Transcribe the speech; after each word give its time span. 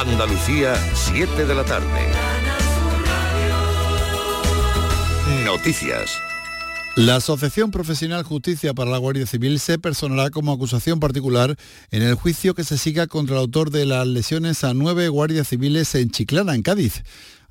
Andalucía, 0.00 0.74
7 0.92 1.46
de 1.46 1.54
la 1.54 1.64
tarde. 1.64 1.86
Noticias. 5.42 6.18
La 6.96 7.16
Asociación 7.16 7.70
Profesional 7.70 8.22
Justicia 8.22 8.74
para 8.74 8.90
la 8.90 8.98
Guardia 8.98 9.24
Civil 9.24 9.58
se 9.58 9.78
personará 9.78 10.28
como 10.28 10.52
acusación 10.52 11.00
particular 11.00 11.56
en 11.90 12.02
el 12.02 12.14
juicio 12.14 12.54
que 12.54 12.64
se 12.64 12.76
siga 12.76 13.06
contra 13.06 13.36
el 13.36 13.40
autor 13.40 13.70
de 13.70 13.86
las 13.86 14.06
lesiones 14.06 14.64
a 14.64 14.74
nueve 14.74 15.08
guardias 15.08 15.48
civiles 15.48 15.94
en 15.94 16.10
Chiclana, 16.10 16.54
en 16.54 16.62
Cádiz. 16.62 17.02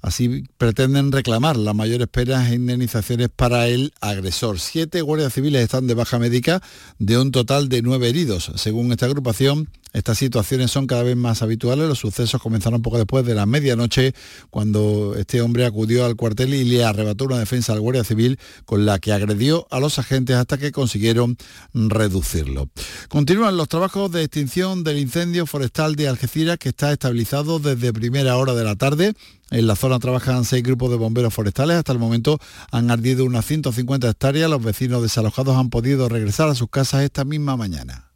Así 0.02 0.44
pretenden 0.58 1.12
reclamar 1.12 1.58
las 1.58 1.76
mayores 1.76 2.08
penas 2.08 2.52
e 2.52 2.56
indemnizaciones 2.56 3.30
para 3.36 3.68
el 3.68 3.94
agresor. 4.02 4.60
Siete 4.60 5.02
guardias 5.02 5.34
civiles 5.34 5.64
están 5.64 5.88
de 5.88 5.94
baja 5.94 6.20
médica 6.20 6.62
de 7.00 7.18
un 7.18 7.32
total 7.32 7.70
de 7.70 7.82
nueve 7.82 8.10
heridos. 8.10 8.52
Según 8.56 8.92
esta 8.92 9.08
agrupación, 9.08 9.70
estas 9.96 10.18
situaciones 10.18 10.72
son 10.72 10.88
cada 10.88 11.04
vez 11.04 11.16
más 11.16 11.42
habituales. 11.42 11.88
Los 11.88 12.00
sucesos 12.00 12.42
comenzaron 12.42 12.82
poco 12.82 12.98
después 12.98 13.26
de 13.26 13.34
la 13.34 13.46
medianoche, 13.46 14.14
cuando 14.50 15.16
este 15.18 15.40
hombre 15.40 15.66
acudió 15.66 16.06
al 16.06 16.18
cuartel 16.18 16.54
y 16.54 16.66
le 16.66 16.84
arrebató 16.84 17.24
una 17.24 17.40
defensa 17.40 17.72
al 17.72 17.80
Guardia 17.80 18.04
Civil 18.04 18.38
con 18.66 18.86
la 18.86 19.00
que 19.00 19.14
agredió 19.14 19.68
a 19.72 19.80
los 19.80 19.98
agentes 19.98 20.36
hasta 20.36 20.58
que 20.58 20.74
consiguieron 20.74 21.38
reducirlo. 21.74 22.70
Continúan 23.08 23.56
los 23.56 23.70
trabajos 23.70 24.12
de 24.12 24.24
extinción 24.24 24.84
del 24.84 25.00
incendio 25.00 25.46
forestal 25.46 25.96
de 25.96 26.10
Algeciras, 26.10 26.58
que 26.58 26.70
está 26.70 26.92
estabilizado 26.92 27.60
desde 27.60 27.94
primera 27.94 28.36
hora 28.36 28.54
de 28.54 28.66
la 28.66 28.76
tarde. 28.76 29.14
En 29.52 29.68
la 29.68 29.76
zona 29.76 30.00
trabajan 30.00 30.44
seis 30.44 30.64
grupos 30.64 30.90
de 30.90 30.98
bomberos 30.98 31.34
forestales. 31.34 31.78
Hasta 31.78 31.92
el 31.92 32.00
momento 32.00 32.40
han 32.72 32.90
ardido 32.90 33.26
unas 33.26 33.46
150 33.46 34.10
hectáreas. 34.10 34.50
Los 34.50 34.64
vecinos 34.64 35.04
desalojados 35.04 35.56
han 35.56 35.70
podido 35.70 36.10
regresar 36.10 36.50
a 36.50 36.56
sus 36.56 36.70
casas 36.70 37.04
esta 37.04 37.26
misma 37.26 37.56
mañana. 37.56 38.12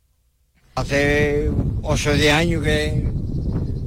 Hace 0.75 1.51
8 1.83 2.09
o 2.09 2.13
10 2.13 2.33
años 2.33 2.63
que 2.63 3.11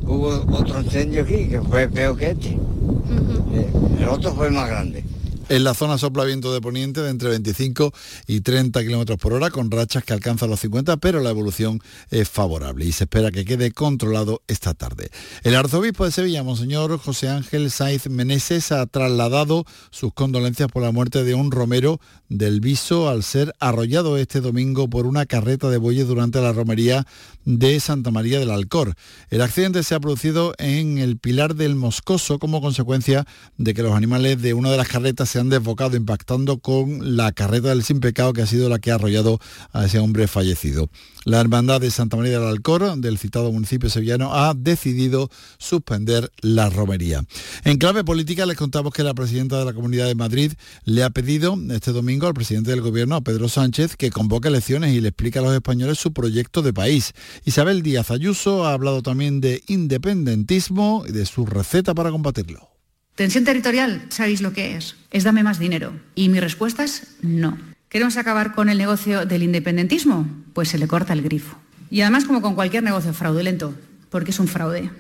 hubo 0.03 0.29
otro 0.57 0.81
incendio 0.81 1.23
aquí, 1.23 1.49
que 1.49 1.61
fue 1.63 1.89
peor 1.89 2.17
que 2.17 2.31
este. 2.31 2.49
Eh, 2.51 3.73
El 4.01 4.09
otro 4.09 4.35
fue 4.35 4.51
más 4.51 4.69
grande. 4.69 5.05
En 5.53 5.65
la 5.65 5.75
zona 5.75 5.99
sopla 5.99 6.25
viento 6.25 6.55
de 6.55 6.63
poniente 6.63 7.03
de 7.03 7.11
entre 7.11 7.29
25 7.29 7.93
y 8.27 8.41
30 8.41 8.85
kilómetros 8.85 9.19
por 9.19 9.35
hora, 9.35 9.51
con 9.51 9.71
rachas 9.71 10.03
que 10.03 10.15
alcanzan 10.15 10.49
los 10.49 10.61
50, 10.61 10.97
pero 10.97 11.21
la 11.21 11.29
evolución 11.29 11.79
es 12.11 12.31
favorable 12.31 12.87
y 12.87 12.93
se 12.93 13.05
espera 13.05 13.31
que 13.31 13.45
quede 13.45 13.71
controlado 13.71 14.41
esta 14.49 14.73
tarde. 14.73 15.11
El 15.43 15.55
arzobispo 15.55 16.07
de 16.07 16.11
Sevilla, 16.11 16.43
Monseñor 16.43 16.97
José 16.97 17.29
Ángel 17.29 17.71
Saiz 17.71 18.09
Meneses, 18.09 18.73
ha 18.73 18.87
trasladado 18.87 19.67
sus 19.91 20.15
condolencias 20.15 20.71
por 20.73 20.83
la 20.85 20.91
muerte 20.91 21.23
de 21.23 21.35
un 21.35 21.51
romero 21.51 22.01
del 22.31 22.63
Viso 22.63 23.11
al 23.11 23.23
ser 23.23 23.53
arrollado 23.61 24.17
este 24.17 24.41
domingo 24.41 24.89
por 24.89 25.05
una 25.05 25.27
carreta 25.27 25.69
de 25.69 25.77
bueyes 25.77 26.09
durante 26.09 26.41
la 26.41 26.55
romería 26.55 27.07
de 27.45 27.79
Santa 27.79 28.11
María 28.11 28.39
del 28.39 28.51
Alcor. 28.51 28.95
El 29.29 29.43
accidente 29.43 29.83
se 29.83 29.95
ha 29.95 30.01
producido 30.01 30.55
en 30.57 30.97
el 30.97 31.19
Pilar 31.19 31.57
del 31.57 31.75
Moscoso 31.75 32.39
como 32.39 32.63
consecuencia 32.63 33.27
de 33.59 33.75
que 33.75 33.83
los 33.83 33.93
animales 33.93 34.41
de 34.41 34.55
una 34.55 34.71
de 34.71 34.79
las 34.79 34.89
carretas 34.89 35.29
se 35.29 35.41
han 35.41 35.42
desbocado 35.49 35.97
impactando 35.97 36.59
con 36.59 37.17
la 37.17 37.33
carreta 37.33 37.69
del 37.69 37.85
sin 37.85 38.01
pecado 38.01 38.33
que 38.33 38.43
ha 38.43 38.47
sido 38.47 38.69
la 38.69 38.79
que 38.79 38.91
ha 38.91 38.97
arrollado 38.97 39.39
a 39.73 39.87
ese 39.87 39.99
hombre 39.99 40.29
fallecido. 40.29 40.89
La 41.25 41.41
Hermandad 41.41 41.81
de 41.81 41.91
Santa 41.91 42.17
María 42.17 42.41
del 42.41 42.49
Alcor, 42.49 42.97
del 42.99 43.17
citado 43.17 43.53
municipio 43.53 43.89
sevillano, 43.89 44.35
ha 44.35 44.55
decidido 44.55 45.31
suspender 45.59 46.33
la 46.41 46.69
romería. 46.69 47.25
En 47.65 47.79
clave 47.79 48.03
política 48.03 48.45
les 48.45 48.57
contamos 48.57 48.93
que 48.93 49.05
la 49.05 49.15
presidenta 49.15 49.59
de 49.59 49.65
la 49.65 49.73
Comunidad 49.73 50.07
de 50.07 50.17
Madrid 50.17 50.53
le 50.85 51.05
ha 51.05 51.11
pedido 51.11 51.57
este 51.71 51.93
domingo 51.93 52.27
al 52.27 52.35
presidente 52.35 52.71
del 52.71 52.81
gobierno, 52.81 53.15
a 53.15 53.21
Pedro 53.21 53.49
Sánchez, 53.49 53.95
que 53.97 54.11
convoque 54.11 54.49
elecciones 54.49 54.95
y 54.95 55.01
le 55.01 55.09
explique 55.09 55.39
a 55.39 55.43
los 55.43 55.55
españoles 55.55 55.99
su 55.99 56.13
proyecto 56.13 56.61
de 56.61 56.73
país. 56.73 57.13
Isabel 57.45 57.83
Díaz 57.83 58.11
Ayuso 58.11 58.67
ha 58.67 58.73
hablado 58.73 59.03
también 59.03 59.41
de 59.41 59.63
independentismo 59.69 61.05
y 61.09 61.13
de 61.13 61.25
su 61.27 61.47
receta 61.47 61.95
para 61.95 62.11
combatirlo. 62.11 62.72
Tensión 63.15 63.45
territorial, 63.45 64.07
¿sabéis 64.09 64.41
lo 64.41 64.53
que 64.53 64.77
es? 64.77 64.97
Es 65.11 65.25
dame 65.25 65.43
más 65.43 65.59
dinero. 65.59 65.93
Y 66.15 66.31
mi 66.31 66.41
respuesta 66.41 66.83
es 66.83 67.09
no. 67.21 67.59
¿Queremos 67.91 68.17
acabar 68.17 68.55
con 68.55 68.71
el 68.71 68.79
negocio 68.79 69.27
del 69.27 69.43
independentismo? 69.43 70.27
Pues 70.55 70.71
se 70.71 70.79
le 70.79 70.89
corta 70.89 71.13
el 71.13 71.21
grifo. 71.21 71.59
Y 71.91 72.01
además 72.01 72.25
como 72.25 72.41
con 72.41 72.55
cualquier 72.55 72.83
negocio 72.83 73.13
fraudulento, 73.13 73.75
porque 74.09 74.31
es 74.31 74.41
un 74.41 74.49
fraude. 74.49 74.91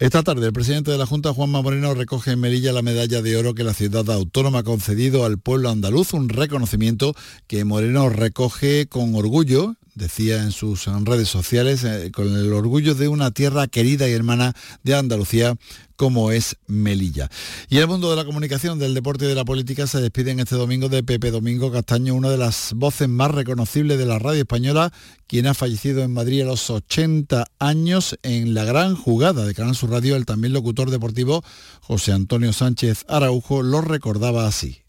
Esta 0.00 0.24
tarde 0.24 0.46
el 0.46 0.52
presidente 0.52 0.90
de 0.90 0.98
la 0.98 1.06
Junta, 1.06 1.32
Juanma 1.32 1.62
Moreno, 1.62 1.94
recoge 1.94 2.32
en 2.32 2.40
Melilla 2.40 2.72
la 2.72 2.82
medalla 2.82 3.22
de 3.22 3.36
oro 3.36 3.54
que 3.54 3.62
la 3.62 3.74
ciudad 3.74 4.10
autónoma 4.10 4.58
ha 4.58 4.64
concedido 4.64 5.24
al 5.24 5.38
pueblo 5.38 5.70
andaluz, 5.70 6.14
un 6.14 6.28
reconocimiento 6.28 7.14
que 7.46 7.64
Moreno 7.64 8.08
recoge 8.08 8.88
con 8.88 9.14
orgullo 9.14 9.76
decía 9.94 10.42
en 10.42 10.52
sus 10.52 10.86
redes 11.04 11.28
sociales, 11.28 11.84
eh, 11.84 12.10
con 12.12 12.34
el 12.34 12.52
orgullo 12.52 12.94
de 12.94 13.08
una 13.08 13.30
tierra 13.30 13.66
querida 13.66 14.08
y 14.08 14.12
hermana 14.12 14.54
de 14.82 14.94
Andalucía 14.94 15.56
como 15.96 16.32
es 16.32 16.56
Melilla. 16.66 17.28
Y 17.68 17.78
el 17.78 17.86
mundo 17.86 18.10
de 18.10 18.16
la 18.16 18.24
comunicación, 18.24 18.80
del 18.80 18.92
deporte 18.92 19.24
y 19.24 19.28
de 19.28 19.36
la 19.36 19.44
política 19.44 19.86
se 19.86 20.00
despiden 20.00 20.40
este 20.40 20.56
domingo 20.56 20.88
de 20.88 21.04
Pepe 21.04 21.30
Domingo 21.30 21.70
Castaño, 21.70 22.14
una 22.14 22.28
de 22.28 22.38
las 22.38 22.72
voces 22.74 23.08
más 23.08 23.30
reconocibles 23.30 23.98
de 23.98 24.06
la 24.06 24.18
radio 24.18 24.40
española, 24.40 24.90
quien 25.28 25.46
ha 25.46 25.54
fallecido 25.54 26.02
en 26.02 26.12
Madrid 26.12 26.42
a 26.42 26.46
los 26.46 26.70
80 26.70 27.44
años 27.60 28.18
en 28.24 28.52
la 28.52 28.64
gran 28.64 28.96
jugada 28.96 29.46
de 29.46 29.54
Canal 29.54 29.76
Sur 29.76 29.90
Radio. 29.90 30.16
El 30.16 30.26
también 30.26 30.52
locutor 30.52 30.90
deportivo 30.90 31.44
José 31.82 32.12
Antonio 32.12 32.52
Sánchez 32.52 33.04
Araujo 33.08 33.62
lo 33.62 33.80
recordaba 33.80 34.48
así. 34.48 34.82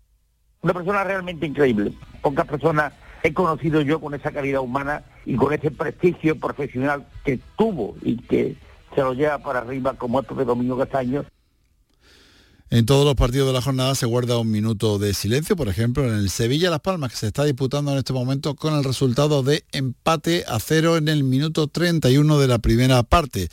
Una 0.62 0.74
persona 0.74 1.04
realmente 1.04 1.46
increíble. 1.46 1.94
Pocas 2.22 2.48
personas 2.48 2.92
he 3.24 3.34
conocido 3.34 3.82
yo 3.82 4.00
con 4.00 4.14
esa 4.14 4.32
calidad 4.32 4.62
humana 4.62 5.04
y 5.26 5.36
con 5.36 5.54
ese 5.54 5.72
prestigio 5.72 6.38
profesional 6.38 7.08
que 7.24 7.40
tuvo 7.58 7.96
y 8.02 8.18
que 8.18 8.58
se 8.94 9.02
lo 9.02 9.14
lleva 9.14 9.40
para 9.40 9.60
arriba 9.60 9.94
como 9.94 10.20
es 10.20 10.28
Pepe 10.28 10.44
Domingo 10.44 10.78
Castaño. 10.78 11.24
En 12.74 12.88
todos 12.88 13.06
los 13.06 13.14
partidos 13.14 13.46
de 13.46 13.54
la 13.54 13.62
jornada 13.62 13.94
se 13.94 14.08
guarda 14.08 14.40
un 14.40 14.50
minuto 14.50 14.98
de 14.98 15.14
silencio, 15.14 15.56
por 15.56 15.70
ejemplo, 15.70 16.08
en 16.08 16.16
el 16.16 16.32
Sevilla-Las 16.32 16.80
Palmas, 16.80 17.12
que 17.12 17.18
se 17.18 17.28
está 17.28 17.44
disputando 17.44 17.92
en 17.92 18.00
este 18.00 18.14
momento 18.14 18.56
con 18.56 18.74
el 18.74 18.84
resultado 18.84 19.44
de 19.44 19.64
empate 19.74 20.44
a 20.48 20.60
cero 20.60 20.98
en 20.98 21.08
el 21.08 21.24
minuto 21.24 21.68
31 21.68 22.40
de 22.40 22.48
la 22.48 22.58
primera 22.58 23.04
parte. 23.04 23.50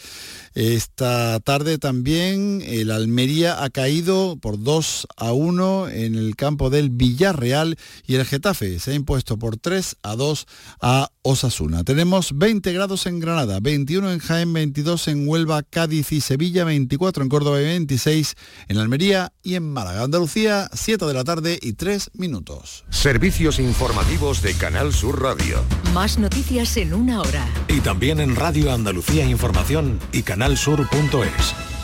Esta 0.54 1.38
tarde 1.40 1.76
también 1.76 2.62
el 2.64 2.90
Almería 2.90 3.62
ha 3.62 3.68
caído 3.68 4.38
por 4.40 4.62
2 4.62 5.08
a 5.18 5.32
1 5.32 5.90
en 5.90 6.14
el 6.14 6.34
campo 6.34 6.70
del 6.70 6.88
Villarreal 6.88 7.76
y 8.06 8.14
el 8.14 8.24
Getafe 8.24 8.78
se 8.78 8.92
ha 8.92 8.94
impuesto 8.94 9.38
por 9.38 9.58
3 9.58 9.96
a 10.02 10.16
2 10.16 10.46
a 10.80 11.10
Osasuna. 11.22 11.84
Tenemos 11.84 12.36
20 12.36 12.72
grados 12.72 13.06
en 13.06 13.20
Granada, 13.20 13.58
21 13.60 14.12
en 14.12 14.18
Jaén, 14.18 14.52
22 14.52 15.08
en 15.08 15.28
Huelva, 15.28 15.62
Cádiz 15.62 16.12
y 16.12 16.20
Sevilla, 16.20 16.64
24 16.64 17.22
en 17.22 17.28
Córdoba 17.28 17.60
y 17.60 17.64
26 17.64 18.34
en 18.68 18.78
Almería 18.78 19.32
y 19.42 19.54
en 19.54 19.70
Málaga. 19.70 20.02
Andalucía, 20.02 20.70
7 20.72 21.04
de 21.04 21.14
la 21.14 21.24
tarde 21.24 21.58
y 21.60 21.74
3 21.74 22.10
minutos. 22.14 22.84
Servicios 22.90 23.58
informativos 23.58 24.42
de 24.42 24.54
Canal 24.54 24.92
Sur 24.92 25.20
Radio. 25.22 25.62
Más 25.92 26.18
noticias 26.18 26.76
en 26.76 26.94
una 26.94 27.20
hora. 27.20 27.46
Y 27.68 27.80
también 27.80 28.20
en 28.20 28.36
Radio 28.36 28.72
Andalucía 28.72 29.24
Información 29.24 29.98
y 30.12 30.22
canalsur.es. 30.22 31.79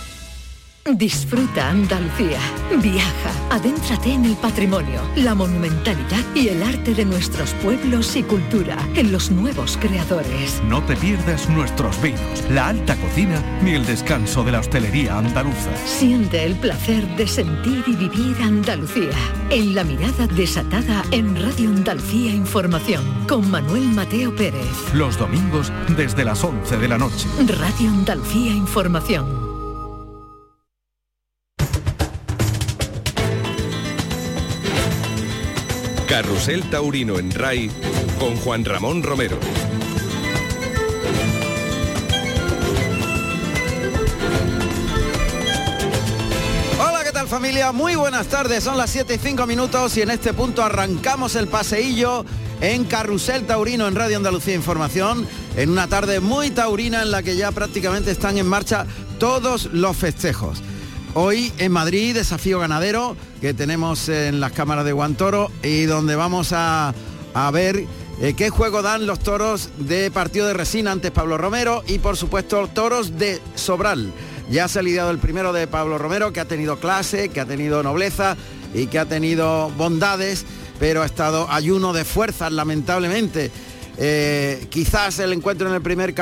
Disfruta 0.95 1.71
Andalucía. 1.71 2.39
Viaja, 2.81 3.33
adéntrate 3.51 4.13
en 4.13 4.25
el 4.25 4.37
patrimonio, 4.37 5.01
la 5.17 5.35
monumentalidad 5.35 6.25
y 6.33 6.49
el 6.49 6.63
arte 6.63 6.95
de 6.95 7.05
nuestros 7.05 7.51
pueblos 7.55 8.15
y 8.15 8.23
cultura, 8.23 8.77
en 8.95 9.11
los 9.11 9.33
nuevos 9.33 9.77
creadores. 9.79 10.63
No 10.69 10.81
te 10.85 10.95
pierdas 10.95 11.49
nuestros 11.49 12.01
vinos, 12.01 12.45
la 12.51 12.69
alta 12.69 12.95
cocina 12.97 13.43
ni 13.63 13.73
el 13.73 13.85
descanso 13.85 14.45
de 14.45 14.53
la 14.53 14.61
hostelería 14.61 15.19
andaluza. 15.19 15.75
Siente 15.87 16.45
el 16.45 16.55
placer 16.55 17.05
de 17.17 17.27
sentir 17.27 17.83
y 17.89 17.97
vivir 17.97 18.37
Andalucía. 18.41 19.11
En 19.51 19.75
la 19.75 19.83
mirada 19.83 20.29
desatada 20.29 21.05
en 21.11 21.35
Radio 21.35 21.71
Andalucía 21.71 22.31
Información, 22.31 23.27
con 23.27 23.51
Manuel 23.51 23.89
Mateo 23.89 24.35
Pérez. 24.37 24.95
Los 24.95 25.19
domingos 25.19 25.73
desde 25.97 26.25
las 26.25 26.45
11 26.45 26.77
de 26.77 26.89
la 26.89 26.97
noche. 26.97 27.27
Radio 27.47 27.91
Andalucía 27.91 28.53
Información. 28.53 29.46
Carrusel 36.17 36.63
Taurino 36.71 37.19
en 37.19 37.31
RAI 37.31 37.71
con 38.19 38.37
Juan 38.37 38.65
Ramón 38.65 39.03
Romero. 39.03 39.39
Hola, 46.81 47.05
¿qué 47.05 47.13
tal 47.13 47.29
familia? 47.29 47.71
Muy 47.73 47.97
buenas 47.97 48.29
tardes, 48.29 48.65
son 48.65 48.79
las 48.79 48.89
7 48.89 49.17
y 49.17 49.19
5 49.19 49.47
minutos 49.47 49.95
y 49.99 50.01
en 50.01 50.11
este 50.11 50.33
punto 50.33 50.65
arrancamos 50.65 51.35
el 51.35 51.49
paseillo 51.49 52.25
en 52.63 52.85
Carrusel 52.85 53.45
Taurino 53.45 53.87
en 53.87 53.95
Radio 53.95 54.17
Andalucía 54.17 54.55
Información, 54.55 55.29
en 55.55 55.69
una 55.69 55.87
tarde 55.87 56.21
muy 56.21 56.49
taurina 56.49 57.03
en 57.03 57.11
la 57.11 57.23
que 57.23 57.37
ya 57.37 57.53
prácticamente 57.53 58.11
están 58.11 58.39
en 58.39 58.47
marcha 58.47 58.87
todos 59.19 59.67
los 59.67 59.95
festejos. 59.95 60.63
Hoy 61.19 61.51
en 61.57 61.73
Madrid, 61.73 62.15
desafío 62.15 62.61
ganadero 62.61 63.17
que 63.41 63.55
tenemos 63.55 64.11
en 64.11 64.39
las 64.39 64.53
cámaras 64.53 64.85
de 64.85 64.93
Guantoro 64.93 65.51
y 65.63 65.85
donde 65.85 66.15
vamos 66.15 66.53
a, 66.53 66.93
a 67.33 67.51
ver 67.51 67.87
eh, 68.21 68.35
qué 68.37 68.51
juego 68.51 68.83
dan 68.83 69.07
los 69.07 69.21
toros 69.21 69.71
de 69.79 70.11
partido 70.11 70.47
de 70.47 70.53
resina 70.53 70.93
antes 70.93 71.11
Pablo 71.13 71.39
Romero 71.39 71.83
y 71.87 72.01
por 72.01 72.19
supuesto 72.19 72.69
toros 72.69 73.17
de 73.17 73.41
Sobral. 73.55 74.13
Ya 74.51 74.69
se 74.69 74.81
ha 74.81 74.83
lidiado 74.83 75.11
el 75.11 75.17
primero 75.17 75.55
de 75.55 75.67
Pablo 75.67 75.97
Romero, 75.97 76.35
que 76.35 76.41
ha 76.41 76.45
tenido 76.45 76.79
clase, 76.79 77.31
que 77.31 77.41
ha 77.41 77.47
tenido 77.47 77.83
nobleza 77.83 78.37
y 78.75 78.87
que 78.89 78.99
ha 78.99 79.07
tenido 79.07 79.71
bondades, 79.71 80.45
pero 80.79 81.01
ha 81.01 81.07
estado 81.07 81.51
ayuno 81.51 81.95
de 81.95 82.05
fuerzas, 82.05 82.53
lamentablemente. 82.53 83.51
Eh, 83.97 84.67
quizás 84.69 85.19
el 85.21 85.33
encuentro 85.33 85.67
en 85.67 85.77
el 85.77 85.81
primer 85.81 86.15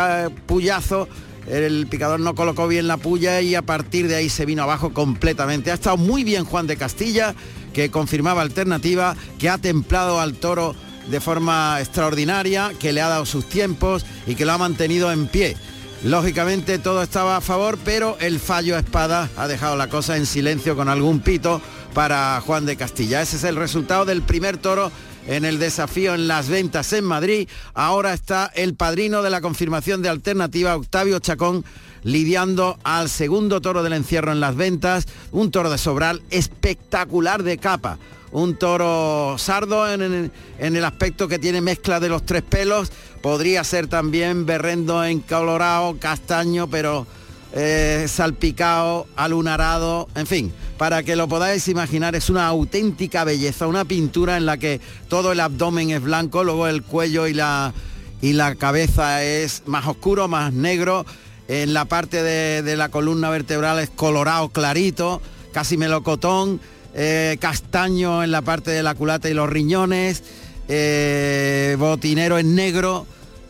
puyazo 0.46 1.08
el 1.46 1.86
picador 1.86 2.20
no 2.20 2.34
colocó 2.34 2.68
bien 2.68 2.86
la 2.86 2.96
puya 2.96 3.40
y 3.40 3.54
a 3.54 3.62
partir 3.62 4.08
de 4.08 4.16
ahí 4.16 4.28
se 4.28 4.46
vino 4.46 4.62
abajo 4.62 4.92
completamente. 4.92 5.70
Ha 5.70 5.74
estado 5.74 5.96
muy 5.96 6.24
bien 6.24 6.44
Juan 6.44 6.66
de 6.66 6.76
Castilla, 6.76 7.34
que 7.72 7.90
confirmaba 7.90 8.42
alternativa, 8.42 9.16
que 9.38 9.48
ha 9.48 9.58
templado 9.58 10.20
al 10.20 10.34
toro 10.34 10.74
de 11.08 11.20
forma 11.20 11.78
extraordinaria, 11.80 12.72
que 12.78 12.92
le 12.92 13.02
ha 13.02 13.08
dado 13.08 13.26
sus 13.26 13.48
tiempos 13.48 14.06
y 14.26 14.34
que 14.34 14.46
lo 14.46 14.52
ha 14.52 14.58
mantenido 14.58 15.12
en 15.12 15.26
pie. 15.26 15.56
Lógicamente 16.02 16.78
todo 16.78 17.02
estaba 17.02 17.38
a 17.38 17.40
favor, 17.40 17.78
pero 17.82 18.18
el 18.20 18.38
fallo 18.38 18.76
a 18.76 18.80
espada 18.80 19.30
ha 19.36 19.48
dejado 19.48 19.76
la 19.76 19.88
cosa 19.88 20.16
en 20.16 20.26
silencio 20.26 20.76
con 20.76 20.88
algún 20.88 21.20
pito 21.20 21.62
para 21.94 22.40
Juan 22.44 22.66
de 22.66 22.76
Castilla. 22.76 23.22
Ese 23.22 23.36
es 23.36 23.44
el 23.44 23.56
resultado 23.56 24.04
del 24.04 24.22
primer 24.22 24.58
toro 24.58 24.90
en 25.26 25.44
el 25.44 25.58
desafío 25.58 26.14
en 26.14 26.28
las 26.28 26.48
ventas 26.48 26.92
en 26.92 27.04
Madrid. 27.04 27.48
Ahora 27.72 28.12
está 28.12 28.50
el 28.54 28.74
padrino 28.74 29.22
de 29.22 29.30
la 29.30 29.40
confirmación 29.40 30.02
de 30.02 30.08
alternativa, 30.08 30.76
Octavio 30.76 31.20
Chacón, 31.20 31.64
lidiando 32.02 32.78
al 32.82 33.08
segundo 33.08 33.60
toro 33.60 33.82
del 33.82 33.94
encierro 33.94 34.32
en 34.32 34.40
las 34.40 34.56
ventas, 34.56 35.06
un 35.32 35.50
toro 35.50 35.70
de 35.70 35.78
Sobral 35.78 36.22
espectacular 36.30 37.42
de 37.42 37.58
capa. 37.58 37.98
Un 38.32 38.56
toro 38.56 39.36
sardo 39.38 39.90
en, 39.90 40.32
el 40.58 40.84
aspecto 40.84 41.28
que 41.28 41.38
tiene 41.38 41.60
mezcla 41.60 42.00
de 42.00 42.08
los 42.08 42.26
tres 42.26 42.42
pelos. 42.42 42.90
Podría 43.22 43.62
ser 43.62 43.86
también 43.86 44.44
berrendo 44.44 45.04
en 45.04 45.20
colorado, 45.20 45.96
castaño, 46.00 46.68
pero 46.68 47.06
eh, 47.56 48.06
salpicado, 48.08 49.06
alunarado, 49.14 50.08
en 50.16 50.26
fin, 50.26 50.52
para 50.76 51.04
que 51.04 51.14
lo 51.14 51.28
podáis 51.28 51.68
imaginar, 51.68 52.16
es 52.16 52.28
una 52.28 52.48
auténtica 52.48 53.22
belleza, 53.22 53.68
una 53.68 53.84
pintura 53.84 54.36
en 54.36 54.44
la 54.44 54.56
que 54.56 54.80
todo 55.08 55.30
el 55.30 55.38
abdomen 55.38 55.90
es 55.90 56.02
blanco, 56.02 56.42
luego 56.42 56.66
el 56.66 56.82
cuello 56.82 57.28
y 57.28 57.34
la, 57.34 57.72
y 58.20 58.32
la 58.32 58.56
cabeza 58.56 59.22
es 59.22 59.62
más 59.66 59.86
oscuro, 59.86 60.26
más 60.26 60.52
negro, 60.52 61.06
en 61.46 61.74
la 61.74 61.84
parte 61.84 62.24
de, 62.24 62.76
la 62.76 62.88
columna 62.88 63.30
vertebral 63.30 63.78
es 63.78 63.90
colorado 63.90 64.48
clarito, 64.48 65.22
casi 65.52 65.76
melocotón, 65.76 66.60
eh, 66.94 67.36
castaño 67.38 68.24
en 68.24 68.32
la 68.32 68.42
parte 68.42 68.72
de 68.72 68.82
la 68.82 68.96
culata 68.96 69.30
y 69.30 69.34
los 69.34 69.48
riñones, 69.48 70.24
eh, 70.66 71.76
botinero 71.78 72.36
en 72.38 72.56
negro, 72.56 73.06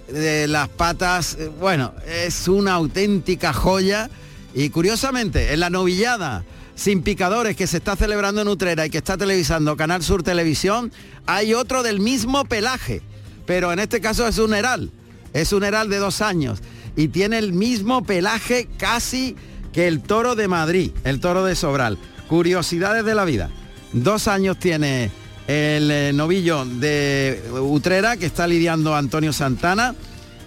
de 0.09 0.49
las 0.49 0.69
patas, 0.69 1.37
eh, 1.39 1.51
bueno, 1.61 1.93
es 2.07 2.49
una 2.49 2.75
auténtica 2.75 3.53
joya. 3.53 4.11
Y 4.55 4.71
curiosamente, 4.71 5.53
en 5.53 5.61
la 5.61 5.71
novillada 5.71 6.45
sin 6.75 7.03
picadores 7.03 7.57
que 7.57 7.67
se 7.67 7.79
está 7.79 7.97
celebrando 7.97 8.43
en 8.43 8.49
Utrera 8.49 8.87
y 8.87 8.91
que 8.91 8.99
está 8.99 9.17
televisando 9.17 9.77
Canal 9.77 10.03
Sur 10.03 10.23
Televisión, 10.23 10.93
hay 11.27 11.55
otro 11.55 11.83
del 11.83 12.01
mismo 12.01 12.45
pelaje, 12.45 13.01
pero 13.47 13.73
en 13.73 13.79
este 13.79 14.01
caso 14.01 14.27
es 14.27 14.39
un 14.39 14.55
heral, 14.55 14.91
es 15.33 15.53
un 15.53 15.65
heral 15.65 15.89
de 15.89 15.99
dos 15.99 16.21
años 16.21 16.61
y 16.97 17.09
tiene 17.09 17.39
el 17.39 17.53
mismo 17.53 18.05
pelaje 18.05 18.69
casi 18.77 19.37
que 19.73 19.89
el 19.89 20.03
toro 20.03 20.35
de 20.35 20.49
Madrid, 20.49 20.93
el 21.05 21.21
toro 21.21 21.45
de 21.45 21.57
Sobral. 21.57 21.99
Curiosidades 22.29 23.05
de 23.05 23.15
la 23.15 23.25
vida. 23.25 23.51
Dos 23.93 24.29
años 24.29 24.59
tiene 24.59 25.11
el 25.47 25.91
eh, 25.91 26.13
novillo 26.15 26.65
de 26.65 27.43
Utrera 27.61 28.17
que 28.17 28.27
está 28.27 28.47
lidiando 28.47 28.95
Antonio 28.95 29.33
Santana 29.33 29.95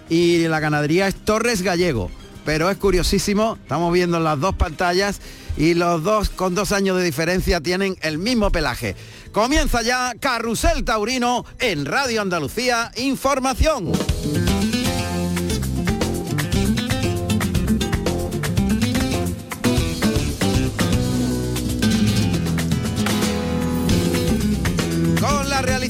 y 0.08 0.46
la 0.48 0.60
ganadería 0.60 1.08
es 1.08 1.14
Torres 1.14 1.62
Gallego. 1.62 2.10
Pero 2.44 2.70
es 2.70 2.78
curiosísimo, 2.78 3.58
estamos 3.60 3.92
viendo 3.92 4.18
las 4.20 4.40
dos 4.40 4.54
pantallas 4.54 5.20
y 5.56 5.74
los 5.74 6.02
dos 6.02 6.30
con 6.30 6.54
dos 6.54 6.72
años 6.72 6.96
de 6.96 7.04
diferencia 7.04 7.60
tienen 7.60 7.96
el 8.00 8.18
mismo 8.18 8.50
pelaje. 8.50 8.96
Comienza 9.32 9.82
ya 9.82 10.14
Carrusel 10.18 10.84
Taurino 10.84 11.44
en 11.58 11.84
Radio 11.84 12.22
Andalucía 12.22 12.90
Información. 12.96 13.92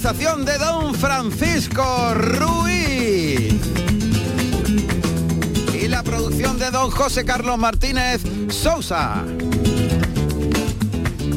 De 0.00 0.58
don 0.58 0.94
Francisco 0.94 2.14
Ruiz. 2.14 3.52
Y 5.74 5.88
la 5.88 6.04
producción 6.04 6.56
de 6.56 6.70
don 6.70 6.90
José 6.90 7.24
Carlos 7.24 7.58
Martínez 7.58 8.22
Sousa. 8.48 9.24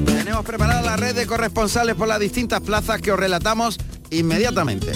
Tenemos 0.06 0.46
preparada 0.46 0.84
la 0.84 0.96
red 0.96 1.16
de 1.16 1.25
corresponsales 1.25 1.96
por 1.96 2.08
las 2.08 2.19
distintas 2.19 2.62
plazas 2.62 3.02
que 3.02 3.12
os 3.12 3.19
relatamos 3.19 3.80
inmediatamente. 4.12 4.92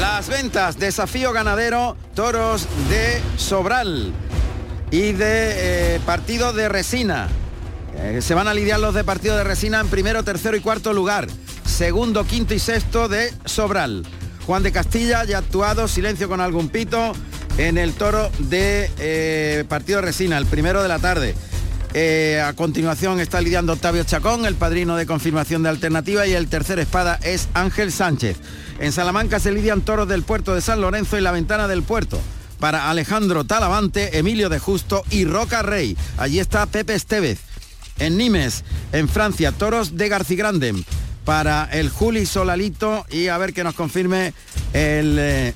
Las 0.00 0.28
ventas, 0.28 0.76
desafío 0.76 1.32
ganadero, 1.32 1.96
toros 2.16 2.66
de 2.90 3.22
Sobral 3.36 4.12
y 4.90 5.12
de 5.12 5.94
eh, 5.94 6.00
partido 6.04 6.52
de 6.52 6.68
Resina. 6.68 7.28
Eh, 7.94 8.20
se 8.22 8.34
van 8.34 8.48
a 8.48 8.54
lidiar 8.54 8.80
los 8.80 8.94
de 8.94 9.04
partido 9.04 9.36
de 9.36 9.44
Resina 9.44 9.80
en 9.80 9.88
primero, 9.88 10.24
tercero 10.24 10.56
y 10.56 10.60
cuarto 10.60 10.92
lugar. 10.92 11.28
Segundo, 11.64 12.24
quinto 12.24 12.54
y 12.54 12.58
sexto 12.58 13.08
de 13.08 13.32
Sobral. 13.44 14.04
Juan 14.46 14.62
de 14.62 14.72
Castilla 14.72 15.24
ya 15.24 15.38
actuado, 15.38 15.86
silencio 15.88 16.28
con 16.28 16.40
algún 16.40 16.68
pito, 16.68 17.12
en 17.58 17.78
el 17.78 17.92
toro 17.92 18.30
de 18.38 18.90
eh, 18.98 19.64
partido 19.68 20.00
de 20.00 20.06
Resina, 20.06 20.38
el 20.38 20.46
primero 20.46 20.82
de 20.82 20.88
la 20.88 20.98
tarde. 20.98 21.34
Eh, 21.94 22.42
a 22.44 22.54
continuación 22.54 23.20
está 23.20 23.40
lidiando 23.40 23.74
Octavio 23.74 24.02
Chacón, 24.04 24.46
el 24.46 24.54
padrino 24.54 24.96
de 24.96 25.06
confirmación 25.06 25.62
de 25.62 25.68
alternativa, 25.68 26.26
y 26.26 26.32
el 26.32 26.48
tercer 26.48 26.78
espada 26.78 27.18
es 27.22 27.48
Ángel 27.54 27.92
Sánchez. 27.92 28.38
En 28.80 28.92
Salamanca 28.92 29.38
se 29.38 29.52
lidian 29.52 29.82
toros 29.82 30.08
del 30.08 30.22
puerto 30.22 30.54
de 30.54 30.62
San 30.62 30.80
Lorenzo 30.80 31.18
y 31.18 31.20
la 31.20 31.30
ventana 31.30 31.68
del 31.68 31.82
puerto. 31.82 32.18
Para 32.58 32.90
Alejandro 32.90 33.44
Talavante, 33.44 34.18
Emilio 34.18 34.48
de 34.48 34.58
Justo 34.58 35.04
y 35.10 35.24
Roca 35.24 35.62
Rey. 35.62 35.96
Allí 36.16 36.40
está 36.40 36.64
Pepe 36.66 36.94
Estevez 36.94 37.51
en 38.06 38.16
Nimes, 38.16 38.64
en 38.92 39.08
Francia, 39.08 39.52
toros 39.52 39.96
de 39.96 40.08
Garcigrande 40.08 40.74
para 41.24 41.68
el 41.72 41.88
Juli 41.88 42.26
Solalito 42.26 43.06
y 43.10 43.28
a 43.28 43.38
ver 43.38 43.52
que 43.52 43.62
nos 43.62 43.74
confirme 43.74 44.34
el, 44.72 45.16
eh, 45.18 45.54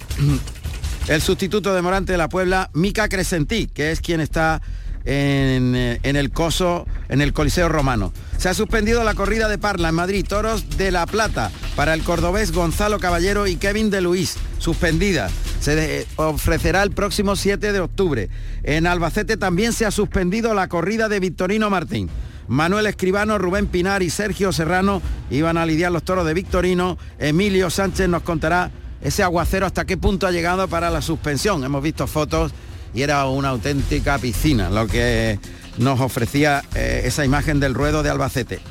el 1.09 1.21
sustituto 1.21 1.75
de 1.75 1.83
Morante 1.83 2.13
de 2.13 2.19
la 2.19 2.29
Puebla, 2.29 2.71
Mica 2.73 3.09
Crescentí, 3.09 3.67
que 3.67 3.91
es 3.91 4.01
quien 4.01 4.21
está 4.21 4.63
en, 5.05 5.75
eh, 5.75 6.01
en, 6.03 6.17
el 6.17 6.31
Coso, 6.31 6.87
en 7.09 7.21
el 7.21 7.33
Coliseo 7.33 7.69
Romano. 7.69 8.13
Se 8.39 8.49
ha 8.49 8.55
suspendido 8.55 9.03
la 9.03 9.15
corrida 9.15 9.49
de 9.49 9.59
Parla 9.59 9.89
en 9.89 9.95
Madrid, 9.97 10.25
toros 10.29 10.77
de 10.77 10.93
La 10.93 11.07
Plata, 11.07 11.51
para 11.75 11.95
el 11.95 12.03
cordobés 12.03 12.53
Gonzalo 12.53 12.99
Caballero 13.01 13.47
y 13.47 13.57
Kevin 13.57 13.91
de 13.91 14.03
Luis, 14.03 14.37
suspendida. 14.59 15.31
Se 15.61 16.07
ofrecerá 16.17 16.83
el 16.83 16.91
próximo 16.91 17.35
7 17.35 17.73
de 17.73 17.81
octubre. 17.81 18.29
En 18.63 18.87
Albacete 18.87 19.37
también 19.37 19.73
se 19.73 19.87
ha 19.87 19.91
suspendido 19.91 20.55
la 20.55 20.69
corrida 20.69 21.09
de 21.09 21.19
Victorino 21.19 21.71
Martín. 21.71 22.09
Manuel 22.49 22.87
Escribano, 22.87 23.39
Rubén 23.39 23.67
Pinar 23.67 24.03
y 24.03 24.11
Sergio 24.11 24.53
Serrano 24.53 25.03
iban 25.31 25.59
a 25.59 25.67
lidiar 25.67 25.93
los 25.93 26.03
toros 26.03 26.27
de 26.27 26.35
Victorino. 26.35 26.99
Emilio 27.19 27.71
Sánchez 27.71 28.09
nos 28.09 28.23
contará 28.23 28.71
ese 29.03 29.23
aguacero 29.23 29.67
hasta 29.67 29.85
qué 29.85 29.97
punto 29.97 30.27
ha 30.27 30.31
llegado 30.31 30.69
para 30.69 30.91
la 30.91 31.03
suspensión. 31.03 31.65
Hemos 31.65 31.83
visto 31.83 32.07
fotos 32.07 32.53
y 32.95 33.03
era 33.03 33.27
una 33.27 33.51
auténtica 33.51 34.19
piscina 34.19 34.71
lo 34.71 34.87
que 34.87 35.39
nos 35.79 36.01
ofrecía 36.01 36.63
eh, 36.75 37.03
esa 37.05 37.25
imagen 37.25 37.61
del 37.61 37.75
ruedo 37.75 38.03
de 38.03 38.11
Albacete. 38.11 38.61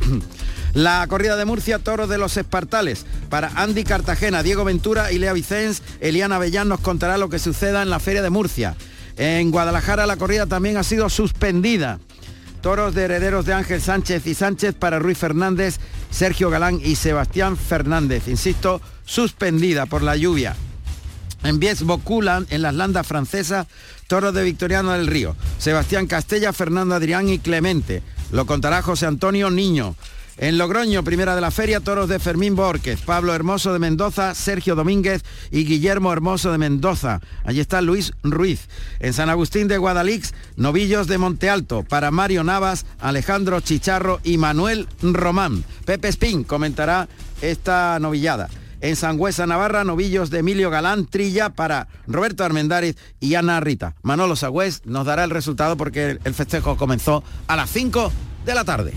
La 0.74 1.08
corrida 1.08 1.38
de 1.38 1.46
Murcia, 1.46 1.80
toros 1.80 2.10
de 2.10 2.18
los 2.18 2.36
Espartales. 2.36 3.06
Para 3.30 3.50
Andy 3.56 3.86
Cartagena, 3.86 4.44
Diego 4.44 4.66
Ventura 4.66 5.10
y 5.10 5.20
Lea 5.20 5.32
Vicens, 5.32 5.82
Eliana 6.02 6.38
Bellán 6.38 6.68
nos 6.68 6.82
contará 6.82 7.18
lo 7.18 7.30
que 7.30 7.40
suceda 7.40 7.82
en 7.82 7.90
la 7.90 8.02
Feria 8.02 8.22
de 8.22 8.30
Murcia. 8.30 8.76
En 9.16 9.52
Guadalajara 9.52 10.06
la 10.06 10.18
corrida 10.18 10.48
también 10.48 10.76
ha 10.76 10.84
sido 10.84 11.10
suspendida. 11.10 12.00
Toros 12.66 12.96
de 12.96 13.04
herederos 13.04 13.46
de 13.46 13.54
Ángel 13.54 13.80
Sánchez 13.80 14.26
y 14.26 14.34
Sánchez 14.34 14.74
para 14.74 14.98
Ruiz 14.98 15.20
Fernández, 15.20 15.78
Sergio 16.10 16.50
Galán 16.50 16.82
y 16.84 16.96
Sebastián 16.96 17.58
Fernández. 17.58 18.28
Insisto, 18.28 18.82
suspendida 19.06 19.86
por 19.86 20.02
la 20.02 20.16
lluvia. 20.16 20.56
En 21.44 21.60
Bies 21.60 21.84
Boculan, 21.84 22.48
en 22.50 22.64
las 22.64 22.74
landas 22.74 23.06
francesas, 23.06 23.68
toros 24.08 24.34
de 24.34 24.44
Victoriano 24.44 24.94
del 24.94 25.06
Río. 25.06 25.36
Sebastián 25.60 26.08
Castella, 26.08 26.54
Fernando 26.54 26.96
Adrián 26.96 27.30
y 27.30 27.38
Clemente. 27.38 28.02
Lo 28.32 28.48
contará 28.48 28.82
José 28.82 29.06
Antonio 29.06 29.52
Niño. 29.52 29.96
En 30.38 30.58
Logroño, 30.58 31.02
primera 31.06 31.34
de 31.34 31.40
la 31.40 31.50
feria, 31.50 31.80
toros 31.80 32.10
de 32.10 32.20
Fermín 32.20 32.58
Borquez, 32.58 33.00
Pablo 33.02 33.34
Hermoso 33.34 33.72
de 33.72 33.80
Mendoza, 33.80 34.36
Sergio 34.36 34.76
Domínguez 34.76 35.24
y 35.50 35.64
Guillermo 35.64 36.12
Hermoso 36.12 36.52
de 36.52 36.58
Mendoza. 36.58 37.22
Allí 37.46 37.62
está 37.62 37.82
Luis 37.82 38.12
Ruiz. 38.22 38.68
En 39.00 39.14
San 39.14 39.30
Agustín 39.30 39.70
de 39.70 39.78
Guadalix, 39.78 40.34
novillos 40.58 41.08
de 41.08 41.18
Monte 41.18 41.50
Alto, 41.50 41.84
para 41.84 42.12
Mario 42.12 42.44
Navas, 42.44 42.86
Alejandro 43.00 43.62
Chicharro 43.62 44.20
y 44.26 44.38
Manuel 44.38 44.90
Román. 45.02 45.64
Pepe 45.86 46.10
Spin 46.10 46.44
comentará 46.44 47.08
esta 47.42 47.98
novillada. 48.00 48.50
en 48.82 48.98
Sangüesa, 48.98 49.48
Navarra, 49.48 49.86
novillos 49.86 50.30
de 50.30 50.40
Emilio 50.40 50.70
Galán, 50.70 51.06
trilla 51.06 51.50
para 51.50 51.88
Roberto 52.08 52.44
Armendáriz 52.44 52.98
y 53.22 53.36
Ana 53.36 53.62
Rita. 53.62 53.96
Manolo 54.04 54.36
Sagüez 54.36 54.82
nos 54.84 55.06
dará 55.06 55.24
el 55.24 55.32
resultado 55.32 55.78
porque 55.78 56.20
el 56.24 56.34
festejo 56.34 56.76
comenzó 56.76 57.24
a 57.48 57.56
las 57.56 57.70
5 57.70 58.12
de 58.46 58.54
la 58.54 58.66
tarde. 58.66 58.94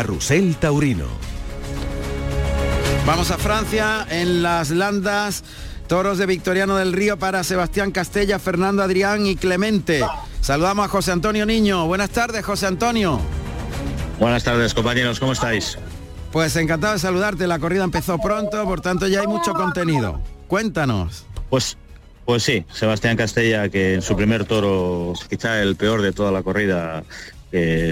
Carrusel 0.00 0.56
Taurino. 0.56 1.04
Vamos 3.04 3.30
a 3.30 3.36
Francia, 3.36 4.06
en 4.08 4.42
las 4.42 4.70
Landas, 4.70 5.44
toros 5.88 6.16
de 6.16 6.24
Victoriano 6.24 6.76
del 6.76 6.94
Río 6.94 7.18
para 7.18 7.44
Sebastián 7.44 7.90
Castella, 7.90 8.38
Fernando 8.38 8.82
Adrián 8.82 9.26
y 9.26 9.36
Clemente. 9.36 10.02
Saludamos 10.40 10.86
a 10.86 10.88
José 10.88 11.12
Antonio 11.12 11.44
Niño. 11.44 11.86
Buenas 11.86 12.08
tardes, 12.08 12.42
José 12.46 12.66
Antonio. 12.66 13.20
Buenas 14.18 14.42
tardes, 14.42 14.72
compañeros, 14.72 15.20
¿cómo 15.20 15.32
estáis? 15.32 15.76
Pues 16.32 16.56
encantado 16.56 16.94
de 16.94 16.98
saludarte. 16.98 17.46
La 17.46 17.58
corrida 17.58 17.84
empezó 17.84 18.16
pronto, 18.16 18.64
por 18.64 18.80
tanto 18.80 19.06
ya 19.06 19.20
hay 19.20 19.26
mucho 19.26 19.52
contenido. 19.52 20.18
Cuéntanos. 20.48 21.26
Pues 21.50 21.76
pues 22.24 22.42
sí, 22.44 22.64
Sebastián 22.72 23.16
Castella, 23.16 23.68
que 23.68 23.94
en 23.94 24.02
su 24.02 24.16
primer 24.16 24.44
toro, 24.44 25.14
quizá 25.28 25.60
el 25.60 25.76
peor 25.76 26.00
de 26.00 26.12
toda 26.12 26.30
la 26.30 26.42
corrida, 26.42 27.02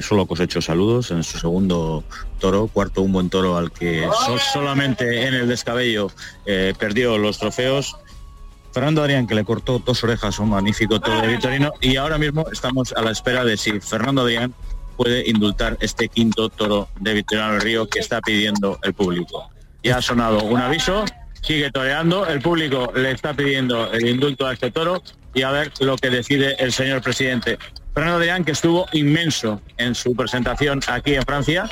solo 0.03 0.27
cosecho 0.27 0.63
saludos 0.63 1.11
en 1.11 1.25
su 1.25 1.39
segundo 1.39 2.05
toro, 2.39 2.69
cuarto 2.69 3.03
un 3.03 3.13
buen 3.13 3.29
toro 3.29 3.57
al 3.57 3.73
que 3.73 4.09
solamente 4.53 5.27
en 5.27 5.35
el 5.35 5.49
descabello 5.49 6.11
eh, 6.47 6.75
perdió 6.79 7.19
los 7.19 7.39
trofeos. 7.39 7.97
Fernando 8.73 9.03
Adrián 9.03 9.27
que 9.27 9.35
le 9.35 9.45
cortó 9.45 9.81
dos 9.85 10.05
orejas 10.05 10.39
un 10.39 10.51
magnífico 10.51 11.01
toro 11.01 11.21
de 11.21 11.29
Vitorino 11.29 11.73
y 11.81 11.97
ahora 11.97 12.19
mismo 12.19 12.47
estamos 12.53 12.93
a 12.93 13.03
la 13.03 13.11
espera 13.11 13.45
de 13.45 13.57
si 13.57 13.81
Fernando 13.81 14.23
Adrián 14.23 14.55
puede 14.97 15.29
indultar 15.29 15.77
este 15.81 16.09
quinto 16.09 16.49
toro 16.49 16.89
de 17.01 17.15
Vitorino 17.15 17.53
del 17.53 17.61
Río 17.61 17.89
que 17.89 17.99
está 17.99 18.21
pidiendo 18.21 18.79
el 18.83 18.95
público. 18.95 19.51
Ya 19.83 19.99
ha 19.99 20.03
sonado 20.03 20.43
un 20.43 20.61
aviso, 20.61 21.05
sigue 21.41 21.71
toreando, 21.71 22.27
el 22.27 22.41
público 22.41 22.93
le 22.95 23.13
está 23.13 23.35
pidiendo 23.35 23.91
el 23.93 24.09
indulto 24.09 24.47
a 24.47 24.53
este 24.53 24.71
toro 24.71 25.03
y 25.35 25.43
a 25.43 25.51
ver 25.51 25.73
lo 25.81 25.97
que 25.97 26.11
decide 26.11 26.57
el 26.59 26.73
señor 26.73 27.01
presidente. 27.01 27.59
Fernando 27.99 28.19
Adrián, 28.19 28.45
que 28.45 28.53
estuvo 28.53 28.87
inmenso 28.93 29.61
en 29.77 29.97
su 29.97 30.15
presentación 30.15 30.79
aquí 30.87 31.17
en 31.17 31.23
Francia, 31.25 31.69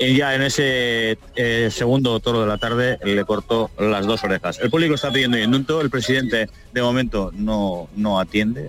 y 0.00 0.16
ya 0.16 0.34
en 0.34 0.42
ese 0.42 1.16
eh, 1.36 1.68
segundo 1.70 2.18
toro 2.18 2.40
de 2.40 2.48
la 2.48 2.58
tarde 2.58 2.98
le 3.04 3.24
cortó 3.24 3.70
las 3.78 4.04
dos 4.04 4.24
orejas. 4.24 4.58
El 4.58 4.68
público 4.68 4.96
está 4.96 5.12
pidiendo 5.12 5.38
indulto, 5.38 5.80
el 5.80 5.90
presidente 5.90 6.50
de 6.72 6.82
momento 6.82 7.30
no, 7.32 7.88
no 7.94 8.18
atiende 8.18 8.68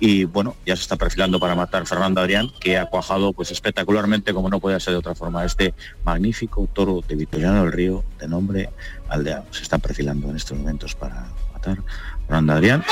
y 0.00 0.24
bueno, 0.24 0.54
ya 0.66 0.76
se 0.76 0.82
está 0.82 0.96
perfilando 0.96 1.40
para 1.40 1.54
matar 1.54 1.86
Fernando 1.86 2.20
Adrián, 2.20 2.50
que 2.60 2.76
ha 2.76 2.84
cuajado 2.84 3.32
pues 3.32 3.50
espectacularmente, 3.50 4.34
como 4.34 4.50
no 4.50 4.60
puede 4.60 4.78
ser 4.80 4.92
de 4.92 4.98
otra 4.98 5.14
forma, 5.14 5.46
este 5.46 5.72
magnífico 6.04 6.68
toro 6.74 7.00
de 7.08 7.16
Victoriano 7.16 7.62
del 7.62 7.72
Río 7.72 8.04
de 8.18 8.28
nombre 8.28 8.68
Aldea. 9.08 9.44
Se 9.50 9.62
está 9.62 9.78
perfilando 9.78 10.28
en 10.28 10.36
estos 10.36 10.58
momentos 10.58 10.94
para 10.94 11.28
matar 11.54 11.78
Fernando 12.26 12.52
Adrián 12.52 12.84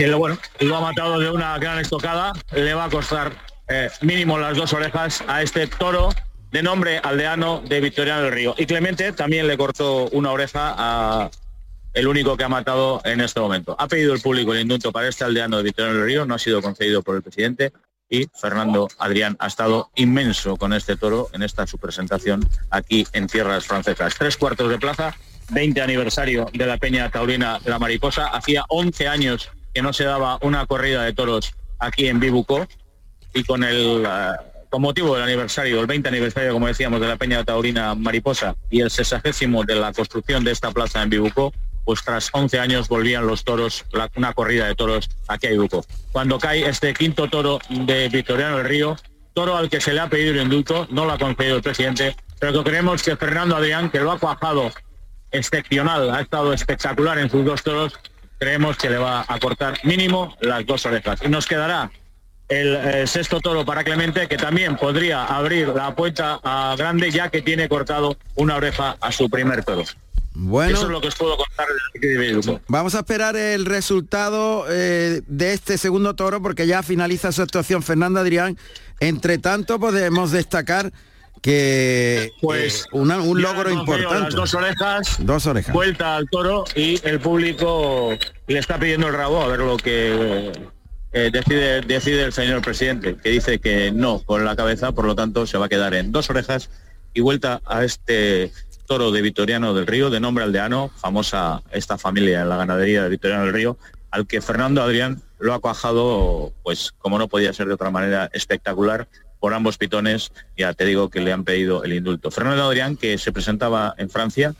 que 0.00 0.14
bueno, 0.14 0.38
lo 0.60 0.76
ha 0.76 0.80
matado 0.80 1.18
de 1.18 1.30
una 1.30 1.58
gran 1.58 1.78
estocada, 1.78 2.32
le 2.52 2.72
va 2.72 2.84
a 2.86 2.88
costar 2.88 3.32
eh, 3.68 3.90
mínimo 4.00 4.38
las 4.38 4.56
dos 4.56 4.72
orejas 4.72 5.22
a 5.28 5.42
este 5.42 5.66
toro 5.66 6.08
de 6.50 6.62
nombre 6.62 6.98
aldeano 7.02 7.62
de 7.68 7.82
Victoriano 7.82 8.22
del 8.22 8.32
Río. 8.32 8.54
Y 8.56 8.64
Clemente 8.64 9.12
también 9.12 9.46
le 9.46 9.58
cortó 9.58 10.08
una 10.12 10.32
oreja 10.32 10.74
a 10.78 11.30
el 11.92 12.08
único 12.08 12.38
que 12.38 12.44
ha 12.44 12.48
matado 12.48 13.02
en 13.04 13.20
este 13.20 13.40
momento. 13.40 13.76
Ha 13.78 13.88
pedido 13.88 14.14
el 14.14 14.22
público 14.22 14.54
el 14.54 14.60
indulto 14.60 14.90
para 14.90 15.06
este 15.06 15.24
aldeano 15.24 15.58
de 15.58 15.64
Victoriano 15.64 15.98
del 15.98 16.06
Río, 16.06 16.24
no 16.24 16.34
ha 16.34 16.38
sido 16.38 16.62
concedido 16.62 17.02
por 17.02 17.16
el 17.16 17.22
presidente 17.22 17.70
y 18.08 18.26
Fernando 18.40 18.88
Adrián 18.98 19.36
ha 19.38 19.48
estado 19.48 19.90
inmenso 19.96 20.56
con 20.56 20.72
este 20.72 20.96
toro 20.96 21.28
en 21.34 21.42
esta 21.42 21.66
su 21.66 21.76
presentación 21.76 22.48
aquí 22.70 23.06
en 23.12 23.26
tierras 23.26 23.66
francesas. 23.66 24.14
Tres 24.18 24.38
cuartos 24.38 24.70
de 24.70 24.78
plaza, 24.78 25.14
20 25.50 25.82
aniversario 25.82 26.46
de 26.54 26.64
la 26.64 26.78
Peña 26.78 27.10
Taurina 27.10 27.58
de 27.58 27.68
la 27.68 27.78
Mariposa. 27.78 28.28
Hacía 28.28 28.64
11 28.70 29.06
años 29.06 29.50
que 29.72 29.82
no 29.82 29.92
se 29.92 30.04
daba 30.04 30.38
una 30.42 30.66
corrida 30.66 31.04
de 31.04 31.12
toros 31.12 31.54
aquí 31.78 32.08
en 32.08 32.20
Bibucó 32.20 32.66
y 33.34 33.44
con 33.44 33.64
el 33.64 34.04
eh, 34.06 34.32
con 34.70 34.82
motivo 34.82 35.14
del 35.14 35.24
aniversario, 35.24 35.80
el 35.80 35.86
20 35.86 36.08
aniversario, 36.08 36.52
como 36.52 36.68
decíamos, 36.68 37.00
de 37.00 37.08
la 37.08 37.16
Peña 37.16 37.44
Taurina 37.44 37.94
Mariposa 37.96 38.54
y 38.70 38.80
el 38.80 38.90
sesagésimo 38.90 39.64
de 39.64 39.74
la 39.74 39.92
construcción 39.92 40.44
de 40.44 40.52
esta 40.52 40.70
plaza 40.70 41.02
en 41.02 41.10
Bibucó, 41.10 41.52
pues 41.84 42.04
tras 42.04 42.30
11 42.32 42.60
años 42.60 42.88
volvían 42.88 43.26
los 43.26 43.42
toros, 43.42 43.84
una 44.14 44.32
corrida 44.32 44.66
de 44.66 44.76
toros 44.76 45.10
aquí 45.26 45.48
a 45.48 45.50
Bibucó. 45.50 45.84
Cuando 46.12 46.38
cae 46.38 46.68
este 46.68 46.94
quinto 46.94 47.28
toro 47.28 47.58
de 47.68 48.08
Victoriano 48.08 48.58
del 48.58 48.66
Río, 48.66 48.96
toro 49.34 49.56
al 49.56 49.68
que 49.68 49.80
se 49.80 49.92
le 49.92 50.00
ha 50.00 50.08
pedido 50.08 50.34
el 50.34 50.42
indulto, 50.42 50.86
no 50.90 51.04
lo 51.04 51.12
ha 51.12 51.18
concedido 51.18 51.56
el 51.56 51.62
presidente, 51.62 52.14
pero 52.38 52.52
que 52.52 52.70
creemos 52.70 53.02
que 53.02 53.16
Fernando 53.16 53.56
Adrián, 53.56 53.90
que 53.90 53.98
lo 53.98 54.12
ha 54.12 54.18
cuajado 54.20 54.70
excepcional, 55.32 56.10
ha 56.10 56.20
estado 56.20 56.52
espectacular 56.52 57.18
en 57.18 57.28
sus 57.28 57.44
dos 57.44 57.62
toros, 57.62 57.98
creemos 58.40 58.78
que 58.78 58.88
le 58.88 58.96
va 58.96 59.24
a 59.28 59.38
cortar 59.38 59.78
mínimo 59.84 60.34
las 60.40 60.64
dos 60.64 60.86
orejas. 60.86 61.20
Y 61.22 61.28
nos 61.28 61.46
quedará 61.46 61.90
el 62.48 62.74
eh, 62.74 63.06
sexto 63.06 63.38
toro 63.40 63.64
para 63.64 63.84
Clemente, 63.84 64.26
que 64.26 64.38
también 64.38 64.76
podría 64.76 65.26
abrir 65.26 65.68
la 65.68 65.94
puerta 65.94 66.40
a 66.42 66.74
Grande, 66.76 67.10
ya 67.10 67.28
que 67.28 67.42
tiene 67.42 67.68
cortado 67.68 68.16
una 68.34 68.56
oreja 68.56 68.96
a 69.00 69.12
su 69.12 69.28
primer 69.28 69.62
toro. 69.62 69.84
Bueno, 70.32 70.74
eso 70.74 70.86
es 70.86 70.90
lo 70.90 71.00
que 71.00 71.08
os 71.08 71.16
puedo 71.16 71.36
contar 71.36 71.66
de 72.00 72.60
Vamos 72.68 72.94
a 72.94 73.00
esperar 73.00 73.36
el 73.36 73.66
resultado 73.66 74.64
eh, 74.70 75.20
de 75.26 75.52
este 75.52 75.76
segundo 75.76 76.14
toro 76.14 76.40
porque 76.40 76.66
ya 76.66 76.82
finaliza 76.82 77.32
su 77.32 77.42
actuación 77.42 77.82
Fernando 77.82 78.20
Adrián. 78.20 78.56
Entre 79.00 79.38
tanto 79.38 79.78
podemos 79.78 80.30
destacar 80.30 80.92
que 81.40 82.32
pues 82.40 82.86
un 82.92 83.08
logro 83.40 83.70
importante. 83.70 84.34
dos 84.36 84.54
orejas, 84.54 85.16
dos 85.20 85.46
orejas, 85.46 85.72
vuelta 85.72 86.16
al 86.16 86.28
toro 86.28 86.64
y 86.74 87.00
el 87.06 87.20
público 87.20 88.10
le 88.46 88.58
está 88.58 88.78
pidiendo 88.78 89.08
el 89.08 89.14
rabo 89.14 89.42
a 89.42 89.48
ver 89.48 89.60
lo 89.60 89.76
que 89.76 90.52
eh, 91.12 91.30
decide, 91.32 91.80
decide 91.80 92.24
el 92.24 92.32
señor 92.32 92.62
presidente, 92.62 93.16
que 93.16 93.30
dice 93.30 93.58
que 93.58 93.90
no 93.90 94.20
con 94.20 94.44
la 94.44 94.54
cabeza, 94.54 94.92
por 94.92 95.06
lo 95.06 95.14
tanto 95.14 95.46
se 95.46 95.58
va 95.58 95.66
a 95.66 95.68
quedar 95.68 95.94
en 95.94 96.12
dos 96.12 96.28
orejas 96.30 96.70
y 97.14 97.20
vuelta 97.20 97.60
a 97.64 97.84
este 97.84 98.52
toro 98.86 99.10
de 99.10 99.22
Vitoriano 99.22 99.72
del 99.72 99.86
Río, 99.86 100.10
de 100.10 100.20
nombre 100.20 100.44
aldeano, 100.44 100.90
famosa 100.96 101.62
esta 101.70 101.96
familia 101.96 102.42
en 102.42 102.48
la 102.48 102.56
ganadería 102.56 103.02
de 103.02 103.08
Vitoriano 103.08 103.44
del 103.44 103.54
Río, 103.54 103.78
al 104.10 104.26
que 104.26 104.40
Fernando 104.40 104.82
Adrián 104.82 105.22
lo 105.38 105.54
ha 105.54 105.60
cuajado, 105.60 106.52
pues 106.62 106.92
como 106.98 107.18
no 107.18 107.28
podía 107.28 107.52
ser 107.52 107.66
de 107.68 107.74
otra 107.74 107.90
manera, 107.90 108.28
espectacular 108.32 109.08
por 109.40 109.54
ambos 109.54 109.78
pitones, 109.78 110.32
ya 110.56 110.74
te 110.74 110.84
digo 110.84 111.08
que 111.08 111.20
le 111.20 111.32
han 111.32 111.44
pedido 111.44 111.82
el 111.82 111.94
indulto. 111.94 112.30
Fernando 112.30 112.64
Adrián, 112.64 112.96
que 112.96 113.18
se 113.18 113.32
presentaba 113.32 113.94
en 113.96 114.10
Francia, 114.10 114.54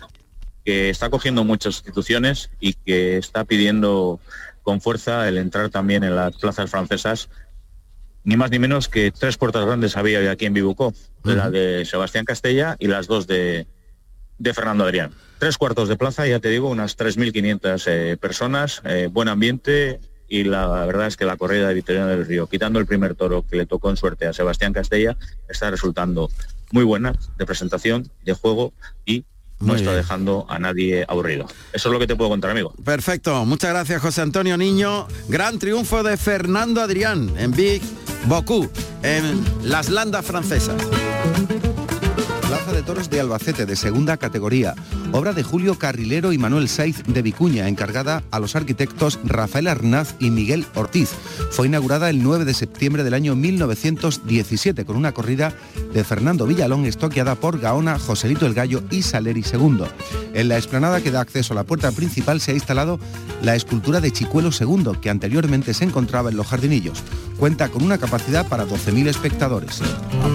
que 0.65 0.91
está 0.91 1.11
cogiendo 1.11 1.45
muchas 1.45 1.77
instituciones 1.77 2.51
y 2.59 2.73
que 2.73 3.19
está 3.19 3.45
pidiendo 3.45 4.19
con 4.63 4.81
fuerza 4.81 5.29
el 5.29 5.39
entrar 5.39 5.69
también 5.69 6.03
en 6.03 6.17
las 6.17 6.37
plazas 6.37 6.71
francesas, 6.71 7.29
ni 8.25 8.37
más 8.37 8.51
ni 8.51 8.59
menos 8.59 8.89
que 8.89 9.11
tres 9.11 9.37
puertas 9.37 9.65
grandes 9.65 9.97
había 9.97 10.31
aquí 10.31 10.47
en 10.47 10.55
Bibucó, 10.55 10.93
la 11.25 11.51
de 11.51 11.85
Sebastián 11.85 12.25
Castella 12.25 12.77
y 12.79 12.87
las 12.87 13.07
dos 13.07 13.27
de, 13.27 13.67
de 14.39 14.55
Fernando 14.55 14.85
Adrián. 14.85 15.13
Tres 15.39 15.57
cuartos 15.57 15.89
de 15.89 15.97
plaza, 15.97 16.27
ya 16.27 16.39
te 16.39 16.51
digo, 16.51 16.69
unas 16.69 16.99
3.500 16.99 17.83
eh, 17.87 18.17
personas, 18.19 18.83
eh, 18.85 19.09
buen 19.11 19.29
ambiente, 19.29 20.01
y 20.31 20.45
la 20.45 20.87
verdad 20.87 21.09
es 21.09 21.17
que 21.17 21.25
la 21.27 21.37
corrida 21.37 21.69
de 21.69 21.75
Victoriano 21.75 22.07
del 22.07 22.25
Río, 22.25 22.47
quitando 22.47 22.79
el 22.79 22.87
primer 22.87 23.17
toro 23.17 23.45
que 23.47 23.57
le 23.57 23.67
tocó 23.67 23.91
en 23.91 23.97
suerte 23.97 24.27
a 24.27 24.33
Sebastián 24.33 24.73
Castella, 24.73 25.17
está 25.49 25.71
resultando 25.71 26.31
muy 26.71 26.85
buena 26.85 27.15
de 27.37 27.45
presentación, 27.45 28.09
de 28.25 28.33
juego 28.33 28.73
y 29.05 29.25
no 29.59 29.75
está 29.75 29.93
dejando 29.93 30.47
a 30.49 30.59
nadie 30.59 31.05
aburrido. 31.07 31.47
Eso 31.73 31.89
es 31.89 31.93
lo 31.93 31.99
que 31.99 32.07
te 32.07 32.17
puedo 32.17 32.31
contar, 32.31 32.53
amigo. 32.53 32.73
Perfecto. 32.83 33.45
Muchas 33.45 33.71
gracias, 33.71 34.01
José 34.01 34.23
Antonio 34.23 34.57
Niño. 34.57 35.07
Gran 35.29 35.59
triunfo 35.59 36.03
de 36.03 36.17
Fernando 36.17 36.81
Adrián 36.81 37.35
en 37.37 37.51
Big 37.51 37.83
Boku, 38.27 38.71
en 39.03 39.45
las 39.65 39.91
landas 39.91 40.25
francesas. 40.25 40.81
De 42.81 42.87
Toros 42.87 43.11
de 43.11 43.21
Albacete, 43.21 43.67
de 43.67 43.77
segunda 43.77 44.17
categoría. 44.17 44.75
Obra 45.13 45.35
de 45.35 45.43
Julio 45.43 45.79
Carrilero 45.79 46.33
y 46.33 46.39
Manuel 46.39 46.67
Saiz 46.67 47.03
de 47.07 47.21
Vicuña, 47.21 47.69
encargada 47.69 48.23
a 48.31 48.41
los 48.41 48.57
arquitectos 48.57 49.19
Rafael 49.23 49.67
Arnaz 49.67 50.15
y 50.19 50.31
Miguel 50.31 50.65
Ortiz. 50.75 51.11
Fue 51.51 51.67
inaugurada 51.67 52.09
el 52.09 52.23
9 52.23 52.47
de 52.47 52.55
septiembre 52.55 53.05
del 53.05 53.13
año 53.13 53.37
1917 53.37 54.87
con 54.87 54.97
una 54.97 55.13
corrida 55.13 55.53
de 55.93 56.05
Fernando 56.05 56.47
Villalón 56.47 56.87
estoqueada 56.87 57.35
por 57.35 57.61
Gaona, 57.61 57.99
Joselito 57.99 58.47
el 58.47 58.55
Gallo 58.55 58.83
y 58.91 59.03
Saleri 59.03 59.45
II. 59.53 59.85
En 60.33 60.49
la 60.49 60.57
explanada 60.57 61.03
que 61.03 61.11
da 61.11 61.21
acceso 61.21 61.53
a 61.53 61.57
la 61.57 61.65
puerta 61.65 61.93
principal 61.93 62.41
se 62.41 62.53
ha 62.53 62.55
instalado 62.55 62.99
la 63.43 63.57
escultura 63.57 64.01
de 64.01 64.11
Chicuelo 64.11 64.51
II, 64.59 64.93
que 65.03 65.11
anteriormente 65.11 65.75
se 65.75 65.85
encontraba 65.85 66.31
en 66.31 66.39
los 66.39 66.47
jardinillos. 66.47 67.03
Cuenta 67.37 67.69
con 67.69 67.83
una 67.83 67.99
capacidad 67.99 68.47
para 68.47 68.67
12.000 68.67 69.09
espectadores. 69.09 69.81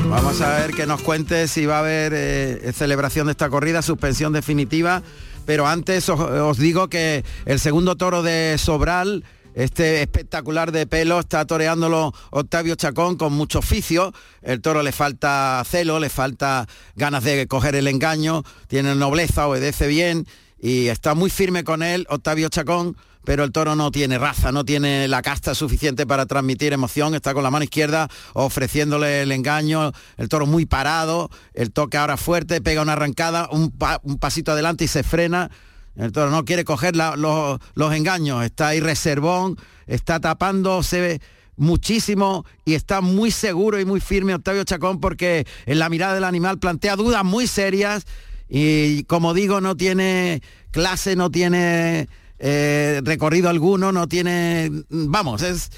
Vamos 0.09 0.41
a 0.41 0.59
ver 0.59 0.71
que 0.71 0.87
nos 0.87 1.01
cuente 1.01 1.47
si 1.47 1.65
va 1.65 1.77
a 1.77 1.79
haber 1.79 2.13
eh, 2.15 2.34
celebración 2.73 3.27
de 3.27 3.31
esta 3.31 3.49
corrida, 3.49 3.81
suspensión 3.81 4.33
definitiva. 4.33 5.01
Pero 5.45 5.67
antes 5.67 6.09
os, 6.09 6.19
os 6.19 6.57
digo 6.57 6.87
que 6.87 7.23
el 7.45 7.59
segundo 7.59 7.95
toro 7.95 8.23
de 8.23 8.57
Sobral 8.57 9.23
este 9.55 10.01
espectacular 10.01 10.73
de 10.73 10.85
pelo 10.85 11.21
está 11.21 11.45
toreándolo 11.45 12.13
Octavio 12.31 12.75
Chacón 12.75 13.15
con 13.15 13.31
mucho 13.31 13.59
oficio. 13.59 14.13
El 14.41 14.61
toro 14.61 14.83
le 14.83 14.91
falta 14.91 15.63
celo, 15.65 15.99
le 15.99 16.09
falta 16.09 16.67
ganas 16.95 17.23
de 17.23 17.47
coger 17.47 17.75
el 17.75 17.87
engaño, 17.87 18.43
tiene 18.67 18.93
nobleza, 18.95 19.47
obedece 19.47 19.87
bien 19.87 20.27
y 20.59 20.87
está 20.87 21.15
muy 21.15 21.29
firme 21.29 21.63
con 21.63 21.83
él 21.83 22.05
Octavio 22.09 22.49
Chacón 22.49 22.97
pero 23.25 23.43
el 23.43 23.51
toro 23.51 23.75
no 23.75 23.91
tiene 23.91 24.17
raza, 24.17 24.51
no 24.51 24.63
tiene 24.63 25.07
la 25.07 25.21
casta 25.21 25.55
suficiente 25.55 26.05
para 26.05 26.25
transmitir 26.25 26.73
emoción, 26.73 27.15
está 27.15 27.33
con 27.33 27.43
la 27.43 27.51
mano 27.51 27.63
izquierda 27.63 28.07
ofreciéndole 28.33 29.23
el 29.23 29.31
engaño, 29.31 29.91
el 30.17 30.29
toro 30.29 30.45
muy 30.45 30.65
parado, 30.65 31.29
el 31.53 31.71
toque 31.71 31.97
ahora 31.97 32.17
fuerte, 32.17 32.61
pega 32.61 32.81
una 32.81 32.93
arrancada, 32.93 33.49
un, 33.51 33.71
pasito 34.19 34.51
adelante 34.51 34.85
y 34.85 34.87
se 34.87 35.03
frena, 35.03 35.49
el 35.95 36.11
toro 36.11 36.29
no 36.29 36.45
quiere 36.45 36.63
coger 36.63 36.95
los, 36.95 37.59
los 37.73 37.93
engaños, 37.93 38.43
está 38.43 38.69
ahí 38.69 38.79
reservón, 38.79 39.57
está 39.87 40.19
tapándose 40.19 41.19
muchísimo 41.57 42.45
y 42.65 42.73
está 42.73 43.01
muy 43.01 43.31
seguro 43.31 43.79
y 43.79 43.85
muy 43.85 44.01
firme 44.01 44.35
Octavio 44.35 44.63
Chacón 44.63 44.99
porque 44.99 45.47
en 45.65 45.79
la 45.79 45.89
mirada 45.89 46.13
del 46.13 46.25
animal 46.25 46.59
plantea 46.59 46.95
dudas 46.95 47.23
muy 47.23 47.47
serias 47.47 48.05
y 48.49 49.03
como 49.05 49.33
digo 49.33 49.61
no 49.61 49.75
tiene 49.75 50.41
clase, 50.71 51.15
no 51.15 51.31
tiene 51.31 52.09
eh, 52.47 53.01
recorrido 53.03 53.49
alguno, 53.49 53.91
no 53.91 54.07
tiene, 54.07 54.69
vamos, 54.89 55.41
es, 55.41 55.71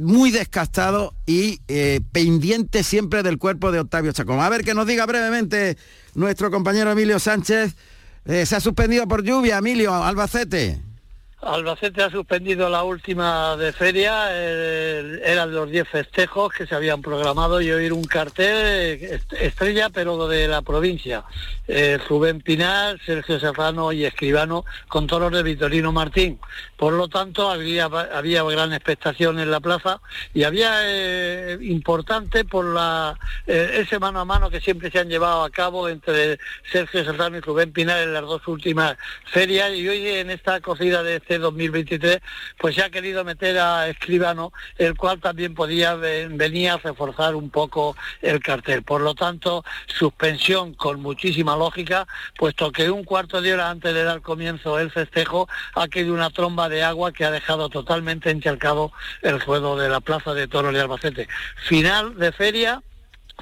muy 0.00 0.32
descastado 0.32 1.14
y 1.24 1.60
eh, 1.68 2.00
pendiente 2.10 2.82
siempre 2.82 3.22
del 3.22 3.38
cuerpo 3.38 3.70
de 3.70 3.78
Octavio 3.78 4.10
Chacón. 4.10 4.40
A 4.40 4.48
ver 4.48 4.64
que 4.64 4.74
nos 4.74 4.88
diga 4.88 5.06
brevemente 5.06 5.78
nuestro 6.16 6.50
compañero 6.50 6.90
Emilio 6.90 7.20
Sánchez 7.20 7.76
eh, 8.24 8.44
se 8.44 8.56
ha 8.56 8.60
suspendido 8.60 9.06
por 9.06 9.22
lluvia, 9.22 9.58
Emilio, 9.58 9.94
Albacete. 9.94 10.87
Albacete 11.40 12.02
ha 12.02 12.10
suspendido 12.10 12.68
la 12.68 12.82
última 12.82 13.56
de 13.56 13.72
feria, 13.72 14.36
eran 14.36 15.54
los 15.54 15.70
10 15.70 15.88
festejos 15.88 16.52
que 16.52 16.66
se 16.66 16.74
habían 16.74 17.00
programado 17.00 17.60
y 17.60 17.70
oír 17.70 17.92
un 17.92 18.02
cartel 18.02 19.20
estrella 19.30 19.88
pero 19.90 20.26
de 20.26 20.48
la 20.48 20.62
provincia. 20.62 21.24
Eh, 21.68 21.98
Rubén 22.08 22.40
Pinar, 22.40 22.98
Sergio 23.04 23.38
Serrano 23.38 23.92
y 23.92 24.04
Escribano 24.04 24.64
con 24.88 25.06
toros 25.06 25.30
de 25.30 25.44
Vitorino 25.44 25.92
Martín. 25.92 26.40
Por 26.76 26.94
lo 26.94 27.06
tanto, 27.06 27.50
había, 27.50 27.84
había 27.84 28.42
gran 28.42 28.72
expectación 28.72 29.38
en 29.38 29.50
la 29.50 29.60
plaza 29.60 30.00
y 30.34 30.42
había 30.42 30.70
eh, 30.82 31.58
importante 31.60 32.44
por 32.44 32.64
la, 32.64 33.16
eh, 33.46 33.82
ese 33.84 34.00
mano 34.00 34.18
a 34.18 34.24
mano 34.24 34.50
que 34.50 34.60
siempre 34.60 34.90
se 34.90 34.98
han 34.98 35.08
llevado 35.08 35.44
a 35.44 35.50
cabo 35.50 35.88
entre 35.88 36.40
Sergio 36.72 37.04
Serrano 37.04 37.36
y 37.36 37.40
Rubén 37.40 37.72
Pinar 37.72 38.00
en 38.00 38.12
las 38.12 38.22
dos 38.22 38.48
últimas 38.48 38.96
ferias 39.26 39.72
y 39.74 39.86
hoy 39.86 40.08
en 40.08 40.30
esta 40.30 40.60
corrida 40.60 41.02
de 41.02 41.20
2023, 41.36 42.20
pues 42.56 42.76
se 42.76 42.82
ha 42.82 42.90
querido 42.90 43.24
meter 43.24 43.58
a 43.58 43.88
Escribano, 43.88 44.52
el 44.78 44.96
cual 44.96 45.20
también 45.20 45.54
podía 45.54 45.94
venir 45.96 46.70
a 46.70 46.78
reforzar 46.78 47.34
un 47.34 47.50
poco 47.50 47.96
el 48.22 48.40
cartel. 48.40 48.82
Por 48.82 49.02
lo 49.02 49.14
tanto, 49.14 49.64
suspensión 49.86 50.72
con 50.72 51.02
muchísima 51.02 51.56
lógica, 51.56 52.06
puesto 52.38 52.72
que 52.72 52.90
un 52.90 53.04
cuarto 53.04 53.42
de 53.42 53.52
hora 53.52 53.68
antes 53.68 53.92
de 53.92 54.04
dar 54.04 54.22
comienzo 54.22 54.78
el 54.78 54.90
festejo 54.90 55.48
ha 55.74 55.88
quedado 55.88 56.14
una 56.14 56.30
tromba 56.30 56.68
de 56.68 56.82
agua 56.82 57.12
que 57.12 57.24
ha 57.24 57.30
dejado 57.30 57.68
totalmente 57.68 58.30
encharcado 58.30 58.92
el 59.22 59.40
juego 59.42 59.76
de 59.76 59.88
la 59.88 60.00
Plaza 60.00 60.32
de 60.32 60.46
Toros 60.46 60.72
de 60.72 60.80
Albacete. 60.80 61.28
Final 61.66 62.16
de 62.16 62.32
feria, 62.32 62.82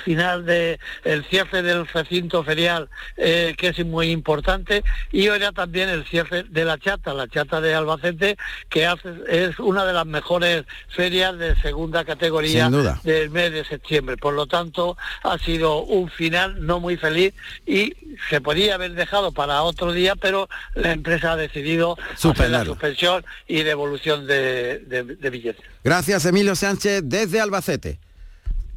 final 0.04 0.44
del 0.44 0.78
el 1.04 1.24
cierre 1.24 1.62
del 1.62 1.86
recinto 1.86 2.44
ferial, 2.44 2.88
eh, 3.16 3.54
que 3.56 3.68
es 3.68 3.84
muy 3.84 4.10
importante, 4.10 4.84
y 5.12 5.28
ahora 5.28 5.52
también 5.52 5.88
el 5.88 6.04
cierre 6.04 6.44
de 6.44 6.64
la 6.64 6.78
chata, 6.78 7.14
la 7.14 7.28
chata 7.28 7.60
de 7.60 7.74
Albacete, 7.74 8.36
que 8.68 8.86
hace, 8.86 9.14
es 9.28 9.58
una 9.58 9.84
de 9.84 9.92
las 9.92 10.06
mejores 10.06 10.64
ferias 10.88 11.36
de 11.38 11.56
segunda 11.60 12.04
categoría 12.04 12.70
del 13.02 13.30
mes 13.30 13.52
de 13.52 13.64
septiembre. 13.64 14.16
Por 14.16 14.34
lo 14.34 14.46
tanto, 14.46 14.96
ha 15.22 15.38
sido 15.38 15.82
un 15.82 16.08
final 16.10 16.64
no 16.66 16.80
muy 16.80 16.96
feliz 16.96 17.34
y 17.66 17.94
se 18.30 18.40
podía 18.40 18.74
haber 18.74 18.92
dejado 18.92 19.32
para 19.32 19.62
otro 19.62 19.92
día, 19.92 20.16
pero 20.16 20.48
la 20.74 20.92
empresa 20.92 21.32
ha 21.32 21.36
decidido 21.36 21.96
hacer 22.12 22.50
la 22.50 22.64
suspensión 22.64 23.24
y 23.46 23.62
devolución 23.62 24.26
de 24.26 25.30
billetes. 25.30 25.64
Gracias, 25.84 26.24
Emilio 26.24 26.56
Sánchez, 26.56 27.02
desde 27.04 27.40
Albacete. 27.40 28.05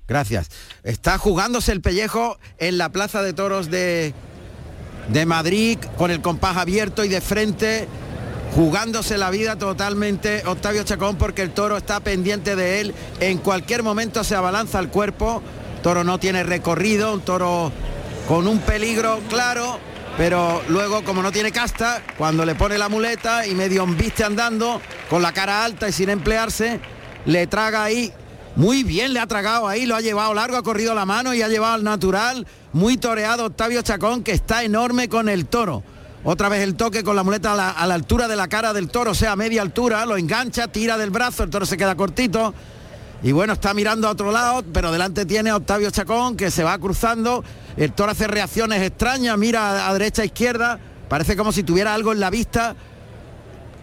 Gracias. 0.10 0.50
Está 0.84 1.20
jugándose 1.20 1.72
el 1.72 1.82
pellejo 1.82 2.38
en 2.58 2.80
la 2.80 2.90
Plaza 2.90 3.22
de 3.22 3.32
Toros 3.34 3.70
de, 3.70 4.14
de 5.10 5.26
Madrid 5.28 5.78
con 5.98 6.10
el 6.10 6.22
compás 6.22 6.58
abierto 6.58 7.06
y 7.06 7.10
de 7.10 7.22
frente 7.22 7.88
jugándose 8.56 9.20
la 9.20 9.30
vida 9.30 9.58
totalmente 9.58 10.42
Octavio 10.48 10.84
Chacón 10.84 11.18
porque 11.18 11.44
el 11.44 11.52
toro 11.52 11.78
está 11.78 12.00
pendiente 12.00 12.56
de 12.56 12.82
él. 12.82 12.96
En 13.20 13.38
cualquier 13.38 13.84
momento 13.84 14.24
se 14.24 14.36
abalanza 14.36 14.80
el 14.80 14.90
cuerpo. 14.90 15.44
Toro 15.84 16.04
no 16.04 16.20
tiene 16.20 16.44
recorrido, 16.44 17.14
un 17.14 17.22
toro 17.22 17.72
con 18.28 18.48
un 18.48 18.60
peligro 18.60 19.20
claro, 19.30 19.80
pero 20.18 20.62
luego 20.68 21.04
como 21.04 21.22
no 21.22 21.32
tiene 21.32 21.52
casta, 21.52 22.04
cuando 22.18 22.46
le 22.46 22.56
pone 22.56 22.78
la 22.78 22.90
muleta 22.90 23.48
y 23.48 23.56
medio 23.56 23.86
viste 23.88 24.24
andando, 24.24 24.82
con 25.10 25.22
la 25.22 25.32
cara 25.32 25.64
alta 25.64 25.88
y 25.88 25.94
sin 25.94 26.10
emplearse, 26.10 26.80
le 27.26 27.48
traga 27.48 27.84
ahí 27.84 28.12
muy 28.60 28.84
bien 28.84 29.14
le 29.14 29.22
ha 29.22 29.26
tragado 29.26 29.70
ahí, 29.70 29.86
lo 29.86 29.96
ha 29.96 30.02
llevado 30.02 30.34
largo, 30.34 30.58
ha 30.58 30.64
corrido 30.64 30.94
la 30.94 31.06
mano 31.06 31.34
y 31.34 31.42
ha 31.42 31.48
llevado 31.48 31.76
al 31.76 31.84
natural. 31.86 32.46
Muy 32.74 32.98
toreado 32.98 33.46
Octavio 33.46 33.82
Chacón, 33.84 34.22
que 34.22 34.34
está 34.34 34.66
enorme 34.66 35.08
con 35.08 35.30
el 35.30 35.46
toro. 35.46 35.82
Otra 36.26 36.50
vez 36.50 36.62
el 36.62 36.76
toque 36.76 37.02
con 37.02 37.16
la 37.16 37.24
muleta 37.24 37.54
a 37.54 37.88
la, 37.88 37.96
altura 37.96 38.28
de 38.28 38.36
la 38.36 38.50
cara 38.50 38.74
del 38.74 38.90
toro, 38.90 39.12
o 39.12 39.16
sea, 39.16 39.32
a 39.32 39.36
media 39.38 39.62
altura, 39.62 40.06
lo 40.06 40.18
engancha, 40.18 40.68
tira 40.68 40.98
del 40.98 41.10
brazo, 41.10 41.44
el 41.44 41.50
toro 41.50 41.66
se 41.66 41.78
queda 41.78 41.96
cortito. 41.96 42.54
Y 43.24 43.32
bueno, 43.32 43.54
está 43.54 43.74
mirando 43.74 44.10
a 44.10 44.12
otro 44.12 44.30
lado, 44.30 44.62
pero 44.74 44.92
delante 44.92 45.26
tiene 45.26 45.52
a 45.52 45.56
Octavio 45.56 45.90
Chacón 45.90 46.36
que 46.36 46.52
se 46.52 46.66
va 46.66 46.78
cruzando. 46.80 47.46
El 47.78 47.94
toro 47.94 48.12
hace 48.12 48.28
reacciones 48.28 48.82
extrañas, 48.82 49.38
mira 49.38 49.88
a 49.88 49.94
derecha, 49.94 50.24
a 50.24 50.26
izquierda. 50.26 50.80
Parece 51.08 51.38
como 51.38 51.54
si 51.54 51.64
tuviera 51.64 51.94
algo 51.94 52.12
en 52.12 52.20
la 52.20 52.30
vista. 52.30 52.76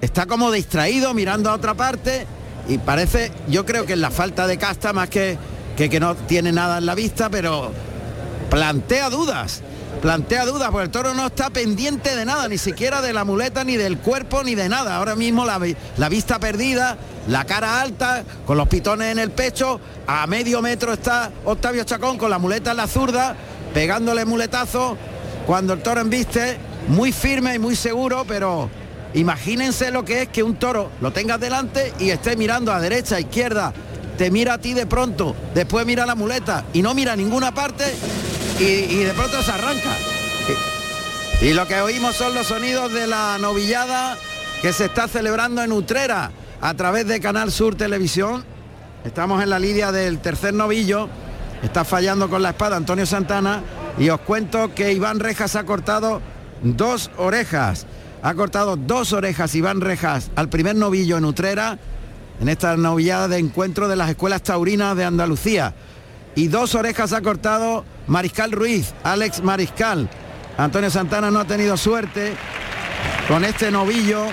Está 0.02 0.26
como 0.26 0.52
distraído, 0.52 1.14
mirando 1.14 1.48
a 1.48 1.54
otra 1.54 1.72
parte 1.72 2.26
y 2.68 2.78
parece, 2.78 3.30
yo 3.48 3.64
creo 3.64 3.86
que 3.86 3.92
es 3.92 3.98
la 3.98 4.10
falta 4.10 4.46
de 4.46 4.58
casta 4.58 4.92
más 4.92 5.08
que, 5.08 5.38
que, 5.76 6.00
no 6.00 6.14
tiene 6.14 6.52
nada 6.52 6.78
en 6.78 6.86
la 6.86 6.94
vista, 6.94 7.30
pero 7.30 7.70
plantea 8.50 9.10
dudas. 9.10 9.62
Plantea 10.02 10.44
dudas, 10.44 10.68
porque 10.70 10.84
el 10.84 10.90
toro 10.90 11.14
no 11.14 11.26
está 11.26 11.48
pendiente 11.48 12.14
de 12.14 12.26
nada, 12.26 12.48
ni 12.48 12.58
siquiera 12.58 13.00
de 13.00 13.14
la 13.14 13.24
muleta, 13.24 13.64
ni 13.64 13.76
del 13.76 13.98
cuerpo, 13.98 14.42
ni 14.42 14.54
de 14.54 14.68
nada. 14.68 14.96
Ahora 14.96 15.16
mismo 15.16 15.46
la, 15.46 15.58
la 15.96 16.08
vista 16.08 16.38
perdida, 16.38 16.98
la 17.28 17.44
cara 17.44 17.80
alta, 17.80 18.24
con 18.46 18.58
los 18.58 18.68
pitones 18.68 19.10
en 19.12 19.18
el 19.18 19.30
pecho, 19.30 19.80
a 20.06 20.26
medio 20.26 20.60
metro 20.60 20.92
está 20.92 21.32
Octavio 21.44 21.84
Chacón 21.84 22.18
con 22.18 22.30
la 22.30 22.38
muleta 22.38 22.72
en 22.72 22.76
la 22.76 22.86
zurda, 22.86 23.36
pegándole 23.72 24.24
muletazo, 24.26 24.98
cuando 25.46 25.72
el 25.72 25.82
toro 25.82 26.00
embiste, 26.02 26.58
muy 26.88 27.12
firme 27.12 27.54
y 27.54 27.58
muy 27.58 27.74
seguro, 27.74 28.24
pero 28.28 28.68
Imagínense 29.16 29.90
lo 29.90 30.04
que 30.04 30.22
es 30.22 30.28
que 30.28 30.42
un 30.42 30.56
toro 30.56 30.90
lo 31.00 31.10
tengas 31.10 31.40
delante 31.40 31.94
y 31.98 32.10
esté 32.10 32.36
mirando 32.36 32.70
a 32.70 32.80
derecha, 32.80 33.16
a 33.16 33.20
izquierda, 33.20 33.72
te 34.18 34.30
mira 34.30 34.54
a 34.54 34.58
ti 34.58 34.74
de 34.74 34.84
pronto, 34.84 35.34
después 35.54 35.86
mira 35.86 36.04
la 36.04 36.14
muleta 36.14 36.66
y 36.74 36.82
no 36.82 36.92
mira 36.92 37.16
ninguna 37.16 37.54
parte 37.54 37.84
y, 38.60 39.04
de 39.04 39.12
pronto 39.14 39.42
se 39.42 39.50
arranca. 39.50 39.96
Y, 41.40 41.54
lo 41.54 41.66
que 41.66 41.80
oímos 41.80 42.14
son 42.14 42.34
los 42.34 42.48
sonidos 42.48 42.92
de 42.92 43.06
la 43.06 43.38
novillada 43.38 44.18
que 44.60 44.74
se 44.74 44.84
está 44.84 45.08
celebrando 45.08 45.62
en 45.62 45.72
Utrera 45.72 46.30
a 46.60 46.74
través 46.74 47.06
de 47.06 47.18
Canal 47.18 47.50
Sur 47.50 47.74
Televisión. 47.74 48.44
Estamos 49.02 49.42
en 49.42 49.48
la 49.48 49.58
lidia 49.58 49.92
del 49.92 50.18
tercer 50.18 50.52
novillo. 50.52 51.08
Está 51.62 51.84
fallando 51.84 52.28
con 52.28 52.42
la 52.42 52.50
espada 52.50 52.76
Antonio 52.76 53.06
Santana 53.06 53.62
y 53.98 54.10
os 54.10 54.20
cuento 54.20 54.74
que 54.74 54.92
Iván 54.92 55.20
Rejas 55.20 55.56
ha 55.56 55.64
cortado 55.64 56.20
dos 56.62 57.10
orejas 57.16 57.86
ha 58.22 58.34
cortado 58.34 58.76
dos 58.76 59.12
orejas 59.12 59.54
Iván 59.54 59.80
Rejas 59.80 60.30
al 60.36 60.48
primer 60.48 60.76
novillo 60.76 61.16
en 61.16 61.24
Utrera, 61.24 61.78
en 62.40 62.48
esta 62.48 62.76
novillada 62.76 63.28
de 63.28 63.38
encuentro 63.38 63.88
de 63.88 63.96
las 63.96 64.10
escuelas 64.10 64.42
taurinas 64.42 64.96
de 64.96 65.04
Andalucía. 65.04 65.74
Y 66.34 66.48
dos 66.48 66.74
orejas 66.74 67.12
ha 67.12 67.22
cortado 67.22 67.84
Mariscal 68.06 68.52
Ruiz, 68.52 68.92
Alex 69.04 69.42
Mariscal. 69.42 70.08
Antonio 70.58 70.90
Santana 70.90 71.30
no 71.30 71.40
ha 71.40 71.44
tenido 71.44 71.76
suerte 71.76 72.34
con 73.28 73.44
este 73.44 73.70
novillo 73.70 74.26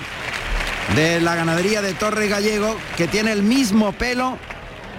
de 0.94 1.20
la 1.20 1.34
ganadería 1.34 1.82
de 1.82 1.94
Torre 1.94 2.28
Gallego, 2.28 2.76
que 2.96 3.08
tiene 3.08 3.32
el 3.32 3.42
mismo 3.42 3.92
pelo 3.92 4.38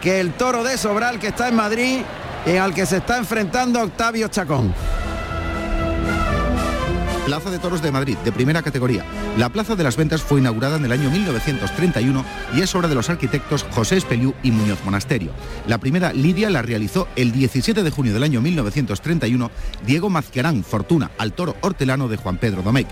que 0.01 0.19
el 0.19 0.33
toro 0.33 0.63
de 0.63 0.77
Sobral 0.77 1.19
que 1.19 1.27
está 1.27 1.47
en 1.47 1.55
Madrid 1.55 2.01
y 2.45 2.57
al 2.57 2.73
que 2.73 2.85
se 2.85 2.97
está 2.97 3.17
enfrentando 3.17 3.81
Octavio 3.81 4.27
Chacón. 4.27 4.73
Plaza 7.25 7.49
de 7.49 7.57
Toros 7.57 7.81
de 7.81 7.91
Madrid, 7.91 8.17
de 8.23 8.31
primera 8.31 8.61
categoría. 8.61 9.03
La 9.39 9.49
Plaza 9.49 9.75
de 9.75 9.83
las 9.83 9.97
Ventas 9.97 10.21
fue 10.21 10.39
inaugurada 10.39 10.77
en 10.77 10.85
el 10.85 10.91
año 10.91 11.09
1931 11.09 12.23
y 12.55 12.61
es 12.61 12.75
obra 12.75 12.87
de 12.87 12.93
los 12.93 13.09
arquitectos 13.09 13.65
José 13.71 13.97
Espeliú 13.97 14.35
y 14.43 14.51
Muñoz 14.51 14.77
Monasterio. 14.85 15.31
La 15.67 15.79
primera 15.79 16.13
lidia 16.13 16.51
la 16.51 16.61
realizó 16.61 17.07
el 17.15 17.31
17 17.31 17.81
de 17.81 17.89
junio 17.89 18.13
del 18.13 18.21
año 18.21 18.41
1931 18.41 19.49
Diego 19.87 20.11
Mazquerán 20.11 20.63
Fortuna 20.63 21.09
al 21.17 21.33
toro 21.33 21.55
hortelano 21.61 22.07
de 22.07 22.17
Juan 22.17 22.37
Pedro 22.37 22.61
Domecq. 22.61 22.87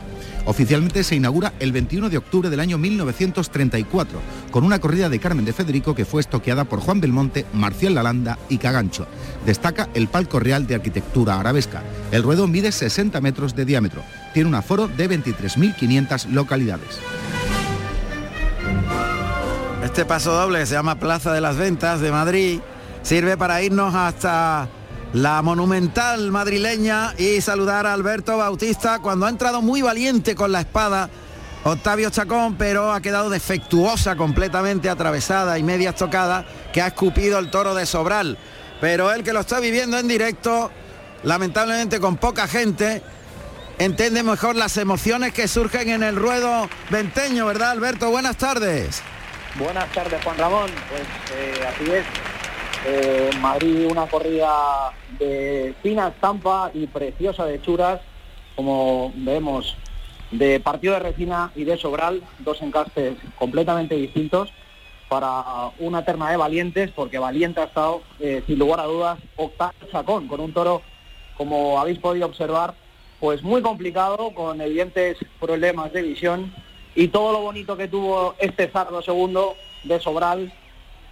Oficialmente 0.46 1.04
se 1.04 1.16
inaugura 1.16 1.54
el 1.60 1.72
21 1.72 2.10
de 2.10 2.18
octubre 2.18 2.50
del 2.50 2.60
año 2.60 2.78
1934, 2.78 4.20
con 4.52 4.66
una 4.66 4.80
corrida 4.80 5.08
de 5.08 5.20
Carmen 5.20 5.46
de 5.46 5.54
Federico 5.54 5.96
que 5.96 6.06
fue 6.06 6.22
estoqueada 6.22 6.66
por 6.66 6.82
Juan 6.82 7.00
Belmonte, 7.00 7.46
Marcial 7.54 7.94
Lalanda 7.94 8.38
y 8.50 8.58
Cagancho. 8.58 9.08
Destaca 9.46 9.90
el 9.94 10.08
palco 10.08 10.40
real 10.40 10.68
de 10.68 10.76
arquitectura 10.76 11.40
arabesca. 11.40 11.84
El 12.12 12.24
ruedo 12.24 12.48
mide 12.48 12.72
60 12.72 13.22
metros 13.22 13.56
de 13.56 13.64
diámetro. 13.64 14.04
Tiene 14.34 14.50
un 14.50 14.56
aforo 14.56 14.88
de 14.88 15.10
23.500 15.10 16.30
localidades. 16.30 17.00
Este 19.84 20.06
paso 20.06 20.34
doble 20.34 20.60
que 20.60 20.66
se 20.66 20.74
llama 20.74 21.00
Plaza 21.00 21.32
de 21.34 21.42
las 21.42 21.58
Ventas 21.58 22.02
de 22.02 22.12
Madrid 22.12 22.60
sirve 23.04 23.38
para 23.38 23.62
irnos 23.62 23.94
hasta 23.94 24.68
la 25.14 25.42
monumental 25.44 26.32
madrileña 26.32 27.14
y 27.18 27.42
saludar 27.42 27.86
a 27.86 27.94
Alberto 27.94 28.38
Bautista 28.38 29.00
cuando 29.00 29.28
ha 29.28 29.30
entrado 29.30 29.62
muy 29.62 29.84
valiente 29.84 30.34
con 30.34 30.52
la 30.52 30.62
espada 30.62 31.10
Octavio 31.66 32.10
Chacón, 32.10 32.56
pero 32.56 32.92
ha 32.92 33.02
quedado 33.02 33.30
defectuosa 33.30 34.16
completamente 34.16 34.90
atravesada 34.90 35.60
y 35.60 35.64
media 35.64 35.92
estocada 35.92 36.46
que 36.74 36.82
ha 36.82 36.88
escupido 36.88 37.38
el 37.40 37.52
toro 37.52 37.76
de 37.76 37.86
Sobral. 37.86 38.38
Pero 38.82 39.14
él 39.14 39.24
que 39.24 39.32
lo 39.32 39.42
está 39.42 39.60
viviendo 39.60 39.98
en 39.98 40.08
directo, 40.08 40.72
lamentablemente 41.24 42.00
con 42.00 42.18
poca 42.18 42.48
gente, 42.48 43.02
entiende 43.84 44.24
mejor 44.24 44.56
las 44.56 44.78
emociones 44.78 45.34
que 45.34 45.48
surgen 45.48 45.90
en 45.90 46.04
el 46.04 46.16
ruedo 46.16 46.70
venteño, 46.90 47.46
¿verdad 47.46 47.72
Alberto? 47.72 48.10
Buenas 48.10 48.38
tardes. 48.38 49.04
Buenas 49.56 49.92
tardes 49.92 50.24
Juan 50.24 50.38
Ramón, 50.38 50.72
pues 50.90 51.02
eh, 51.36 51.68
así 51.68 51.92
es. 51.92 52.06
Eh, 52.86 53.30
Madrid 53.42 53.88
una 53.90 54.08
corrida 54.08 54.92
de 55.20 55.74
fina 55.84 56.10
estampa 56.10 56.72
y 56.74 56.88
preciosa 56.88 57.46
de 57.46 57.62
churas, 57.62 58.00
como 58.56 59.12
vemos, 59.16 59.76
de 60.32 60.60
partido 60.60 60.94
de 60.94 61.00
Resina 61.00 61.52
y 61.56 61.66
de 61.66 61.78
Sobral, 61.78 62.24
dos 62.40 62.62
encastes 62.62 63.18
completamente 63.38 63.96
distintos 63.96 64.50
para 65.10 65.72
una 65.80 66.04
terna 66.06 66.32
de 66.32 66.38
valientes, 66.38 66.92
porque 66.92 67.20
valiente 67.20 67.60
ha 67.60 67.66
estado, 67.66 68.02
eh, 68.20 68.44
sin 68.48 68.58
lugar 68.60 68.80
a 68.80 68.86
dudas, 68.86 69.20
Octavio 69.36 69.88
Chacón, 69.92 70.28
con 70.28 70.40
un 70.40 70.54
toro, 70.54 70.82
como 71.38 71.80
habéis 71.80 72.00
podido 72.00 72.26
observar, 72.26 72.74
pues 73.24 73.42
muy 73.42 73.62
complicado, 73.62 74.32
con 74.36 74.60
evidentes 74.60 75.16
problemas 75.40 75.94
de 75.94 76.02
visión, 76.02 76.54
y 76.94 77.08
todo 77.08 77.32
lo 77.32 77.40
bonito 77.40 77.78
que 77.78 77.88
tuvo 77.88 78.36
este 78.38 78.70
sardo 78.70 79.02
segundo 79.02 79.56
de 79.86 79.98
Sobral, 80.02 80.52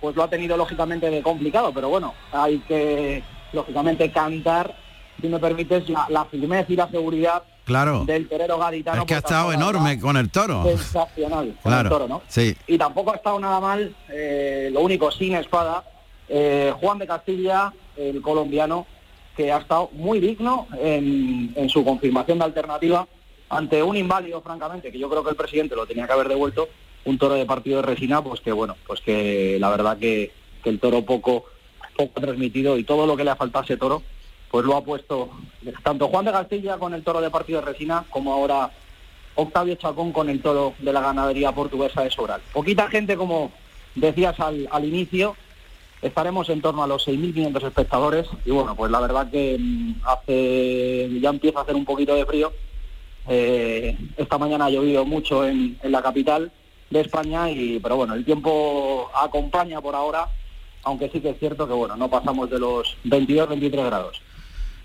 pues 0.02 0.18
lo 0.18 0.24
ha 0.24 0.30
tenido 0.30 0.58
lógicamente 0.58 1.10
de 1.10 1.22
complicado, 1.24 1.72
pero 1.74 1.88
bueno, 1.88 2.14
hay 2.34 2.60
que 2.68 3.24
lógicamente 3.54 4.12
cantar, 4.12 4.76
si 5.22 5.30
me 5.30 5.40
permites, 5.40 5.88
la, 5.88 6.06
la 6.10 6.26
firmeza 6.26 6.66
y 6.74 6.76
la 6.76 6.90
seguridad 6.90 7.44
Claro. 7.64 8.04
del 8.04 8.28
torero 8.28 8.58
gaditano. 8.58 9.04
Es 9.04 9.08
que 9.08 9.14
ha 9.16 9.22
porque 9.22 9.34
estado 9.34 9.54
enorme 9.54 9.98
con 9.98 10.18
el 10.18 10.30
toro. 10.30 10.66
Sensacional 10.66 11.56
con 11.64 11.72
Claro. 11.72 11.88
el 11.88 11.90
toro, 11.94 12.08
¿no? 12.10 12.22
Sí. 12.28 12.58
Y 12.68 12.78
tampoco 12.78 13.14
ha 13.14 13.16
estado 13.16 13.40
nada 13.40 13.62
mal, 13.62 13.96
eh, 14.10 14.70
lo 14.74 14.82
único 14.82 15.10
sin 15.12 15.36
espada, 15.36 15.86
eh, 16.28 16.74
Juan 16.82 16.98
de 17.00 17.08
Castilla, 17.08 17.72
el 17.96 18.22
colombiano, 18.22 18.86
que 19.42 19.52
ha 19.52 19.58
estado 19.58 19.90
muy 19.94 20.20
digno 20.20 20.68
en, 20.80 21.68
su 21.70 21.84
confirmación 21.84 22.38
de 22.38 22.46
alternativa 22.46 23.08
ante 23.50 23.82
un 23.82 23.98
inválido, 23.98 24.40
francamente, 24.42 24.92
que 24.92 25.00
yo 25.00 25.10
creo 25.10 25.24
que 25.24 25.32
el 25.32 25.36
presidente 25.36 25.76
lo 25.76 25.88
tenía 25.88 26.06
que 26.06 26.14
haber 26.14 26.28
devuelto, 26.28 26.70
un 27.06 27.18
toro 27.18 27.34
de 27.34 27.46
partido 27.46 27.78
de 27.78 27.88
resina, 27.88 28.24
pues 28.24 28.40
que 28.40 28.52
bueno, 28.52 28.76
pues 28.86 29.02
que 29.02 29.58
la 29.60 29.70
verdad 29.70 29.98
que, 29.98 30.32
el 30.64 30.80
toro 30.80 31.02
poco, 31.02 31.46
poco 31.98 32.22
transmitido 32.22 32.78
y 32.78 32.84
todo 32.84 33.08
lo 33.08 33.18
que 33.18 33.24
le 33.24 33.32
ha 33.32 33.36
faltado 33.36 33.64
a 33.64 33.66
ese 33.66 33.78
toro, 33.78 34.04
pues 34.52 34.64
lo 34.64 34.76
ha 34.76 34.84
puesto 34.84 35.32
tanto 35.84 36.08
Juan 36.08 36.26
de 36.26 36.32
Castilla 36.32 36.78
con 36.78 36.94
el 36.94 37.04
toro 37.04 37.20
de 37.20 37.32
partido 37.32 37.62
de 37.62 37.66
resina 37.66 38.06
como 38.12 38.32
ahora 38.32 38.70
Octavio 39.34 39.74
Chacón 39.74 40.12
con 40.12 40.30
el 40.30 40.40
toro 40.40 40.76
de 40.78 40.94
la 40.94 41.02
ganadería 41.02 41.52
portuguesa 41.52 42.04
de 42.04 42.12
Sobral. 42.12 42.42
Poquita 42.54 42.90
gente, 42.90 43.18
como 43.18 43.52
decías 43.96 44.40
al 44.40 44.86
inicio, 44.86 45.36
estaremos 46.02 46.50
en 46.50 46.62
torno 46.62 46.84
a 46.84 46.88
los 46.88 47.08
6.500 47.08 47.68
espectadores 47.68 48.28
y 48.46 48.52
bueno, 48.52 48.76
pues 48.76 48.92
la 48.92 49.00
verdad 49.00 49.30
que 49.30 49.58
mm, 49.60 50.02
hace 50.04 51.20
ya 51.20 51.30
empieza 51.30 51.60
a 51.60 51.62
hacer 51.64 51.76
un 51.76 51.86
poquito 51.86 52.16
de 52.16 52.26
frío. 52.26 52.52
Eh, 53.28 53.96
esta 54.18 54.38
mañana 54.38 54.66
ha 54.66 54.70
llovido 54.70 55.06
mucho 55.06 55.46
en, 55.46 55.78
la 55.84 56.02
capital 56.02 56.52
de 56.90 57.02
España 57.02 57.50
y 57.52 57.80
pero 57.80 57.96
bueno, 57.96 58.16
el 58.16 58.26
tiempo 58.26 59.10
acompaña 59.16 59.80
por 59.80 59.96
ahora, 59.96 60.28
aunque 60.84 61.10
sí 61.10 61.22
que 61.22 61.30
es 61.30 61.40
cierto 61.40 61.68
que 61.68 61.74
bueno, 61.74 61.96
no 61.96 62.10
pasamos 62.10 62.50
de 62.50 62.60
los 62.60 62.98
22-23 63.06 63.86
grados. 63.86 64.22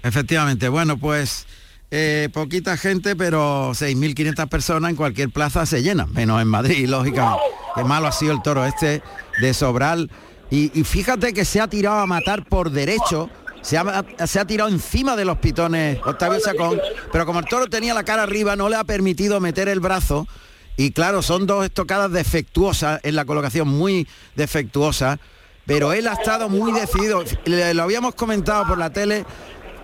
Efectivamente, 0.02 0.68
bueno, 0.68 0.98
pues 0.98 1.46
eh, 1.90 2.28
poquita 2.32 2.76
gente, 2.76 3.16
pero 3.16 3.70
6.500 3.70 4.48
personas 4.48 4.90
en 4.90 4.96
cualquier 4.96 5.30
plaza 5.30 5.64
se 5.66 5.82
llenan, 5.82 6.12
menos 6.12 6.40
en 6.42 6.48
Madrid, 6.48 6.86
lógicamente. 6.88 7.42
Qué 7.74 7.84
malo 7.84 8.06
ha 8.06 8.12
sido 8.12 8.32
el 8.32 8.42
toro 8.42 8.64
este 8.64 9.02
de 9.40 9.54
Sobral. 9.54 10.10
Y, 10.50 10.68
fíjate 10.84 11.32
que 11.32 11.44
se 11.44 11.60
ha 11.60 11.68
tirado 11.68 11.98
a 11.98 12.06
matar 12.06 12.44
por 12.44 12.70
derecho, 12.70 13.28
se 13.62 13.76
ha, 13.76 14.04
se 14.26 14.38
ha 14.38 14.44
tirado 14.44 14.70
encima 14.70 15.16
de 15.16 15.24
los 15.24 15.38
pitones 15.38 15.98
Octavio 16.04 16.38
Sacón, 16.38 16.80
pero 17.10 17.26
como 17.26 17.40
el 17.40 17.46
toro 17.46 17.66
tenía 17.66 17.94
la 17.94 18.04
cara 18.04 18.22
arriba, 18.22 18.54
no 18.54 18.68
le 18.68 18.76
ha 18.76 18.84
permitido 18.84 19.40
meter 19.40 19.68
el 19.68 19.80
brazo. 19.80 20.28
Y 20.76 20.92
claro, 20.92 21.22
son 21.22 21.46
dos 21.46 21.64
estocadas 21.64 22.12
defectuosas 22.12 23.00
en 23.02 23.16
la 23.16 23.24
colocación, 23.24 23.66
muy 23.66 24.06
defectuosas, 24.36 25.18
pero 25.64 25.92
él 25.92 26.06
ha 26.06 26.12
estado 26.12 26.48
muy 26.48 26.70
decidido. 26.72 27.24
Lo 27.46 27.82
habíamos 27.82 28.14
comentado 28.14 28.66
por 28.66 28.78
la 28.78 28.90
tele, 28.90 29.24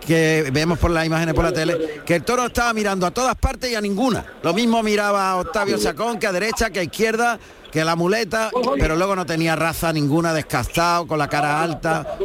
que 0.07 0.49
vemos 0.53 0.79
por 0.79 0.91
las 0.91 1.07
imágenes 1.07 1.35
por 1.35 1.45
la 1.45 1.53
tele, 1.53 2.03
que 2.05 2.17
el 2.17 2.25
toro 2.25 2.47
estaba 2.47 2.73
mirando 2.73 3.07
a 3.07 3.11
todas 3.11 3.35
partes 3.37 3.71
y 3.71 3.75
a 3.75 3.81
ninguna. 3.81 4.25
Lo 4.43 4.53
mismo 4.53 4.83
miraba 4.83 5.31
a 5.31 5.37
Octavio 5.37 5.79
Sacón 5.79 6.19
que 6.19 6.27
a 6.27 6.33
derecha, 6.33 6.71
que 6.71 6.81
a 6.81 6.83
izquierda, 6.83 7.39
que 7.71 7.81
a 7.81 7.85
la 7.85 7.97
muleta, 7.97 8.51
pero 8.79 8.97
luego 8.97 9.15
no 9.17 9.25
tenía 9.27 9.57
raza 9.57 9.93
ninguna, 9.93 10.35
descastado, 10.35 11.07
con 11.07 11.19
la 11.19 11.29
cara 11.29 11.63
alta. 11.63 12.17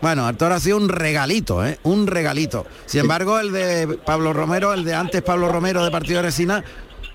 Bueno, 0.00 0.28
el 0.28 0.36
toro 0.36 0.54
ha 0.56 0.60
sido 0.60 0.76
un 0.76 0.88
regalito, 0.88 1.64
¿eh? 1.64 1.78
un 1.84 2.06
regalito. 2.06 2.66
Sin 2.86 3.00
embargo, 3.02 3.38
el 3.38 3.52
de 3.52 3.98
Pablo 4.04 4.32
Romero, 4.32 4.72
el 4.74 4.84
de 4.84 4.94
antes 4.94 5.22
Pablo 5.22 5.48
Romero 5.48 5.84
de 5.84 5.90
Partido 5.90 6.16
de 6.16 6.22
Resina, 6.22 6.62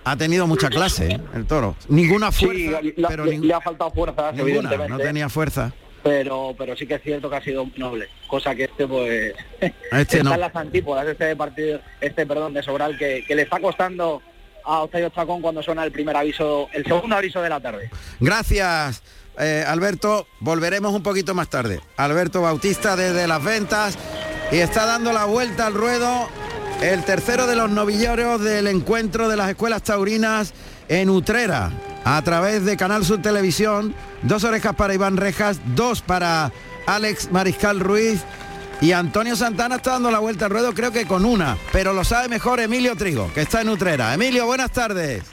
ha 0.06 0.16
tenido 0.16 0.48
mucha 0.48 0.70
clase, 0.70 1.08
¿eh? 1.12 1.20
el 1.36 1.46
toro. 1.46 1.76
Ninguna 1.90 2.32
fuerza, 2.32 2.80
Sí, 2.82 2.94
pero 3.08 3.26
le- 3.26 3.38
ning- 3.38 3.42
le 3.44 3.54
ha 3.54 3.60
faltado 3.62 3.92
fuerza, 3.92 4.32
ninguna, 4.32 4.88
no 4.88 4.98
tenía 4.98 5.28
fuerza. 5.28 5.74
Pero 6.04 6.56
pero 6.58 6.76
sí 6.76 6.86
que 6.88 6.96
es 6.96 7.02
cierto 7.04 7.30
que 7.30 7.36
ha 7.36 7.42
sido 7.42 7.68
noble 7.76 8.08
cosa 8.28 8.56
que 8.56 8.66
este 8.66 8.88
pues 8.88 9.34
Este 9.60 9.76
está 10.18 10.24
no. 10.24 10.34
en 10.36 10.40
las 10.42 10.56
antípodas 10.56 11.08
este 11.08 11.36
partido 11.36 11.80
este 12.02 12.26
perdón 12.26 12.54
de 12.54 12.64
Sobral 12.64 12.98
que, 12.98 13.24
que 13.28 13.36
le 13.36 13.44
está 13.44 13.60
costando 13.60 14.22
a 14.64 14.82
Octavio 14.84 15.10
Chacón 15.10 15.42
cuando 15.42 15.62
suena 15.64 15.84
el 15.84 15.92
primer 15.92 16.16
aviso 16.16 16.68
el 16.74 16.86
segundo 16.86 17.16
aviso 17.16 17.42
de 17.42 17.50
la 17.50 17.60
tarde 17.60 17.90
Gracias, 18.20 19.02
eh, 19.40 19.64
Alberto. 19.68 20.28
Volveremos 20.40 20.94
un 20.94 21.04
poquito 21.04 21.34
más 21.36 21.50
tarde. 21.50 21.80
Alberto 21.96 22.42
Bautista 22.42 22.96
desde 22.96 23.28
las 23.28 23.44
ventas 23.44 23.98
y 24.52 24.58
está 24.58 24.86
dando 24.86 25.14
la 25.14 25.26
vuelta 25.26 25.68
al 25.68 25.74
ruedo 25.74 26.28
el 26.82 27.04
tercero 27.04 27.48
de 27.48 27.56
los 27.56 27.70
novilleros 27.70 28.42
del 28.44 28.68
encuentro 28.68 29.30
de 29.30 29.36
las 29.38 29.50
escuelas 29.50 29.84
taurinas 29.84 30.54
en 30.90 31.10
Utrera 31.10 31.72
a 32.16 32.22
través 32.22 32.64
de 32.64 32.78
Canal 32.78 33.04
Sur 33.04 33.22
Televisión. 33.22 33.94
Dos 34.22 34.46
orejas 34.46 34.74
para 34.76 34.94
Iván 34.94 35.18
Rejas, 35.18 35.60
dos 35.76 36.02
para 36.02 36.54
Alex 36.86 37.32
Mariscal 37.32 37.82
Ruiz. 37.82 38.24
Y 38.80 38.94
Antonio 38.94 39.36
Santana 39.36 39.76
está 39.76 39.94
dando 39.94 40.10
la 40.10 40.20
vuelta 40.20 40.46
al 40.46 40.52
ruedo, 40.52 40.74
creo 40.74 40.92
que 40.92 41.06
con 41.06 41.26
una, 41.26 41.58
pero 41.74 41.94
lo 41.94 42.04
sabe 42.04 42.30
mejor 42.30 42.60
Emilio 42.60 42.96
Trigo, 42.96 43.34
que 43.34 43.42
está 43.42 43.62
en 43.62 43.70
Utrera. 43.70 44.14
Emilio, 44.14 44.46
buenas 44.46 44.72
tardes. 44.72 45.24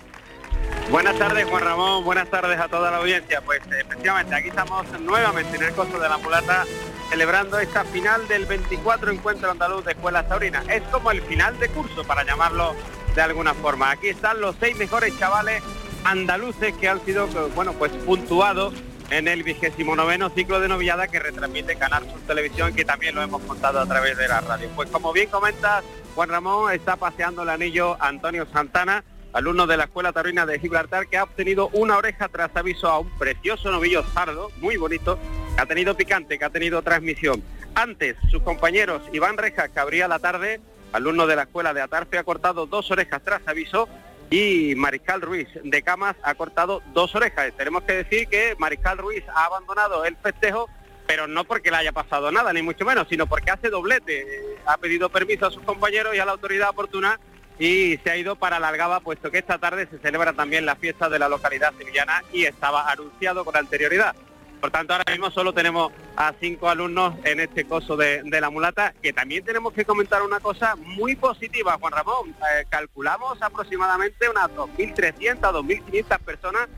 Buenas 0.91 1.17
tardes, 1.17 1.45
Juan 1.45 1.63
Ramón. 1.63 2.05
Buenas 2.05 2.29
tardes 2.29 2.59
a 2.59 2.69
toda 2.69 2.91
la 2.91 2.97
audiencia. 2.97 3.41
Pues 3.43 3.61
efectivamente, 3.71 4.35
aquí 4.35 4.49
estamos 4.49 4.87
nuevamente 5.01 5.57
en 5.57 5.63
el 5.63 5.73
costo 5.73 5.99
de 6.01 6.09
la 6.09 6.19
mulata 6.19 6.65
celebrando 7.09 7.59
esta 7.59 7.85
final 7.85 8.27
del 8.27 8.47
24 8.47 9.13
Encuentro 9.13 9.51
Andaluz 9.51 9.85
de 9.85 9.93
Escuelas 9.93 10.29
Taurinas. 10.29 10.65
Es 10.69 10.83
como 10.91 11.13
el 11.13 11.23
final 11.23 11.57
de 11.61 11.69
curso, 11.69 12.03
para 12.03 12.25
llamarlo 12.25 12.75
de 13.15 13.23
alguna 13.23 13.55
forma. 13.55 13.93
Aquí 13.93 14.09
están 14.09 14.41
los 14.41 14.57
seis 14.59 14.77
mejores 14.77 15.17
chavales 15.19 15.63
andaluces 16.05 16.75
que 16.75 16.89
han 16.89 17.05
sido, 17.05 17.27
eh, 17.27 17.51
bueno, 17.55 17.73
pues 17.73 17.91
puntuados 18.05 18.75
en 19.11 19.29
el 19.29 19.43
vigésimo 19.43 19.97
noveno 19.97 20.31
ciclo 20.31 20.61
de 20.61 20.69
novillada 20.69 21.09
que 21.09 21.19
retransmite 21.19 21.77
Canal 21.77 22.05
Sur 22.05 22.21
Televisión, 22.27 22.75
que 22.75 22.85
también 22.85 23.15
lo 23.15 23.23
hemos 23.23 23.43
contado 23.43 23.81
a 23.81 23.87
través 23.87 24.17
de 24.17 24.29
la 24.29 24.41
radio. 24.41 24.69
Pues 24.75 24.89
como 24.91 25.13
bien 25.13 25.29
comentas, 25.29 25.85
Juan 26.15 26.29
Ramón 26.29 26.73
está 26.73 26.97
paseando 26.97 27.43
el 27.43 27.49
anillo 27.49 27.97
Antonio 28.01 28.47
Santana, 28.53 29.05
alumno 29.33 29.67
de 29.67 29.77
la 29.77 29.85
Escuela 29.85 30.13
Taurina 30.13 30.47
de 30.47 30.59
Gibraltar, 30.59 31.09
que 31.09 31.17
ha 31.17 31.25
obtenido 31.25 31.69
una 31.73 31.97
oreja 31.99 32.29
tras 32.29 32.55
aviso 32.57 32.89
a 32.89 32.99
un 32.99 33.11
precioso 33.19 33.71
novillo 33.71 34.05
sardo, 34.15 34.51
muy 34.59 34.77
bonito, 34.77 35.19
que 35.57 35.63
ha 35.63 35.67
tenido 35.67 35.97
picante, 35.97 36.39
que 36.39 36.45
ha 36.45 36.51
tenido 36.51 36.83
transmisión. 36.83 37.43
Antes, 37.75 38.17
sus 38.31 38.43
compañeros 38.43 39.03
Iván 39.13 39.37
Rejas, 39.37 39.71
que 39.71 39.81
abría 39.81 40.07
la 40.07 40.21
tarde, 40.21 40.61
alumno 40.93 41.27
de 41.27 41.37
la 41.37 41.43
escuela 41.43 41.75
de 41.75 41.83
Atarfe, 41.83 42.19
ha 42.19 42.25
cortado 42.25 42.67
dos 42.67 42.91
orejas 42.91 43.23
tras 43.25 43.47
aviso 43.47 43.89
y 44.35 44.75
Mariscal 44.75 45.21
Ruiz 45.21 45.47
de 45.63 45.83
Camas 45.83 46.17
ha 46.25 46.35
cortado 46.35 46.83
dos 46.93 47.15
orejas. 47.15 47.53
Tenemos 47.57 47.85
que 47.85 47.93
decir 47.93 48.27
que 48.27 48.57
Mariscal 48.59 48.99
Ruiz 48.99 49.23
ha 49.33 49.45
abandonado 49.45 50.05
el 50.05 50.17
festejo, 50.17 50.69
pero 51.07 51.29
no 51.29 51.45
porque 51.45 51.71
le 51.71 51.77
haya 51.77 51.93
pasado 51.93 52.33
nada, 52.33 52.53
ni 52.53 52.61
mucho 52.61 52.85
menos, 52.85 53.07
sino 53.09 53.29
porque 53.29 53.53
hace 53.53 53.71
doblete. 53.71 54.27
Ha 54.67 54.77
pedido 54.79 55.09
permiso 55.09 55.47
a 55.47 55.53
sus 55.53 55.63
compañeros 55.63 56.17
y 56.17 56.19
a 56.19 56.25
la 56.25 56.33
autoridad 56.33 56.71
oportuna 56.71 57.21
y 57.61 57.97
se 58.03 58.11
ha 58.11 58.17
ido 58.17 58.35
para 58.35 58.59
la 58.59 58.69
Algaba, 58.69 58.99
puesto 58.99 59.31
que 59.31 59.39
esta 59.39 59.59
tarde 59.59 59.87
se 59.89 59.99
celebra 59.99 60.33
también 60.33 60.67
la 60.67 60.75
fiesta 60.75 61.09
de 61.09 61.21
la 61.21 61.29
localidad 61.29 61.73
sevillana 61.79 62.25
y 62.33 62.45
estaba 62.47 62.91
anunciado 62.91 63.45
con 63.45 63.57
anterioridad. 63.57 64.17
Por 64.65 64.71
tanto, 64.71 64.95
ahora 64.95 65.13
mismo 65.13 65.31
solo 65.31 65.53
tenemos 65.53 65.93
a 66.17 66.33
cinco 66.41 66.71
alumnos 66.71 67.17
en 67.25 67.39
este 67.39 67.67
coso 67.67 67.99
de, 67.99 68.23
la 68.25 68.49
mulata, 68.49 68.95
que 69.03 69.13
también 69.13 69.45
tenemos 69.45 69.75
que 69.75 69.85
comentar 69.85 70.23
una 70.23 70.41
cosa 70.41 70.75
muy 70.77 71.17
positiva, 71.17 71.77
Juan 71.79 71.93
Ramón. 71.93 72.31
Eh, 72.31 72.65
calculamos 72.71 73.43
aproximadamente 73.43 74.27
unas 74.27 74.49
2.300, 74.53 75.39
2.500 75.39 76.19
personas 76.21 76.69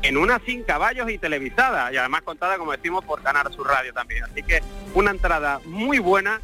en 0.00 0.16
una 0.16 0.40
sin 0.46 0.62
caballos 0.62 1.10
y 1.10 1.18
televisada, 1.18 1.92
y 1.92 1.98
además 1.98 2.22
contada, 2.22 2.56
como 2.56 2.72
decimos, 2.72 3.04
por 3.04 3.20
ganar 3.20 3.52
su 3.52 3.62
radio 3.62 3.92
también. 3.92 4.24
Así 4.24 4.42
que 4.42 4.62
una 4.94 5.10
entrada 5.10 5.60
muy 5.66 5.98
buena 5.98 6.40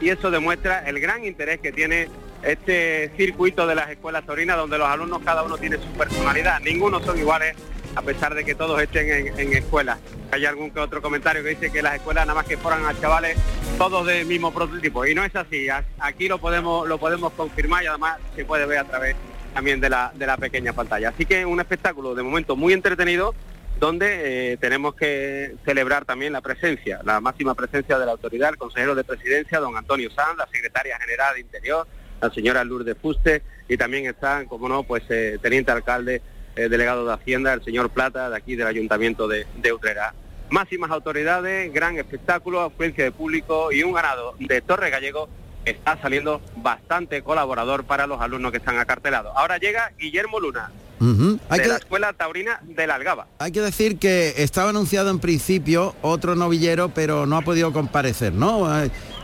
y 0.00 0.08
eso 0.08 0.30
demuestra 0.30 0.88
el 0.88 1.00
gran 1.00 1.22
interés 1.22 1.60
que 1.60 1.70
tiene 1.70 2.08
este 2.42 3.12
circuito 3.14 3.66
de 3.66 3.74
las 3.74 3.90
escuelas 3.90 4.24
taurinas, 4.24 4.56
donde 4.56 4.78
los 4.78 4.88
alumnos 4.88 5.20
cada 5.22 5.42
uno 5.42 5.58
tiene 5.58 5.76
su 5.76 5.88
personalidad, 5.98 6.60
ninguno 6.60 6.98
son 7.00 7.18
iguales 7.18 7.54
a 7.94 8.02
pesar 8.02 8.34
de 8.34 8.44
que 8.44 8.54
todos 8.54 8.80
estén 8.80 9.10
en, 9.10 9.38
en 9.38 9.52
escuelas. 9.54 9.98
Hay 10.32 10.46
algún 10.46 10.70
que 10.70 10.80
otro 10.80 11.02
comentario 11.02 11.42
que 11.42 11.50
dice 11.50 11.72
que 11.72 11.82
las 11.82 11.96
escuelas 11.96 12.26
nada 12.26 12.40
más 12.40 12.46
que 12.46 12.56
fueran 12.56 12.86
a 12.86 12.98
chavales 13.00 13.36
todos 13.78 14.06
del 14.06 14.26
mismo 14.26 14.52
prototipo 14.52 15.06
y 15.06 15.14
no 15.14 15.24
es 15.24 15.34
así. 15.34 15.68
Aquí 15.98 16.28
lo 16.28 16.38
podemos 16.38 16.88
lo 16.88 16.98
podemos 16.98 17.32
confirmar 17.32 17.82
y 17.84 17.86
además 17.86 18.18
se 18.36 18.44
puede 18.44 18.66
ver 18.66 18.78
a 18.78 18.84
través 18.84 19.16
también 19.54 19.80
de 19.80 19.90
la, 19.90 20.12
de 20.14 20.26
la 20.26 20.36
pequeña 20.36 20.72
pantalla. 20.72 21.10
Así 21.10 21.26
que 21.26 21.44
un 21.44 21.60
espectáculo 21.60 22.14
de 22.14 22.22
momento 22.22 22.56
muy 22.56 22.72
entretenido 22.72 23.34
donde 23.78 24.52
eh, 24.52 24.56
tenemos 24.58 24.94
que 24.94 25.56
celebrar 25.64 26.04
también 26.04 26.34
la 26.34 26.42
presencia, 26.42 27.00
la 27.02 27.20
máxima 27.20 27.54
presencia 27.54 27.98
de 27.98 28.04
la 28.04 28.12
autoridad, 28.12 28.50
el 28.50 28.58
consejero 28.58 28.94
de 28.94 29.04
presidencia, 29.04 29.58
don 29.58 29.74
Antonio 29.76 30.10
Sanz, 30.10 30.36
la 30.36 30.46
secretaria 30.52 30.98
general 30.98 31.34
de 31.34 31.40
Interior, 31.40 31.86
la 32.20 32.30
señora 32.30 32.62
Lourdes 32.62 32.96
Fuste 33.00 33.42
y 33.68 33.78
también 33.78 34.04
están, 34.04 34.46
como 34.46 34.68
no, 34.68 34.82
pues 34.82 35.02
eh, 35.08 35.38
teniente 35.40 35.70
alcalde 35.70 36.20
eh, 36.56 36.68
delegado 36.68 37.06
de 37.06 37.14
Hacienda, 37.14 37.52
el 37.52 37.64
señor 37.64 37.90
Plata, 37.90 38.30
de 38.30 38.36
aquí 38.36 38.56
del 38.56 38.66
Ayuntamiento 38.66 39.28
de, 39.28 39.46
de 39.56 39.72
Utrera. 39.72 40.14
Máximas 40.50 40.90
autoridades, 40.90 41.72
gran 41.72 41.96
espectáculo, 41.96 42.60
afluencia 42.60 43.04
de 43.04 43.12
público 43.12 43.70
y 43.70 43.82
un 43.82 43.92
ganado 43.92 44.34
de 44.38 44.60
Torre 44.60 44.90
Gallego 44.90 45.28
está 45.64 45.96
saliendo 46.00 46.40
bastante 46.56 47.22
colaborador 47.22 47.84
para 47.84 48.06
los 48.06 48.20
alumnos 48.20 48.50
que 48.50 48.58
están 48.58 48.78
acartelados. 48.78 49.32
Ahora 49.36 49.58
llega 49.58 49.92
Guillermo 49.98 50.40
Luna, 50.40 50.70
de 50.98 51.68
la 51.68 51.76
Escuela 51.76 52.12
Taurina 52.12 52.60
de 52.62 52.86
la 52.86 52.96
Algaba. 52.96 53.26
Hay 53.38 53.52
que 53.52 53.60
decir 53.60 53.98
que 53.98 54.34
estaba 54.36 54.70
anunciado 54.70 55.10
en 55.10 55.18
principio 55.18 55.94
otro 56.02 56.34
novillero, 56.34 56.90
pero 56.90 57.26
no 57.26 57.36
ha 57.36 57.42
podido 57.42 57.72
comparecer, 57.72 58.32
¿no? 58.32 58.68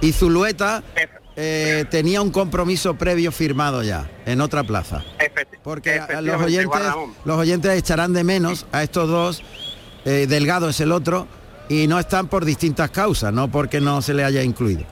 Y 0.00 0.12
Zulueta 0.12 0.82
eh, 1.36 1.84
tenía 1.90 2.22
un 2.22 2.30
compromiso 2.30 2.94
previo 2.94 3.30
firmado 3.30 3.82
ya 3.82 4.08
en 4.24 4.40
otra 4.40 4.64
plaza. 4.64 5.04
Porque 5.62 6.00
los 6.22 6.42
oyentes, 6.42 6.80
los 7.24 7.38
oyentes 7.38 7.72
echarán 7.72 8.12
de 8.12 8.24
menos 8.24 8.66
a 8.72 8.82
estos 8.82 9.08
dos, 9.08 9.42
eh, 10.04 10.26
Delgado 10.28 10.70
es 10.70 10.80
el 10.80 10.92
otro, 10.92 11.28
y 11.68 11.86
no 11.86 11.98
están 11.98 12.28
por 12.28 12.44
distintas 12.44 12.90
causas, 12.90 13.32
no 13.32 13.48
porque 13.48 13.80
no 13.80 14.00
se 14.02 14.14
le 14.14 14.24
haya 14.24 14.42
incluido. 14.42 14.84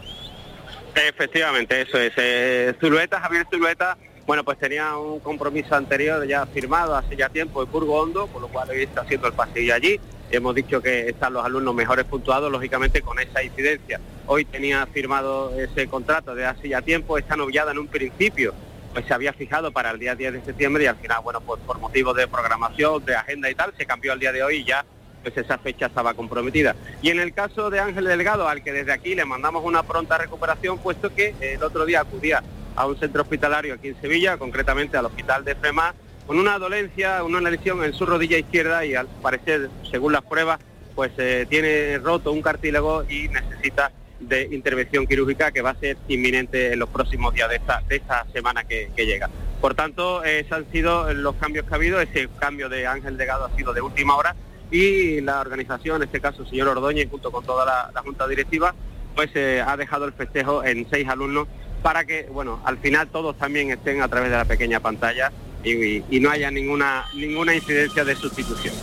Efectivamente, 0.94 1.80
eso 1.80 1.98
es. 1.98 2.12
Eh, 2.16 2.74
Zulueta, 2.80 3.20
Javier 3.20 3.46
Zulueta, 3.50 3.96
bueno, 4.26 4.44
pues 4.44 4.58
tenía 4.58 4.96
un 4.96 5.20
compromiso 5.20 5.74
anterior 5.74 6.26
ya 6.26 6.46
firmado 6.46 6.96
hace 6.96 7.16
ya 7.16 7.28
tiempo 7.28 7.62
en 7.62 7.70
Burgo 7.70 8.00
Hondo, 8.00 8.26
por 8.26 8.42
lo 8.42 8.48
cual 8.48 8.70
hoy 8.70 8.82
está 8.82 9.02
haciendo 9.02 9.28
el 9.28 9.34
pasillo 9.34 9.74
allí. 9.74 10.00
Hemos 10.30 10.54
dicho 10.54 10.82
que 10.82 11.08
están 11.08 11.32
los 11.32 11.44
alumnos 11.44 11.74
mejores 11.74 12.04
puntuados, 12.04 12.50
lógicamente 12.50 13.02
con 13.02 13.18
esa 13.18 13.42
incidencia. 13.42 14.00
Hoy 14.26 14.44
tenía 14.44 14.86
firmado 14.86 15.58
ese 15.58 15.86
contrato 15.86 16.34
de 16.34 16.46
hace 16.46 16.68
ya 16.68 16.82
tiempo, 16.82 17.18
esta 17.18 17.36
novillada 17.36 17.72
en 17.72 17.78
un 17.78 17.88
principio 17.88 18.54
pues 18.94 19.06
se 19.06 19.12
había 19.12 19.32
fijado 19.32 19.72
para 19.72 19.90
el 19.90 19.98
día 19.98 20.14
10 20.14 20.34
de 20.34 20.44
septiembre 20.44 20.84
y 20.84 20.86
al 20.86 20.96
final, 20.96 21.18
bueno, 21.22 21.40
pues 21.40 21.60
por 21.66 21.78
motivos 21.80 22.16
de 22.16 22.28
programación, 22.28 23.04
de 23.04 23.16
agenda 23.16 23.50
y 23.50 23.54
tal, 23.56 23.74
se 23.76 23.84
cambió 23.84 24.12
al 24.12 24.20
día 24.20 24.30
de 24.30 24.44
hoy 24.44 24.58
y 24.58 24.64
ya 24.64 24.84
pues 25.20 25.36
esa 25.36 25.58
fecha 25.58 25.86
estaba 25.86 26.14
comprometida. 26.14 26.76
Y 27.02 27.10
en 27.10 27.18
el 27.18 27.32
caso 27.32 27.70
de 27.70 27.80
Ángel 27.80 28.04
Delgado, 28.04 28.46
al 28.46 28.62
que 28.62 28.72
desde 28.72 28.92
aquí 28.92 29.14
le 29.14 29.24
mandamos 29.24 29.64
una 29.64 29.82
pronta 29.82 30.16
recuperación, 30.16 30.78
puesto 30.78 31.12
que 31.12 31.34
el 31.40 31.62
otro 31.62 31.84
día 31.84 32.00
acudía 32.00 32.42
a 32.76 32.86
un 32.86 32.96
centro 32.98 33.22
hospitalario 33.22 33.74
aquí 33.74 33.88
en 33.88 34.00
Sevilla, 34.00 34.36
concretamente 34.36 34.96
al 34.96 35.06
hospital 35.06 35.44
de 35.44 35.54
Frema, 35.56 35.94
con 36.26 36.38
una 36.38 36.58
dolencia, 36.58 37.22
una 37.22 37.40
lesión 37.40 37.84
en 37.84 37.92
su 37.92 38.06
rodilla 38.06 38.38
izquierda 38.38 38.84
y 38.84 38.94
al 38.94 39.06
parecer, 39.06 39.70
según 39.90 40.12
las 40.12 40.22
pruebas, 40.22 40.58
pues 40.94 41.12
eh, 41.18 41.46
tiene 41.48 41.98
roto 41.98 42.32
un 42.32 42.42
cartílago 42.42 43.04
y 43.08 43.28
necesita 43.28 43.92
de 44.20 44.48
intervención 44.52 45.06
quirúrgica 45.06 45.52
que 45.52 45.60
va 45.60 45.70
a 45.70 45.74
ser 45.74 45.96
inminente 46.08 46.72
en 46.72 46.78
los 46.78 46.88
próximos 46.88 47.34
días 47.34 47.48
de 47.48 47.56
esta, 47.56 47.82
de 47.88 47.96
esta 47.96 48.26
semana 48.32 48.64
que, 48.64 48.90
llega. 48.96 49.28
Por 49.60 49.74
tanto, 49.74 50.22
esos 50.24 50.52
han 50.52 50.70
sido 50.70 51.12
los 51.12 51.34
cambios 51.36 51.66
que 51.66 51.74
ha 51.74 51.76
habido, 51.76 52.00
ese 52.00 52.28
cambio 52.38 52.68
de 52.68 52.86
Ángel 52.86 53.16
Legado 53.16 53.46
ha 53.46 53.56
sido 53.56 53.72
de 53.72 53.80
última 53.80 54.16
hora 54.16 54.34
y 54.70 55.20
la 55.20 55.40
organización, 55.40 55.96
en 55.96 56.04
este 56.04 56.20
caso 56.20 56.42
el 56.42 56.48
señor 56.48 56.68
Ordóñez, 56.68 57.08
junto 57.10 57.30
con 57.30 57.44
toda 57.44 57.64
la, 57.92 58.02
Junta 58.02 58.26
Directiva, 58.26 58.74
pues 59.14 59.30
eh, 59.34 59.62
ha 59.64 59.76
dejado 59.76 60.04
el 60.06 60.12
festejo 60.12 60.64
en 60.64 60.88
seis 60.90 61.08
alumnos 61.08 61.48
para 61.82 62.04
que, 62.04 62.28
bueno, 62.32 62.60
al 62.64 62.78
final 62.78 63.08
todos 63.08 63.36
también 63.36 63.70
estén 63.70 64.00
a 64.00 64.08
través 64.08 64.30
de 64.30 64.36
la 64.36 64.44
pequeña 64.44 64.80
pantalla 64.80 65.30
y, 65.64 66.04
y 66.10 66.20
no 66.20 66.30
haya 66.30 66.50
ninguna, 66.50 67.06
ninguna 67.14 67.54
incidencia 67.54 68.04
de 68.04 68.16
sustitución. 68.16 68.74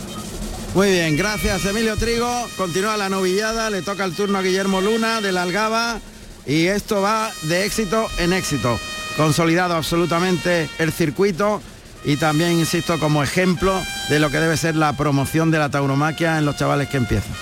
Muy 0.74 0.90
bien, 0.90 1.16
gracias 1.16 1.64
Emilio 1.66 1.96
Trigo. 1.96 2.48
Continúa 2.56 2.96
la 2.96 3.08
novillada, 3.08 3.68
le 3.68 3.82
toca 3.82 4.04
el 4.04 4.14
turno 4.14 4.38
a 4.38 4.42
Guillermo 4.42 4.80
Luna 4.80 5.20
de 5.20 5.32
la 5.32 5.42
Algaba 5.42 6.00
y 6.46 6.66
esto 6.66 7.02
va 7.02 7.30
de 7.42 7.66
éxito 7.66 8.08
en 8.18 8.32
éxito. 8.32 8.78
Consolidado 9.16 9.74
absolutamente 9.74 10.70
el 10.78 10.92
circuito 10.92 11.60
y 12.04 12.16
también, 12.16 12.52
insisto, 12.52 12.98
como 12.98 13.22
ejemplo 13.22 13.80
de 14.08 14.18
lo 14.18 14.30
que 14.30 14.38
debe 14.38 14.56
ser 14.56 14.74
la 14.74 14.92
promoción 14.94 15.50
de 15.50 15.58
la 15.58 15.68
tauromaquia 15.68 16.38
en 16.38 16.46
los 16.46 16.56
chavales 16.56 16.88
que 16.88 16.96
empiezan. 16.96 17.32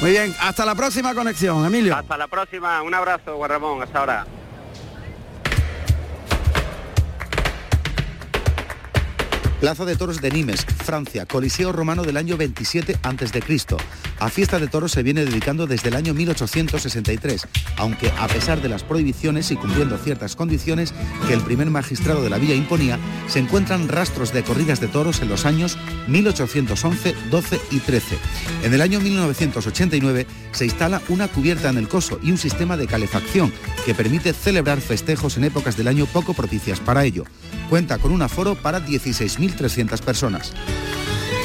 Muy 0.00 0.10
bien, 0.10 0.34
hasta 0.40 0.66
la 0.66 0.74
próxima 0.74 1.14
conexión, 1.14 1.64
Emilio. 1.64 1.96
Hasta 1.96 2.18
la 2.18 2.28
próxima, 2.28 2.82
un 2.82 2.92
abrazo, 2.92 3.36
Juan 3.36 3.50
Ramón, 3.50 3.82
hasta 3.82 3.98
ahora. 4.00 4.26
Plaza 9.66 9.84
de 9.84 9.96
Toros 9.96 10.20
de 10.20 10.30
Nimes, 10.30 10.64
Francia, 10.64 11.26
Coliseo 11.26 11.72
Romano 11.72 12.04
del 12.04 12.18
año 12.18 12.36
27 12.36 13.00
a.C. 13.02 14.05
A 14.18 14.30
fiesta 14.30 14.58
de 14.58 14.66
toros 14.66 14.92
se 14.92 15.02
viene 15.02 15.26
dedicando 15.26 15.66
desde 15.66 15.90
el 15.90 15.94
año 15.94 16.14
1863, 16.14 17.46
aunque 17.76 18.10
a 18.18 18.26
pesar 18.28 18.62
de 18.62 18.68
las 18.68 18.82
prohibiciones 18.82 19.50
y 19.50 19.56
cumpliendo 19.56 19.98
ciertas 19.98 20.36
condiciones 20.36 20.94
que 21.28 21.34
el 21.34 21.42
primer 21.42 21.68
magistrado 21.68 22.22
de 22.22 22.30
la 22.30 22.38
villa 22.38 22.54
imponía, 22.54 22.98
se 23.28 23.40
encuentran 23.40 23.88
rastros 23.88 24.32
de 24.32 24.42
corridas 24.42 24.80
de 24.80 24.88
toros 24.88 25.20
en 25.20 25.28
los 25.28 25.44
años 25.44 25.76
1811, 26.08 27.14
12 27.30 27.60
y 27.70 27.80
13. 27.80 28.18
En 28.64 28.72
el 28.72 28.80
año 28.80 29.00
1989 29.00 30.26
se 30.52 30.64
instala 30.64 31.02
una 31.08 31.28
cubierta 31.28 31.68
en 31.68 31.76
el 31.76 31.88
coso 31.88 32.18
y 32.22 32.30
un 32.30 32.38
sistema 32.38 32.78
de 32.78 32.86
calefacción 32.86 33.52
que 33.84 33.94
permite 33.94 34.32
celebrar 34.32 34.80
festejos 34.80 35.36
en 35.36 35.44
épocas 35.44 35.76
del 35.76 35.88
año 35.88 36.06
poco 36.06 36.32
propicias 36.32 36.80
para 36.80 37.04
ello. 37.04 37.24
Cuenta 37.68 37.98
con 37.98 38.12
un 38.12 38.22
aforo 38.22 38.54
para 38.54 38.80
16.300 38.80 40.00
personas. 40.00 40.54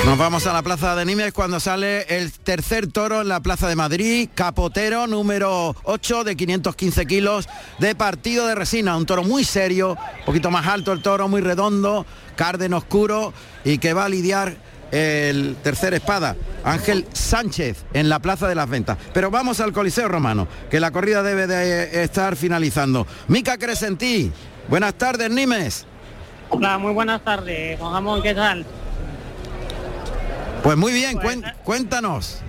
Nos 0.05 0.17
vamos 0.17 0.47
a 0.47 0.53
la 0.53 0.63
Plaza 0.63 0.95
de 0.95 1.05
Nimes 1.05 1.31
cuando 1.31 1.59
sale 1.59 2.01
el 2.09 2.31
tercer 2.31 2.87
toro 2.87 3.21
en 3.21 3.27
la 3.27 3.39
Plaza 3.39 3.69
de 3.69 3.75
Madrid, 3.75 4.29
capotero 4.33 5.05
número 5.05 5.75
8 5.83 6.23
de 6.23 6.35
515 6.35 7.05
kilos 7.05 7.47
de 7.77 7.93
partido 7.93 8.47
de 8.47 8.55
resina, 8.55 8.97
un 8.97 9.05
toro 9.05 9.23
muy 9.23 9.43
serio, 9.43 9.91
un 9.91 10.25
poquito 10.25 10.49
más 10.49 10.65
alto 10.65 10.91
el 10.91 11.03
toro, 11.03 11.27
muy 11.27 11.39
redondo, 11.39 12.07
carden 12.35 12.73
oscuro 12.73 13.31
y 13.63 13.77
que 13.77 13.93
va 13.93 14.05
a 14.05 14.09
lidiar 14.09 14.55
el 14.91 15.55
tercer 15.63 15.93
espada, 15.93 16.35
Ángel 16.63 17.05
Sánchez, 17.13 17.85
en 17.93 18.09
la 18.09 18.17
Plaza 18.19 18.47
de 18.47 18.55
las 18.55 18.67
Ventas. 18.67 18.97
Pero 19.13 19.29
vamos 19.29 19.59
al 19.59 19.71
Coliseo 19.71 20.07
Romano, 20.07 20.47
que 20.71 20.79
la 20.79 20.89
corrida 20.89 21.21
debe 21.21 21.45
de 21.45 22.03
estar 22.03 22.35
finalizando. 22.35 23.05
Mica 23.27 23.59
Cresentí, 23.59 24.31
buenas 24.67 24.95
tardes, 24.95 25.29
Nimes. 25.29 25.85
Hola, 26.49 26.79
muy 26.79 26.91
buenas 26.91 27.23
tardes, 27.23 27.79
Juan 27.79 27.93
Jamón, 27.93 28.21
¿qué 28.23 28.33
tal? 28.33 28.65
Pues 30.63 30.77
muy 30.77 30.93
bien, 30.93 31.17
pues, 31.19 31.39
cuéntanos. 31.63 32.39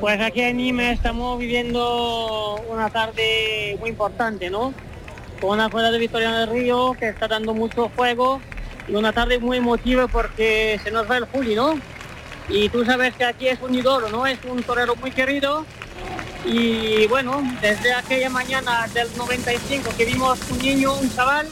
Pues 0.00 0.20
aquí 0.20 0.42
en 0.42 0.58
Nime 0.58 0.92
estamos 0.92 1.38
viviendo 1.38 2.62
una 2.68 2.90
tarde 2.90 3.76
muy 3.80 3.90
importante, 3.90 4.50
¿no? 4.50 4.74
Con 5.40 5.50
una 5.50 5.70
fuera 5.70 5.90
de 5.90 5.98
Victoria 5.98 6.30
del 6.32 6.50
Río 6.50 6.94
que 6.98 7.08
está 7.08 7.26
dando 7.26 7.54
mucho 7.54 7.90
juego 7.96 8.40
y 8.86 8.94
una 8.94 9.12
tarde 9.12 9.38
muy 9.38 9.56
emotiva 9.58 10.08
porque 10.08 10.78
se 10.84 10.90
nos 10.90 11.10
va 11.10 11.16
el 11.16 11.24
Juli, 11.24 11.54
¿no? 11.54 11.74
Y 12.48 12.68
tú 12.68 12.84
sabes 12.84 13.14
que 13.14 13.24
aquí 13.24 13.48
es 13.48 13.60
un 13.60 13.74
idolo, 13.74 14.08
¿no? 14.08 14.26
Es 14.26 14.38
un 14.48 14.62
torero 14.62 14.94
muy 14.96 15.10
querido 15.10 15.66
Y 16.44 17.06
bueno, 17.08 17.42
desde 17.60 17.92
aquella 17.92 18.30
mañana 18.30 18.86
del 18.94 19.08
95 19.16 19.90
que 19.96 20.04
vimos 20.04 20.38
un 20.50 20.58
niño, 20.58 20.94
un 20.94 21.12
chaval, 21.14 21.48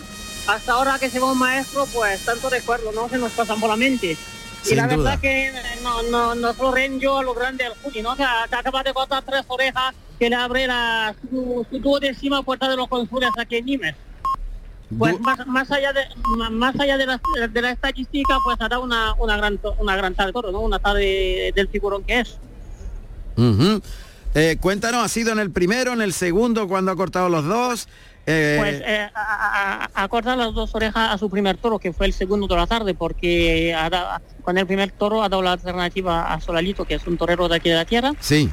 hasta 0.46 0.72
ahora 0.72 0.98
que 0.98 1.10
se 1.10 1.18
va 1.18 1.32
un 1.32 1.38
maestro, 1.38 1.86
pues 1.92 2.24
tanto 2.24 2.48
recuerdo, 2.50 2.92
¿no? 2.92 3.08
Se 3.08 3.18
nos 3.18 3.32
pasan 3.32 3.60
por 3.60 3.68
la 3.70 3.76
mente. 3.76 4.16
Y 4.70 4.74
la 4.74 4.84
duda. 4.84 4.96
verdad 4.96 5.20
que 5.20 5.52
no, 5.82 6.02
no, 6.04 6.34
no 6.34 6.54
solo 6.54 6.72
renyo 6.74 7.18
a 7.18 7.22
lo 7.22 7.34
grande 7.34 7.64
del 7.64 7.74
Juli, 7.74 8.02
¿no? 8.02 8.12
O 8.12 8.16
sea, 8.16 8.46
te 8.48 8.56
acaba 8.56 8.82
de 8.82 8.92
cortar 8.92 9.22
tres 9.24 9.44
orejas 9.46 9.94
que 10.18 10.28
le 10.30 10.36
abre 10.36 10.66
la, 10.66 11.14
su, 11.30 11.66
su 11.70 11.78
duodécima 11.78 12.42
puerta 12.42 12.68
de 12.68 12.76
los 12.76 12.88
consules 12.88 13.30
aquí 13.38 13.56
en 13.56 13.66
Nimes. 13.66 13.94
Pues 14.98 15.18
más, 15.20 15.44
más 15.48 15.70
allá 15.72 15.92
de 15.92 16.02
más 16.52 16.78
allá 16.78 16.96
de 16.96 17.06
la, 17.06 17.20
de 17.50 17.62
la 17.62 17.70
estadística, 17.72 18.38
pues 18.44 18.56
hará 18.60 18.78
una, 18.78 19.14
una 19.14 19.36
gran 19.36 19.58
una 19.78 19.96
gran 19.96 20.14
tarde, 20.14 20.32
de 20.32 20.52
¿no? 20.52 20.60
Una 20.60 20.78
tarde 20.78 21.52
del 21.54 21.68
figurón 21.68 22.04
que 22.04 22.20
es. 22.20 22.38
Eh, 24.34 24.56
cuéntanos, 24.60 25.04
¿ha 25.04 25.08
sido 25.08 25.32
en 25.32 25.40
el 25.40 25.50
primero, 25.50 25.92
en 25.92 26.02
el 26.02 26.12
segundo, 26.12 26.68
cuando 26.68 26.92
ha 26.92 26.96
cortado 26.96 27.28
los 27.28 27.44
dos? 27.44 27.88
Eh, 28.28 28.56
Pues 28.58 28.82
eh, 28.84 29.08
a, 29.14 29.20
a- 29.20 29.84
a- 29.94 30.04
a 30.04 30.08
cortar 30.08 30.36
las 30.36 30.52
dos 30.52 30.74
orejas 30.74 31.12
a 31.14 31.16
su 31.18 31.30
primer 31.30 31.56
toro, 31.58 31.78
que 31.78 31.92
fue 31.92 32.06
el 32.06 32.12
segundo 32.12 32.48
de 32.48 32.56
la 32.56 32.66
tarde, 32.66 32.92
porque 32.94 33.72
ha 33.72 33.88
da- 33.88 34.20
con 34.42 34.58
el 34.58 34.66
primer 34.66 34.90
toro 34.90 35.22
ha 35.22 35.28
dado 35.28 35.42
la 35.42 35.52
alternativa 35.52 36.32
a 36.32 36.40
Solalito, 36.40 36.84
que 36.84 36.94
es 36.94 37.06
un 37.06 37.16
torero 37.16 37.48
de 37.48 37.56
aquí 37.56 37.68
de 37.68 37.76
la 37.76 37.84
tierra, 37.84 38.12
Sí. 38.18 38.50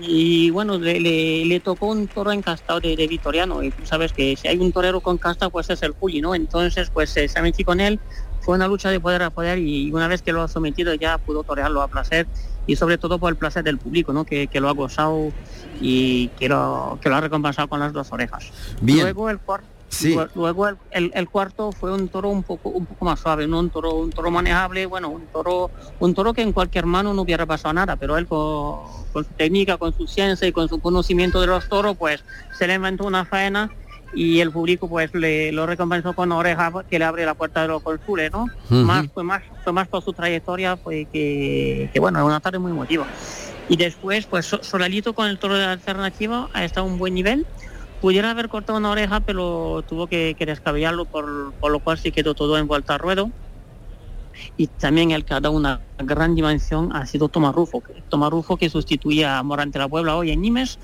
y 0.00 0.50
bueno, 0.50 0.78
le, 0.78 1.00
le- 1.00 1.44
le 1.46 1.60
tocó 1.60 1.86
un 1.86 2.06
toro 2.06 2.32
encastado 2.32 2.80
de, 2.80 2.96
de 2.96 3.06
Vitoriano, 3.08 3.62
y 3.62 3.70
tú 3.70 3.86
sabes 3.86 4.12
que 4.12 4.36
si 4.36 4.46
hay 4.46 4.58
un 4.58 4.72
torero 4.72 5.00
con 5.00 5.16
casta, 5.16 5.48
pues 5.48 5.70
es 5.70 5.82
el 5.82 5.92
Juli, 5.92 6.20
¿no? 6.20 6.34
Entonces, 6.34 6.90
pues 6.92 7.16
eh, 7.16 7.28
se 7.28 7.40
metí 7.40 7.64
con 7.64 7.80
él, 7.80 7.98
fue 8.48 8.56
una 8.56 8.66
lucha 8.66 8.88
de 8.88 8.98
poder 8.98 9.22
a 9.22 9.28
poder, 9.28 9.58
y 9.58 9.92
una 9.92 10.08
vez 10.08 10.22
que 10.22 10.32
lo 10.32 10.40
ha 10.40 10.48
sometido 10.48 10.94
ya 10.94 11.18
pudo 11.18 11.42
torearlo 11.42 11.82
a 11.82 11.88
placer, 11.88 12.26
y 12.66 12.76
sobre 12.76 12.96
todo 12.96 13.18
por 13.18 13.28
el 13.28 13.36
placer 13.36 13.62
del 13.62 13.76
público, 13.76 14.14
¿no? 14.14 14.24
Que, 14.24 14.46
que 14.46 14.58
lo 14.58 14.70
ha 14.70 14.72
gozado 14.72 15.32
y 15.82 16.28
que 16.28 16.48
lo, 16.48 16.98
que 17.02 17.10
lo 17.10 17.16
ha 17.16 17.20
recompensado 17.20 17.68
con 17.68 17.78
las 17.78 17.92
dos 17.92 18.10
orejas. 18.10 18.50
Bien. 18.80 19.00
Luego 19.02 19.28
el 19.28 19.38
cuarto. 19.38 19.66
Sí. 19.90 20.16
Luego 20.34 20.66
el, 20.68 20.76
el- 20.92 21.10
el 21.14 21.28
cuarto 21.28 21.72
fue 21.72 21.92
un 21.92 22.08
toro 22.08 22.30
un 22.30 22.42
poco 22.42 22.70
un 22.70 22.86
poco 22.86 23.04
más 23.04 23.20
suave, 23.20 23.46
¿no? 23.46 23.58
un 23.60 23.68
toro 23.68 23.94
un 23.96 24.08
toro 24.10 24.30
manejable, 24.30 24.86
bueno, 24.86 25.10
un 25.10 25.26
toro 25.26 25.70
un 26.00 26.14
toro 26.14 26.32
que 26.32 26.40
en 26.40 26.52
cualquier 26.52 26.86
mano 26.86 27.12
no 27.12 27.20
hubiera 27.22 27.44
pasado 27.44 27.74
nada, 27.74 27.96
pero 27.96 28.16
él 28.16 28.26
con, 28.26 28.80
con 29.12 29.24
su 29.26 29.30
técnica, 29.34 29.76
con 29.76 29.94
su 29.94 30.06
ciencia 30.06 30.48
y 30.48 30.52
con 30.52 30.70
su 30.70 30.78
conocimiento 30.80 31.38
de 31.42 31.48
los 31.48 31.68
toros, 31.68 31.98
pues 31.98 32.24
se 32.58 32.66
le 32.66 32.74
inventó 32.74 33.04
una 33.04 33.26
faena 33.26 33.70
y 34.14 34.40
el 34.40 34.50
público 34.50 34.88
pues 34.88 35.12
le 35.14 35.52
lo 35.52 35.66
recompensó 35.66 36.12
con 36.14 36.32
oreja 36.32 36.72
que 36.88 36.98
le 36.98 37.04
abre 37.04 37.24
la 37.26 37.34
puerta 37.34 37.62
de 37.62 37.68
los 37.68 37.82
consules, 37.82 38.30
¿no? 38.32 38.46
Más 38.70 39.06
fue 39.12 39.22
más 39.24 39.42
fue 39.64 39.72
más 39.72 39.86
por 39.88 40.02
su 40.02 40.12
trayectoria, 40.12 40.76
fue 40.76 41.06
que, 41.12 41.90
que 41.92 42.00
bueno, 42.00 42.24
una 42.24 42.40
tarde 42.40 42.58
muy 42.58 42.72
emotiva. 42.72 43.06
Y 43.68 43.76
después, 43.76 44.24
pues 44.26 44.46
So- 44.46 44.62
Solalito 44.62 45.12
con 45.12 45.28
el 45.28 45.38
toro 45.38 45.54
de 45.56 45.66
la 45.66 45.72
alternativa 45.72 46.48
ha 46.54 46.64
estado 46.64 46.86
a 46.86 46.90
un 46.90 46.98
buen 46.98 47.12
nivel. 47.14 47.46
Pudiera 48.00 48.30
haber 48.30 48.48
cortado 48.48 48.78
una 48.78 48.90
oreja, 48.90 49.20
pero 49.20 49.84
tuvo 49.86 50.06
que, 50.06 50.34
que 50.38 50.46
descabellarlo, 50.46 51.04
por, 51.04 51.52
por 51.54 51.70
lo 51.72 51.80
cual 51.80 51.98
sí 51.98 52.10
quedó 52.12 52.34
todo 52.34 52.56
en 52.56 52.66
vuelta 52.66 52.94
al 52.94 53.00
ruedo. 53.00 53.30
Y 54.56 54.68
también 54.68 55.10
el 55.10 55.24
que 55.24 55.34
ha 55.34 55.40
dado 55.40 55.54
una 55.54 55.80
gran 55.98 56.34
dimensión 56.36 56.94
ha 56.94 57.04
sido 57.06 57.28
Tomás 57.28 57.54
Rufo. 57.54 57.80
que- 57.82 58.02
Tomás 58.08 58.30
Rufo 58.30 58.56
que 58.56 58.70
sustituía 58.70 59.36
a 59.38 59.42
Morante 59.42 59.78
la 59.78 59.88
Puebla 59.88 60.16
hoy 60.16 60.30
en 60.30 60.40
Nimes 60.40 60.78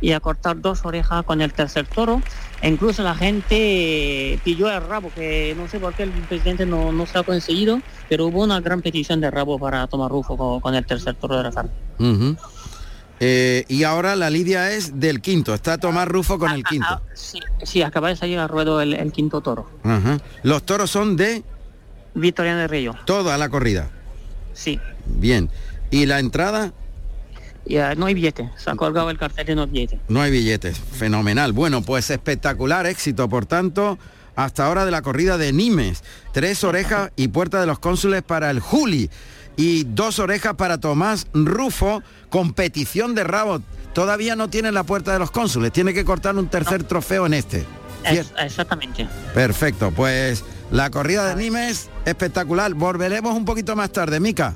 y 0.00 0.12
a 0.12 0.20
cortar 0.20 0.60
dos 0.60 0.84
orejas 0.84 1.24
con 1.24 1.40
el 1.40 1.52
tercer 1.52 1.86
toro. 1.86 2.20
E 2.60 2.68
incluso 2.68 3.02
la 3.04 3.14
gente 3.14 4.32
eh, 4.34 4.38
pilló 4.42 4.68
el 4.70 4.82
rabo, 4.82 5.12
que 5.14 5.54
no 5.56 5.68
sé 5.68 5.78
por 5.78 5.94
qué 5.94 6.02
el 6.04 6.10
presidente 6.10 6.66
no, 6.66 6.90
no 6.92 7.06
se 7.06 7.18
ha 7.18 7.22
conseguido, 7.22 7.80
pero 8.08 8.26
hubo 8.26 8.42
una 8.42 8.60
gran 8.60 8.82
petición 8.82 9.20
de 9.20 9.30
rabo 9.30 9.58
para 9.58 9.86
Tomás 9.86 10.10
Rufo 10.10 10.36
con, 10.36 10.60
con 10.60 10.74
el 10.74 10.84
tercer 10.84 11.14
toro 11.14 11.36
de 11.36 11.42
la 11.44 11.50
tarde. 11.52 11.70
Eh, 13.20 13.64
y 13.68 13.82
ahora 13.82 14.14
la 14.14 14.30
lidia 14.30 14.70
es 14.72 15.00
del 15.00 15.20
quinto, 15.20 15.52
está 15.54 15.78
Tomás 15.78 16.06
Rufo 16.06 16.34
Ah, 16.34 16.38
con 16.38 16.50
el 16.52 16.62
quinto. 16.64 17.00
Sí, 17.14 17.40
sí, 17.64 17.82
acaba 17.82 18.08
de 18.08 18.16
salir 18.16 18.38
al 18.38 18.48
ruedo 18.48 18.80
el, 18.80 18.94
el 18.94 19.12
quinto 19.12 19.40
toro. 19.40 19.68
Los 20.42 20.64
toros 20.64 20.90
son 20.90 21.16
de 21.16 21.42
Victoriano 22.14 22.58
de 22.60 22.68
Río. 22.68 22.94
toda 23.06 23.36
la 23.38 23.48
corrida. 23.48 23.88
Sí. 24.52 24.78
Bien. 25.06 25.48
¿Y 25.90 26.06
la 26.06 26.18
entrada? 26.20 26.72
Ya, 27.68 27.94
no 27.94 28.06
hay 28.06 28.14
billete, 28.14 28.50
se 28.56 28.70
ha 28.70 28.74
colgado 28.76 29.10
el 29.10 29.18
cartel 29.18 29.46
de 29.46 29.54
no 29.54 29.62
hay 29.62 29.68
billete. 29.68 30.00
No 30.08 30.22
hay 30.22 30.30
billetes. 30.30 30.78
Fenomenal. 30.78 31.52
Bueno, 31.52 31.82
pues 31.82 32.08
espectacular 32.10 32.86
éxito, 32.86 33.28
por 33.28 33.44
tanto, 33.44 33.98
hasta 34.36 34.64
ahora 34.66 34.84
de 34.86 34.90
la 34.90 35.02
corrida 35.02 35.36
de 35.36 35.52
Nimes. 35.52 36.02
Tres 36.32 36.64
orejas 36.64 37.10
y 37.16 37.28
puerta 37.28 37.60
de 37.60 37.66
los 37.66 37.78
cónsules 37.78 38.22
para 38.22 38.50
el 38.50 38.60
Juli. 38.60 39.10
Y 39.56 39.84
dos 39.84 40.18
orejas 40.18 40.54
para 40.54 40.78
Tomás 40.78 41.26
Rufo, 41.34 42.02
competición 42.30 43.14
de 43.14 43.24
rabo. 43.24 43.60
Todavía 43.92 44.34
no 44.36 44.48
tiene 44.48 44.70
la 44.72 44.84
puerta 44.84 45.12
de 45.12 45.18
los 45.18 45.30
cónsules, 45.30 45.70
tiene 45.72 45.92
que 45.92 46.04
cortar 46.04 46.36
un 46.36 46.48
tercer 46.48 46.84
trofeo 46.84 47.26
en 47.26 47.34
este. 47.34 47.66
Es- 48.04 48.32
exactamente. 48.38 49.06
Perfecto, 49.34 49.90
pues 49.90 50.44
la 50.70 50.88
corrida 50.90 51.34
de 51.34 51.42
Nimes, 51.42 51.90
espectacular. 52.06 52.72
Volveremos 52.72 53.34
un 53.34 53.44
poquito 53.44 53.74
más 53.76 53.90
tarde, 53.90 54.20
Mica. 54.20 54.54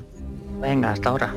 Venga, 0.61 0.91
hasta 0.93 1.09
ahora. 1.09 1.35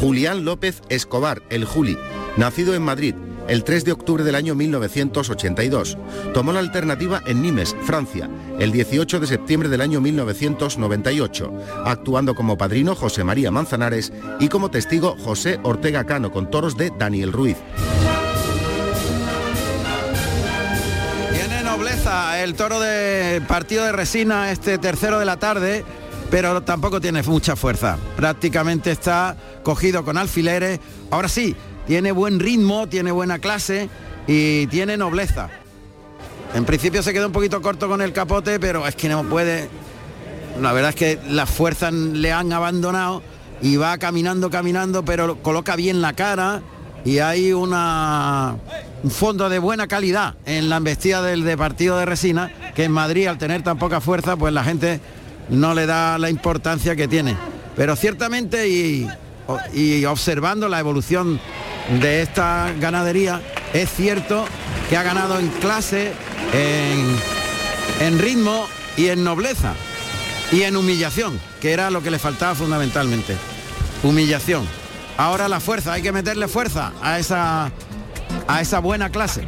Julián 0.00 0.46
López 0.46 0.80
Escobar, 0.88 1.42
el 1.50 1.66
Juli, 1.66 1.98
nacido 2.38 2.74
en 2.74 2.82
Madrid 2.82 3.14
el 3.48 3.64
3 3.64 3.84
de 3.84 3.92
octubre 3.92 4.22
del 4.22 4.36
año 4.36 4.54
1982. 4.54 5.98
Tomó 6.32 6.52
la 6.52 6.60
alternativa 6.60 7.20
en 7.26 7.42
Nimes, 7.42 7.74
Francia, 7.82 8.30
el 8.58 8.70
18 8.70 9.18
de 9.18 9.26
septiembre 9.26 9.68
del 9.68 9.80
año 9.80 10.00
1998, 10.00 11.52
actuando 11.84 12.34
como 12.34 12.56
padrino 12.56 12.94
José 12.94 13.24
María 13.24 13.50
Manzanares 13.50 14.12
y 14.38 14.48
como 14.48 14.70
testigo 14.70 15.16
José 15.18 15.58
Ortega 15.64 16.04
Cano 16.04 16.30
con 16.30 16.48
toros 16.48 16.76
de 16.76 16.92
Daniel 16.96 17.32
Ruiz. 17.32 17.56
Tiene 21.32 21.62
nobleza 21.64 22.40
el 22.42 22.54
toro 22.54 22.78
de 22.78 23.42
partido 23.48 23.84
de 23.84 23.92
resina, 23.92 24.52
este 24.52 24.78
tercero 24.78 25.18
de 25.18 25.24
la 25.24 25.38
tarde, 25.38 25.84
pero 26.30 26.62
tampoco 26.62 27.00
tiene 27.00 27.22
mucha 27.22 27.56
fuerza. 27.56 27.98
Prácticamente 28.16 28.90
está 28.90 29.36
cogido 29.62 30.04
con 30.04 30.16
alfileres. 30.16 30.78
Ahora 31.10 31.28
sí, 31.28 31.56
tiene 31.86 32.12
buen 32.12 32.38
ritmo, 32.38 32.88
tiene 32.88 33.10
buena 33.10 33.38
clase 33.38 33.88
y 34.26 34.66
tiene 34.68 34.96
nobleza. 34.96 35.50
En 36.54 36.64
principio 36.64 37.02
se 37.02 37.12
quedó 37.12 37.26
un 37.26 37.32
poquito 37.32 37.60
corto 37.60 37.88
con 37.88 38.00
el 38.00 38.12
capote, 38.12 38.60
pero 38.60 38.86
es 38.86 38.94
que 38.94 39.08
no 39.08 39.24
puede. 39.24 39.68
La 40.60 40.72
verdad 40.72 40.90
es 40.90 40.96
que 40.96 41.18
las 41.28 41.50
fuerzas 41.50 41.92
le 41.92 42.32
han 42.32 42.52
abandonado 42.52 43.22
y 43.62 43.76
va 43.76 43.98
caminando, 43.98 44.50
caminando, 44.50 45.04
pero 45.04 45.42
coloca 45.42 45.76
bien 45.76 46.00
la 46.00 46.12
cara 46.12 46.62
y 47.04 47.18
hay 47.18 47.52
una, 47.52 48.56
un 49.02 49.10
fondo 49.10 49.48
de 49.48 49.58
buena 49.58 49.86
calidad 49.86 50.34
en 50.44 50.68
la 50.68 50.76
embestida 50.76 51.22
del 51.22 51.44
de 51.44 51.56
partido 51.56 51.98
de 51.98 52.04
resina, 52.04 52.52
que 52.74 52.84
en 52.84 52.92
Madrid 52.92 53.26
al 53.26 53.38
tener 53.38 53.62
tan 53.62 53.78
poca 53.78 54.00
fuerza, 54.00 54.36
pues 54.36 54.52
la 54.52 54.64
gente 54.64 55.00
no 55.50 55.74
le 55.74 55.86
da 55.86 56.18
la 56.18 56.30
importancia 56.30 56.96
que 56.96 57.08
tiene. 57.08 57.36
Pero 57.76 57.96
ciertamente 57.96 58.68
y, 58.68 60.04
observando 60.04 60.68
la 60.68 60.80
evolución 60.80 61.40
de 62.00 62.22
esta 62.22 62.72
ganadería, 62.78 63.40
es 63.72 63.90
cierto 63.90 64.44
que 64.88 64.96
ha 64.96 65.02
ganado 65.02 65.38
en 65.38 65.48
clase, 65.48 66.12
en 68.00 68.18
ritmo 68.18 68.66
y 68.96 69.08
en 69.08 69.24
nobleza 69.24 69.74
y 70.52 70.62
en 70.62 70.76
humillación, 70.76 71.40
que 71.60 71.72
era 71.72 71.90
lo 71.90 72.02
que 72.02 72.10
le 72.10 72.18
faltaba 72.18 72.54
fundamentalmente. 72.54 73.36
Humillación. 74.02 74.66
Ahora 75.16 75.48
la 75.48 75.60
fuerza, 75.60 75.92
hay 75.92 76.02
que 76.02 76.12
meterle 76.12 76.48
fuerza 76.48 76.92
a 77.02 77.18
esa 77.18 77.70
a 78.46 78.60
esa 78.60 78.80
buena 78.80 79.10
clase. 79.10 79.46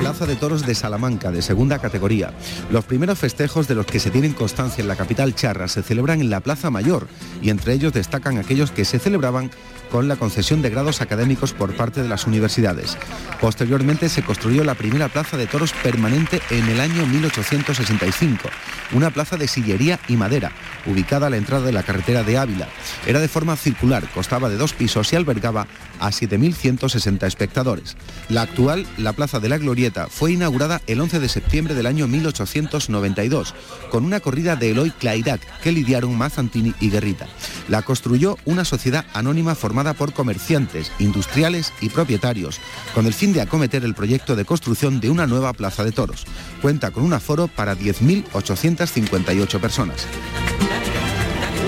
Plaza 0.00 0.26
de 0.26 0.36
Toros 0.36 0.64
de 0.64 0.74
Salamanca, 0.74 1.30
de 1.30 1.42
segunda 1.42 1.78
categoría. 1.78 2.32
Los 2.70 2.84
primeros 2.84 3.18
festejos 3.18 3.68
de 3.68 3.74
los 3.74 3.86
que 3.86 4.00
se 4.00 4.10
tienen 4.10 4.32
constancia 4.32 4.82
en 4.82 4.88
la 4.88 4.96
capital 4.96 5.34
charra 5.34 5.68
se 5.68 5.82
celebran 5.82 6.20
en 6.20 6.30
la 6.30 6.40
Plaza 6.40 6.70
Mayor 6.70 7.08
y 7.42 7.50
entre 7.50 7.72
ellos 7.72 7.92
destacan 7.92 8.38
aquellos 8.38 8.70
que 8.70 8.84
se 8.84 8.98
celebraban 8.98 9.50
con 9.90 10.08
la 10.08 10.16
concesión 10.16 10.62
de 10.62 10.70
grados 10.70 11.00
académicos 11.00 11.52
por 11.52 11.74
parte 11.74 12.02
de 12.02 12.08
las 12.08 12.26
universidades. 12.26 12.96
Posteriormente 13.40 14.08
se 14.08 14.22
construyó 14.22 14.64
la 14.64 14.74
primera 14.74 15.08
plaza 15.08 15.36
de 15.36 15.46
toros 15.46 15.72
permanente 15.72 16.40
en 16.50 16.68
el 16.68 16.80
año 16.80 17.06
1865, 17.06 18.48
una 18.92 19.10
plaza 19.10 19.36
de 19.36 19.48
sillería 19.48 20.00
y 20.08 20.16
madera, 20.16 20.52
ubicada 20.86 21.26
a 21.26 21.30
la 21.30 21.36
entrada 21.36 21.66
de 21.66 21.72
la 21.72 21.82
carretera 21.82 22.22
de 22.22 22.38
Ávila. 22.38 22.68
Era 23.06 23.20
de 23.20 23.28
forma 23.28 23.56
circular, 23.56 24.08
costaba 24.12 24.48
de 24.48 24.56
dos 24.56 24.72
pisos 24.72 25.12
y 25.12 25.16
albergaba 25.16 25.66
a 26.00 26.10
7.160 26.10 27.26
espectadores. 27.26 27.96
La 28.28 28.42
actual, 28.42 28.86
la 28.96 29.12
Plaza 29.12 29.40
de 29.40 29.48
la 29.48 29.58
Glorieta, 29.58 30.08
fue 30.08 30.32
inaugurada 30.32 30.80
el 30.86 31.00
11 31.00 31.20
de 31.20 31.28
septiembre 31.28 31.74
del 31.74 31.86
año 31.86 32.06
1892, 32.06 33.54
con 33.90 34.04
una 34.04 34.20
corrida 34.20 34.56
de 34.56 34.70
Eloy 34.70 34.90
Clairac 34.90 35.40
que 35.60 35.72
lidiaron 35.72 36.16
Mazantini 36.16 36.74
y 36.80 36.90
Guerrita. 36.90 37.26
La 37.68 37.82
construyó 37.82 38.38
una 38.44 38.64
sociedad 38.64 39.04
anónima 39.14 39.54
formada 39.54 39.94
por 39.94 40.12
comerciantes, 40.12 40.92
industriales 40.98 41.72
y 41.80 41.90
propietarios, 41.90 42.60
con 42.94 43.06
el 43.06 43.14
fin 43.14 43.32
de 43.32 43.40
acometer 43.40 43.84
el 43.84 43.94
proyecto 43.94 44.36
de 44.36 44.44
construcción 44.44 45.00
de 45.00 45.10
una 45.10 45.26
nueva 45.26 45.52
plaza 45.52 45.84
de 45.84 45.92
toros. 45.92 46.24
Cuenta 46.62 46.90
con 46.90 47.04
un 47.04 47.12
aforo 47.12 47.48
para 47.48 47.74
10.858 48.78 49.60
personas. 49.60 50.06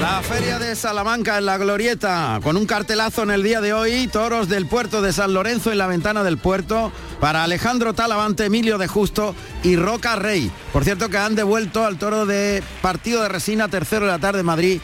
La 0.01 0.23
feria 0.23 0.59
de 0.59 0.75
Salamanca 0.77 1.37
en 1.37 1.45
la 1.45 1.59
Glorieta, 1.59 2.41
con 2.43 2.57
un 2.57 2.65
cartelazo 2.65 3.23
en 3.23 3.31
el 3.31 3.43
día 3.43 3.61
de 3.61 3.75
hoy, 3.75 4.09
toros 4.09 4.49
del 4.49 4.65
puerto 4.65 5.03
de 5.03 5.13
San 5.13 5.35
Lorenzo 5.35 5.73
en 5.73 5.79
la 5.79 5.87
ventana 5.87 6.23
del 6.23 6.39
puerto, 6.39 6.91
para 7.21 7.45
Alejandro 7.45 7.93
Talavante, 7.93 8.47
Emilio 8.47 8.79
de 8.79 8.87
Justo 8.87 9.35
y 9.63 9.77
Roca 9.77 10.17
Rey. 10.17 10.51
Por 10.73 10.85
cierto 10.85 11.11
que 11.11 11.19
han 11.19 11.35
devuelto 11.35 11.85
al 11.85 11.99
toro 11.99 12.25
de 12.25 12.63
partido 12.81 13.23
de 13.23 13.29
resina, 13.29 13.69
tercero 13.69 14.07
de 14.07 14.13
la 14.13 14.19
tarde 14.19 14.43
Madrid, 14.43 14.81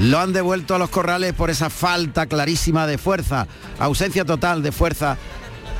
lo 0.00 0.18
han 0.18 0.32
devuelto 0.32 0.74
a 0.74 0.78
los 0.78 0.90
corrales 0.90 1.32
por 1.32 1.50
esa 1.50 1.70
falta 1.70 2.26
clarísima 2.26 2.88
de 2.88 2.98
fuerza, 2.98 3.46
ausencia 3.78 4.24
total 4.24 4.64
de 4.64 4.72
fuerza 4.72 5.16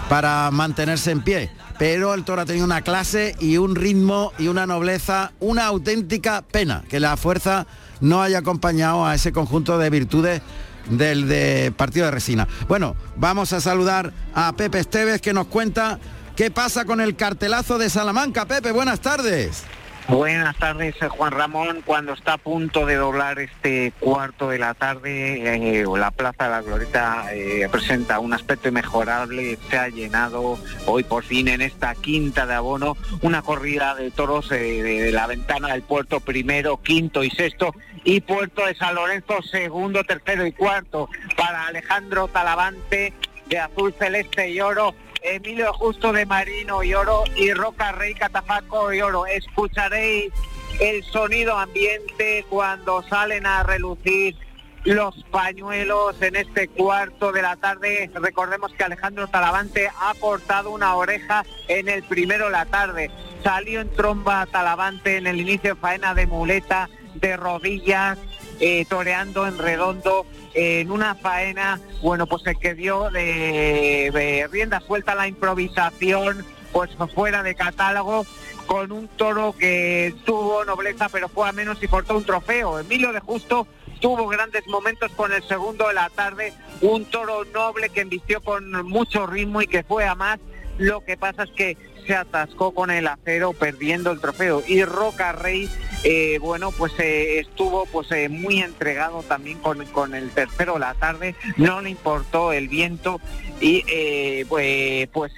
para 0.09 0.49
mantenerse 0.53 1.11
en 1.11 1.23
pie. 1.23 1.51
Pero 1.79 2.15
el 2.15 2.25
toro 2.25 2.43
ha 2.43 2.47
tenido 2.47 2.65
una 2.65 2.83
clase 2.83 3.37
y 3.39 3.59
un 3.59 3.75
ritmo 3.75 4.33
y 4.39 4.49
una 4.49 4.67
nobleza, 4.67 5.33
una 5.41 5.67
auténtica 5.67 6.43
pena 6.43 6.85
que 6.89 7.01
la 7.01 7.17
fuerza 7.17 7.67
no 8.01 8.23
haya 8.23 8.39
acompañado 8.39 9.05
a 9.05 9.15
ese 9.15 9.33
conjunto 9.33 9.79
de 9.79 9.91
virtudes 9.91 10.43
del 10.91 11.29
de 11.29 11.73
partido 11.77 12.07
de 12.07 12.13
resina. 12.13 12.49
Bueno, 12.69 12.97
vamos 13.17 13.53
a 13.53 13.61
saludar 13.61 14.13
a 14.35 14.53
Pepe 14.55 14.79
Esteves 14.79 15.21
que 15.21 15.33
nos 15.33 15.49
cuenta 15.49 15.99
qué 16.35 16.51
pasa 16.51 16.85
con 16.85 17.01
el 17.01 17.17
cartelazo 17.17 17.79
de 17.79 17.91
Salamanca. 17.91 18.47
Pepe, 18.47 18.73
buenas 18.73 19.01
tardes. 19.01 19.65
Buenas 20.09 20.57
tardes, 20.57 20.95
eh, 21.03 21.09
Juan 21.09 21.33
Ramón. 21.33 21.83
Cuando 21.85 22.13
está 22.13 22.35
a 22.35 22.39
punto 22.39 22.87
de 22.87 22.95
doblar 22.95 23.41
este 23.41 23.93
cuarto 23.99 24.49
de 24.49 24.59
la 24.59 24.75
tarde, 24.75 25.81
eh, 25.81 25.85
la 25.85 26.13
Plaza 26.13 26.45
de 26.45 26.51
la 26.51 26.63
Glorieta 26.63 27.35
eh, 27.35 27.69
presenta 27.73 28.21
un 28.21 28.33
aspecto 28.33 28.69
inmejorable. 28.69 29.59
Se 29.69 29.77
ha 29.77 29.89
llenado 29.89 30.61
hoy 30.87 31.03
por 31.03 31.25
fin 31.25 31.49
en 31.49 31.61
esta 31.61 31.93
quinta 31.97 32.47
de 32.47 32.55
abono 32.55 32.97
una 33.23 33.43
corrida 33.43 33.97
de 33.97 34.13
toros 34.13 34.51
de 34.51 35.11
la 35.13 35.27
ventana 35.27 35.73
del 35.73 35.83
puerto 35.83 36.21
primero, 36.21 36.77
quinto 36.77 37.25
y 37.25 37.31
sexto 37.31 37.75
y 38.05 38.21
puerto 38.21 38.65
de 38.65 38.77
San 38.77 38.95
Lorenzo 38.95 39.43
segundo, 39.43 40.05
tercero 40.05 40.47
y 40.47 40.53
cuarto 40.53 41.09
para 41.37 41.67
Alejandro 41.67 42.29
Talavante 42.29 43.13
de 43.49 43.59
azul 43.59 43.93
celeste 43.99 44.51
y 44.51 44.61
oro 44.61 44.95
Emilio 45.27 45.73
Justo 45.73 46.13
de 46.13 46.25
Marino 46.25 46.85
y 46.85 46.95
Oro 46.95 47.25
y 47.35 47.53
Roca 47.53 47.91
Rey 47.93 48.15
Catafaco 48.15 48.93
y 48.93 49.01
Oro. 49.01 49.27
Escucharéis 49.27 50.33
el 50.81 51.03
sonido 51.03 51.59
ambiente 51.59 52.45
cuando 52.49 53.03
salen 53.03 53.45
a 53.45 53.65
relucir 53.65 54.37
los 54.85 55.17
pañuelos 55.33 56.23
en 56.23 56.37
este 56.37 56.69
cuarto 56.69 57.33
de 57.33 57.43
la 57.43 57.57
tarde. 57.57 58.09
Recordemos 58.15 58.73
que 58.73 58.85
Alejandro 58.85 59.27
Talavante 59.27 59.89
ha 59.89 60.15
cortado 60.21 60.71
una 60.71 60.95
oreja 60.95 61.45
en 61.67 61.89
el 61.89 62.05
primero 62.05 62.45
de 62.47 62.53
la 62.53 62.67
tarde. 62.67 63.11
Salió 63.43 63.81
en 63.81 63.91
tromba 63.91 64.47
Talavante 64.47 65.17
en 65.17 65.27
el 65.27 65.41
inicio 65.41 65.75
faena 65.75 66.15
de 66.15 66.29
muleta, 66.29 66.89
de 67.15 67.37
rodillas, 67.37 68.17
eh, 68.61 68.85
toreando 68.89 69.47
en 69.47 69.59
redondo 69.59 70.27
en 70.55 70.91
una 70.91 71.15
faena, 71.15 71.81
bueno, 72.03 72.27
pues 72.27 72.43
se 72.43 72.55
quedó 72.55 73.11
de, 73.11 74.49
rienda 74.51 74.81
suelta 74.81 75.15
la 75.15 75.29
improvisación, 75.29 76.45
pues 76.73 76.91
fuera 77.15 77.43
de 77.43 77.55
catálogo, 77.55 78.25
con 78.67 78.91
un 78.91 79.07
toro 79.09 79.55
que 79.57 80.15
tuvo 80.25 80.65
nobleza, 80.65 81.09
pero 81.11 81.29
fue 81.29 81.49
a 81.49 81.53
menos 81.53 81.83
y 81.83 81.89
portó 81.89 82.17
un 82.17 82.25
trofeo. 82.25 82.79
Emilio 82.79 83.13
de 83.13 83.21
Justo 83.21 83.67
tuvo 84.01 84.27
grandes 84.29 84.67
momentos 84.67 85.13
con 85.13 85.33
el 85.33 85.43
segundo 85.45 85.89
de 85.89 85.95
la 85.95 86.09
tarde, 86.11 86.53
un 86.81 87.05
toro 87.05 87.45
noble 87.45 87.91
que 87.91 88.01
embistió 88.01 88.41
con 88.43 88.87
mucho 88.87 89.27
ritmo 89.27 89.61
y 89.63 89.67
que 89.67 89.83
fue 89.83 90.07
a 90.07 90.15
más. 90.15 90.39
Lo 90.79 91.05
que 91.05 91.17
pasa 91.17 91.45
es 91.45 91.51
que 91.51 91.77
se 92.07 92.15
atascó 92.15 92.73
con 92.73 92.91
el 92.91 93.07
acero 93.07 93.53
perdiendo 93.53 94.11
el 94.11 94.21
trofeo. 94.21 94.63
Y 94.67 94.85
Roca 94.85 95.33
Rey 95.33 95.69
eh, 96.05 96.39
bueno 96.41 96.71
pues 96.73 96.93
eh, 96.99 97.41
estuvo 97.41 97.87
pues 97.87 98.11
eh, 98.13 98.29
muy 98.29 98.61
entregado 98.61 99.23
también 99.23 99.59
con, 99.59 99.85
con 99.87 100.15
el 100.15 100.31
tercero 100.31 100.79
la 100.79 100.95
tarde. 100.95 101.35
No 101.57 101.81
le 101.81 101.91
importó 101.91 102.53
el 102.53 102.69
viento 102.69 103.21
y 103.61 104.45
pues, 104.45 105.09
pues 105.09 105.33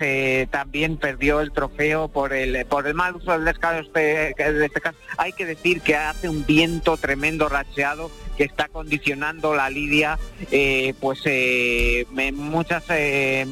también 0.51 0.97
perdió 0.97 1.41
el 1.41 1.53
trofeo 1.53 2.09
por 2.09 2.33
el 2.33 2.67
por 2.67 2.87
el 2.87 2.95
mal 2.95 3.17
uso 3.17 3.33
del 3.33 3.45
descanso 3.45 3.91
de 3.93 4.35
este 4.37 4.81
caso. 4.81 4.99
Hay 5.17 5.33
que 5.33 5.47
decir 5.47 5.81
que 5.81 5.95
hace 5.95 6.29
un 6.29 6.45
viento 6.45 6.97
tremendo 6.97 7.49
racheado 7.49 8.11
que 8.39 8.45
está 8.45 8.69
condicionando 8.69 9.55
la 9.55 9.69
lidia, 9.69 10.17
eh, 10.53 10.95
pues 11.01 11.21
eh, 11.25 12.07
en 12.17 12.37
muchas, 12.37 12.85
eh, 12.89 13.45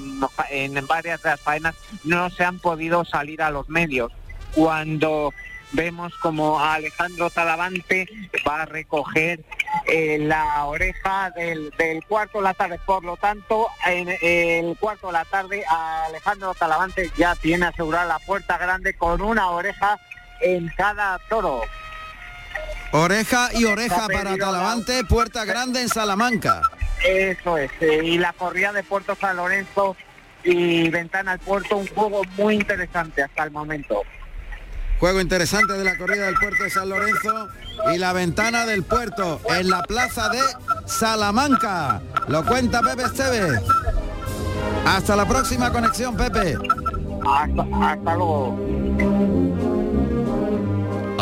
en 0.50 0.86
varias 0.86 1.20
de 1.22 1.30
las 1.30 1.40
faenas 1.40 1.74
no 2.04 2.30
se 2.30 2.44
han 2.44 2.60
podido 2.60 3.04
salir 3.04 3.42
a 3.42 3.50
los 3.50 3.68
medios. 3.68 4.12
Cuando 4.54 5.34
vemos 5.72 6.14
como 6.18 6.60
Alejandro 6.60 7.30
Talavante 7.30 8.08
va 8.46 8.62
a 8.62 8.66
recoger 8.66 9.40
la 10.20 10.64
oreja 10.66 11.32
del, 11.32 11.72
cuarto 12.08 12.38
de 12.38 12.44
la 12.44 12.54
tarde. 12.54 12.78
Por 12.86 13.04
lo 13.04 13.16
tanto, 13.16 13.66
en 13.86 14.16
el 14.22 14.76
cuarto 14.78 15.08
de 15.08 15.14
la 15.14 15.24
tarde 15.24 15.64
Alejandro 15.68 16.54
Talavante 16.54 17.10
ya 17.18 17.34
tiene 17.34 17.66
asegurada 17.66 18.06
la 18.06 18.18
puerta 18.20 18.56
grande 18.56 18.94
con 18.94 19.20
una 19.20 19.50
oreja 19.50 19.98
en 20.40 20.68
cada 20.76 21.18
toro. 21.28 21.62
Oreja 22.92 23.50
y 23.54 23.64
oreja 23.64 24.06
para 24.08 24.36
Talavante, 24.36 25.04
Puerta 25.04 25.44
Grande 25.44 25.82
en 25.82 25.88
Salamanca. 25.88 26.62
Eso 27.04 27.58
es, 27.58 27.70
eh, 27.80 28.00
y 28.04 28.18
la 28.18 28.32
corrida 28.32 28.72
de 28.72 28.82
Puerto 28.82 29.16
San 29.20 29.36
Lorenzo 29.36 29.96
y 30.42 30.88
Ventana 30.88 31.32
al 31.32 31.38
Puerto, 31.40 31.76
un 31.76 31.86
juego 31.88 32.22
muy 32.36 32.54
interesante 32.54 33.22
hasta 33.22 33.44
el 33.44 33.50
momento. 33.50 34.02
Juego 34.98 35.20
interesante 35.20 35.74
de 35.74 35.84
la 35.84 35.98
corrida 35.98 36.24
del 36.24 36.36
puerto 36.36 36.64
de 36.64 36.70
San 36.70 36.88
Lorenzo 36.88 37.48
y 37.92 37.98
la 37.98 38.14
ventana 38.14 38.64
del 38.64 38.82
puerto 38.82 39.42
en 39.50 39.68
la 39.68 39.82
plaza 39.82 40.30
de 40.30 40.40
Salamanca. 40.86 42.00
Lo 42.28 42.44
cuenta 42.46 42.80
Pepe 42.80 43.02
Esteves. 43.02 43.60
Hasta 44.86 45.16
la 45.16 45.28
próxima 45.28 45.70
conexión, 45.70 46.16
Pepe. 46.16 46.56
Hasta, 47.26 47.92
hasta 47.92 48.14
luego. 48.14 48.58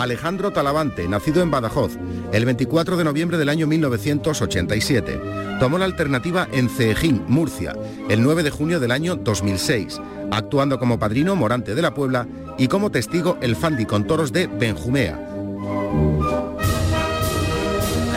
Alejandro 0.05 0.53
Talavante, 0.53 1.09
nacido 1.09 1.43
en 1.43 1.51
Badajoz, 1.51 1.97
el 2.31 2.45
24 2.45 2.99
de 2.99 3.05
noviembre 3.05 3.39
del 3.39 3.49
año 3.49 3.67
1987. 3.67 5.19
Tomó 5.59 5.79
la 5.79 5.87
alternativa 5.87 6.47
en 6.53 6.69
Ceejín, 6.69 7.25
Murcia, 7.27 7.75
el 8.11 8.23
9 8.23 8.43
de 8.43 8.51
junio 8.51 8.81
del 8.81 8.91
año 8.91 9.17
2006, 9.17 9.99
actuando 10.31 10.79
como 10.79 10.99
padrino 10.99 11.35
Morante 11.37 11.75
de 11.75 11.81
la 11.81 11.95
Puebla 11.95 12.27
y 12.59 12.69
como 12.69 12.91
testigo 12.91 13.39
el 13.41 13.57
Fandi 13.57 13.87
con 13.87 14.07
toros 14.07 14.31
de 14.31 14.47
Benjumea. 14.47 15.17
De 15.17 15.23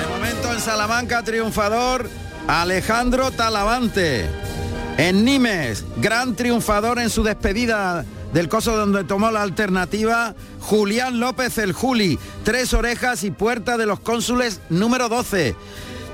momento 0.09 0.51
en 0.53 0.59
Salamanca 0.59 1.23
triunfador 1.23 2.09
Alejandro 2.49 3.31
Talavante. 3.31 4.25
En 4.97 5.23
Nimes, 5.23 5.85
gran 6.01 6.35
triunfador 6.35 6.99
en 6.99 7.09
su 7.09 7.23
despedida 7.23 8.03
del 8.33 8.49
coso 8.49 8.75
donde 8.75 9.03
tomó 9.03 9.31
la 9.31 9.41
alternativa 9.41 10.35
Julián 10.61 11.19
López 11.19 11.57
el 11.57 11.73
Juli, 11.73 12.19
tres 12.43 12.73
orejas 12.73 13.23
y 13.23 13.31
puerta 13.31 13.77
de 13.77 13.85
los 13.85 13.99
cónsules 13.99 14.61
número 14.69 15.09
12. 15.09 15.55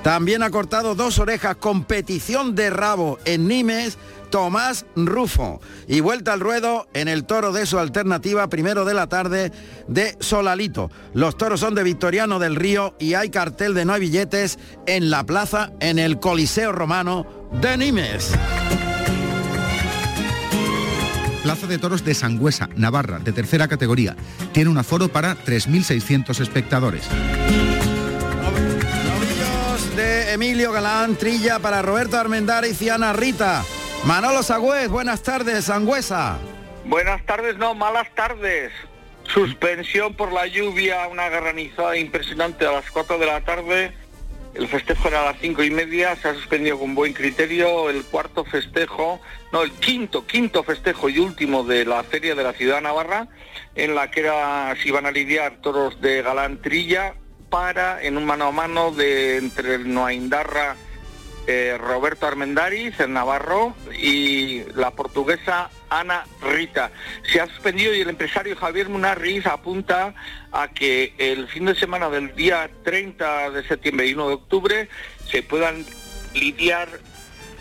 También 0.03 0.43
ha 0.43 0.49
cortado 0.49 0.95
dos 0.95 1.17
orejas, 1.19 1.55
competición 1.55 2.55
de 2.55 2.69
rabo 2.69 3.19
en 3.23 3.47
Nimes, 3.47 3.97
Tomás 4.29 4.85
Rufo. 4.97 5.61
Y 5.87 6.01
vuelta 6.01 6.33
al 6.33 6.41
ruedo 6.41 6.87
en 6.93 7.07
el 7.07 7.23
toro 7.23 7.53
de 7.53 7.65
su 7.65 7.79
alternativa, 7.79 8.49
primero 8.49 8.83
de 8.83 8.93
la 8.93 9.07
tarde, 9.07 9.53
de 9.87 10.17
Solalito. 10.19 10.91
Los 11.13 11.37
toros 11.37 11.61
son 11.61 11.73
de 11.73 11.83
Victoriano 11.83 12.37
del 12.37 12.57
Río 12.57 12.95
y 12.99 13.13
hay 13.13 13.29
cartel 13.29 13.73
de 13.73 13.85
no 13.85 13.93
hay 13.93 14.01
billetes 14.01 14.59
en 14.87 15.09
la 15.09 15.23
plaza, 15.23 15.71
en 15.79 15.99
el 15.99 16.19
Coliseo 16.19 16.73
Romano 16.73 17.25
de 17.61 17.77
Nimes. 17.77 18.33
Plaza 21.43 21.67
de 21.67 21.77
Toros 21.77 22.05
de 22.05 22.13
Sangüesa, 22.13 22.69
Navarra, 22.77 23.19
de 23.19 23.33
tercera 23.33 23.67
categoría. 23.67 24.15
Tiene 24.53 24.69
un 24.69 24.77
aforo 24.77 25.09
para 25.09 25.35
3.600 25.35 26.39
espectadores. 26.39 27.09
Novillos 29.09 29.95
de 29.97 30.31
Emilio 30.31 30.71
Galán, 30.71 31.15
Trilla 31.15 31.59
para 31.59 31.81
Roberto 31.81 32.17
Armendar 32.17 32.63
y 32.65 32.73
Ciana 32.73 33.11
Rita. 33.11 33.65
Manolo 34.05 34.41
Sagüez, 34.41 34.87
buenas 34.87 35.21
tardes, 35.21 35.65
Sangüesa. 35.65 36.37
Buenas 36.85 37.25
tardes, 37.25 37.57
no, 37.57 37.75
malas 37.75 38.07
tardes. 38.15 38.71
Suspensión 39.33 40.13
por 40.13 40.31
la 40.31 40.47
lluvia, 40.47 41.07
una 41.09 41.27
granizada 41.27 41.97
impresionante 41.97 42.65
a 42.65 42.71
las 42.71 42.89
4 42.89 43.17
de 43.17 43.25
la 43.25 43.41
tarde 43.41 43.93
el 44.55 44.67
festejo 44.67 45.07
era 45.07 45.21
a 45.21 45.31
las 45.31 45.41
cinco 45.41 45.63
y 45.63 45.71
media, 45.71 46.15
se 46.15 46.27
ha 46.27 46.33
suspendido 46.35 46.77
con 46.77 46.93
buen 46.93 47.13
criterio 47.13 47.89
el 47.89 48.03
cuarto 48.03 48.45
festejo, 48.45 49.19
no, 49.53 49.61
el 49.61 49.71
quinto, 49.71 50.25
quinto 50.25 50.63
festejo 50.63 51.07
y 51.09 51.19
último 51.19 51.63
de 51.63 51.85
la 51.85 52.03
feria 52.03 52.35
de 52.35 52.43
la 52.43 52.53
ciudad 52.53 52.77
de 52.77 52.81
Navarra, 52.81 53.27
en 53.75 53.95
la 53.95 54.11
que 54.11 54.21
era, 54.21 54.75
se 54.81 54.89
iban 54.89 55.05
a 55.05 55.11
lidiar 55.11 55.61
toros 55.61 56.01
de 56.01 56.21
galantrilla 56.21 57.13
para, 57.49 58.01
en 58.01 58.17
un 58.17 58.25
mano 58.25 58.47
a 58.47 58.51
mano 58.51 58.91
de 58.91 59.37
entre 59.37 59.75
el 59.75 59.93
Noaindarra 59.93 60.75
eh, 61.45 61.77
Roberto 61.77 62.25
Armendariz, 62.25 62.97
el 63.01 63.11
navarro, 63.11 63.75
y 63.99 64.63
la 64.75 64.91
portuguesa 64.91 65.69
Ana 65.89 66.25
Rita. 66.41 66.91
Se 67.31 67.41
ha 67.41 67.47
suspendido 67.47 67.93
y 67.93 67.99
el 67.99 68.09
empresario 68.09 68.55
Javier 68.55 68.87
Munarriz 68.87 69.45
apunta 69.45 70.15
a 70.53 70.69
que 70.69 71.13
el 71.17 71.49
fin 71.49 71.65
de 71.65 71.75
semana 71.75 72.09
del 72.09 72.33
día 72.33 72.69
30 72.83 73.51
de 73.51 73.67
septiembre 73.67 74.07
y 74.07 74.13
1 74.13 74.27
de 74.29 74.33
octubre 74.33 74.89
se 75.29 75.43
puedan 75.43 75.85
lidiar, 76.33 76.87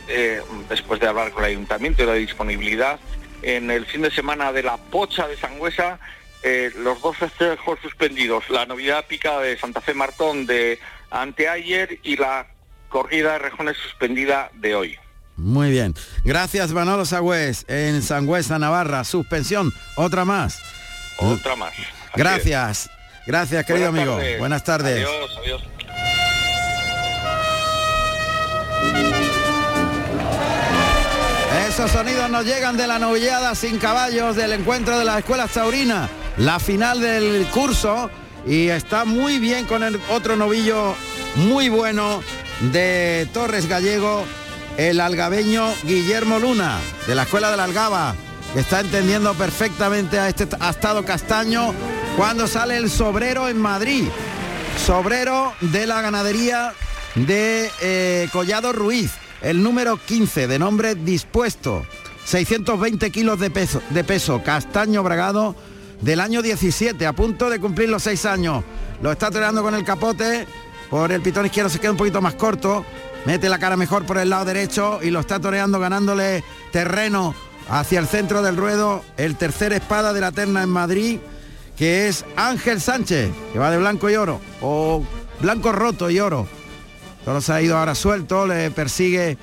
eh, 0.09 0.43
después 0.69 1.01
de 1.01 1.07
hablar 1.07 1.31
con 1.33 1.45
el 1.45 1.51
ayuntamiento 1.51 2.03
y 2.03 2.07
la 2.07 2.15
disponibilidad, 2.15 2.99
en 3.43 3.71
el 3.71 3.87
fin 3.87 4.03
de 4.03 4.11
semana 4.11 4.53
de 4.53 4.63
la 4.63 4.77
Pocha 4.77 5.27
de 5.29 5.37
Sangüesa, 5.37 5.99
eh, 6.43 6.71
los 6.77 7.01
dos 7.01 7.17
festejos 7.17 7.79
suspendidos, 7.81 8.49
la 8.51 8.67
Navidad 8.67 9.05
Pica 9.07 9.39
de 9.41 9.57
Santa 9.59 9.81
Fe 9.81 9.95
Martón 9.95 10.47
de 10.47 10.79
anteayer 11.11 11.99
y 12.03 12.17
la 12.17 12.47
corrida 12.89 13.33
de 13.33 13.39
rejones 13.39 13.77
suspendida 13.77 14.51
de 14.55 14.75
hoy. 14.75 14.99
Muy 15.37 15.71
bien. 15.71 15.95
Gracias 16.25 16.73
Manolo 16.73 17.05
Sagüez 17.05 17.65
en 17.69 18.03
Sangüesa, 18.03 18.59
Navarra. 18.59 19.05
Suspensión. 19.05 19.73
Otra 19.97 20.25
más. 20.25 20.61
Otra 21.19 21.57
más. 21.57 21.73
Gracias. 22.15 22.91
Gracias, 23.27 23.65
querido 23.65 23.91
Buenas 23.93 24.03
amigo. 24.03 24.17
tardes. 24.19 24.39
Buenas 24.39 24.65
tardes. 24.65 24.97
Adiós, 25.07 25.39
adiós. 25.39 25.63
Esos 31.83 31.99
sonidos 31.99 32.31
nos 32.31 32.45
llegan 32.45 32.77
de 32.77 32.87
la 32.87 33.01
novillada 33.01 33.57
sin 33.57 33.77
caballos 33.79 34.37
del 34.37 34.53
encuentro 34.53 34.97
de 35.01 35.05
las 35.05 35.19
escuelas 35.19 35.51
taurinas, 35.51 36.09
la 36.37 36.61
final 36.61 37.01
del 37.01 37.45
curso 37.47 38.09
y 38.47 38.69
está 38.69 39.05
muy 39.05 39.41
bien 39.41 39.67
con 39.67 39.83
el 39.83 40.01
otro 40.09 40.37
novillo 40.37 40.95
muy 41.35 41.69
bueno 41.71 42.23
de 42.73 43.29
Torres 43.33 43.67
Gallego, 43.67 44.25
el 44.77 45.01
algabeño 45.01 45.75
Guillermo 45.83 46.39
Luna, 46.39 46.79
de 47.09 47.17
la 47.17 47.25
escuela 47.25 47.51
de 47.51 47.57
la 47.57 47.65
Algaba, 47.65 48.15
que 48.55 48.61
está 48.61 48.79
entendiendo 48.79 49.35
perfectamente 49.35 50.21
a 50.21 50.29
este 50.29 50.47
astado 50.61 51.05
castaño 51.05 51.75
cuando 52.17 52.47
sale 52.47 52.77
el 52.77 52.91
sobrero 52.91 53.49
en 53.49 53.59
Madrid. 53.59 54.05
Sobrero 54.87 55.53
de 55.61 55.89
la 55.89 56.01
ganadería 56.01 56.75
de 57.17 57.73
eh, 57.81 58.29
Collado 58.31 58.73
Ruiz, 58.73 59.11
el 59.43 59.63
número 59.63 59.97
15, 59.97 60.47
de 60.47 60.59
nombre 60.59 60.95
dispuesto, 60.95 61.85
620 62.25 63.11
kilos 63.11 63.39
de 63.41 63.51
peso, 63.51 63.83
de 63.91 64.05
peso, 64.05 64.43
castaño 64.43 65.03
bragado 65.03 65.57
del 66.01 66.21
año 66.21 66.43
17, 66.43 67.07
a 67.07 67.13
punto 67.13 67.51
de 67.51 67.59
cumplir 67.59 67.89
los 67.89 68.05
seis 68.05 68.25
años. 68.25 68.65
Lo 69.03 69.11
está 69.11 69.31
toreando 69.31 69.63
con 69.63 69.75
el 69.75 69.85
capote, 69.85 70.47
por 70.91 71.11
el 71.11 71.23
pitón 71.23 71.47
izquierdo 71.47 71.71
se 71.71 71.81
queda 71.81 71.91
un 71.91 71.97
poquito 71.97 72.21
más 72.21 72.35
corto, 72.35 72.85
mete 73.27 73.49
la 73.49 73.59
cara 73.59 73.77
mejor 73.77 74.05
por 74.05 74.19
el 74.19 74.31
lado 74.31 74.45
derecho 74.45 75.01
y 75.03 75.11
lo 75.11 75.21
está 75.21 75.41
toreando 75.41 75.81
ganándole 75.81 76.45
terreno 76.71 77.35
hacia 77.69 77.99
el 77.99 78.07
centro 78.07 78.43
del 78.43 78.57
ruedo, 78.57 79.05
el 79.17 79.37
tercer 79.37 79.73
espada 79.73 80.13
de 80.13 80.21
la 80.21 80.33
terna 80.33 80.63
en 80.63 80.69
Madrid, 80.69 81.19
que 81.77 82.09
es 82.09 82.25
Ángel 82.37 82.81
Sánchez, 82.81 83.31
que 83.53 83.59
va 83.59 83.71
de 83.71 83.79
blanco 83.79 84.09
y 84.09 84.15
oro, 84.15 84.41
o 84.61 85.03
blanco 85.41 85.73
roto 85.73 86.11
y 86.11 86.21
oro. 86.21 86.47
Todo 87.25 87.41
se 87.41 87.53
ha 87.53 87.63
ido 87.63 87.77
ahora 87.77 87.95
suelto, 87.95 88.47
le 88.47 88.71
persigue 88.71 89.39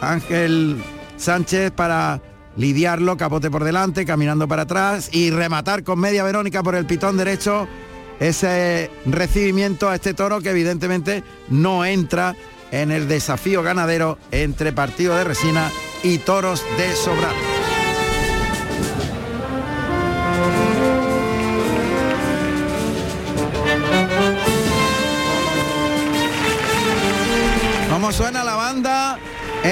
Ángel 0.00 0.82
Sánchez 1.16 1.70
para 1.70 2.20
lidiarlo, 2.56 3.16
capote 3.16 3.50
por 3.50 3.64
delante, 3.64 4.04
caminando 4.04 4.48
para 4.48 4.62
atrás 4.62 5.08
y 5.12 5.30
rematar 5.30 5.82
con 5.82 5.98
media 5.98 6.24
Verónica 6.24 6.62
por 6.62 6.74
el 6.74 6.86
pitón 6.86 7.16
derecho 7.16 7.68
ese 8.20 8.90
recibimiento 9.04 9.90
a 9.90 9.94
este 9.94 10.14
toro 10.14 10.40
que 10.40 10.50
evidentemente 10.50 11.22
no 11.48 11.84
entra 11.84 12.34
en 12.70 12.90
el 12.90 13.08
desafío 13.08 13.62
ganadero 13.62 14.18
entre 14.30 14.72
partido 14.72 15.16
de 15.16 15.24
resina 15.24 15.70
y 16.02 16.18
toros 16.18 16.64
de 16.78 16.94
sobra. 16.94 17.30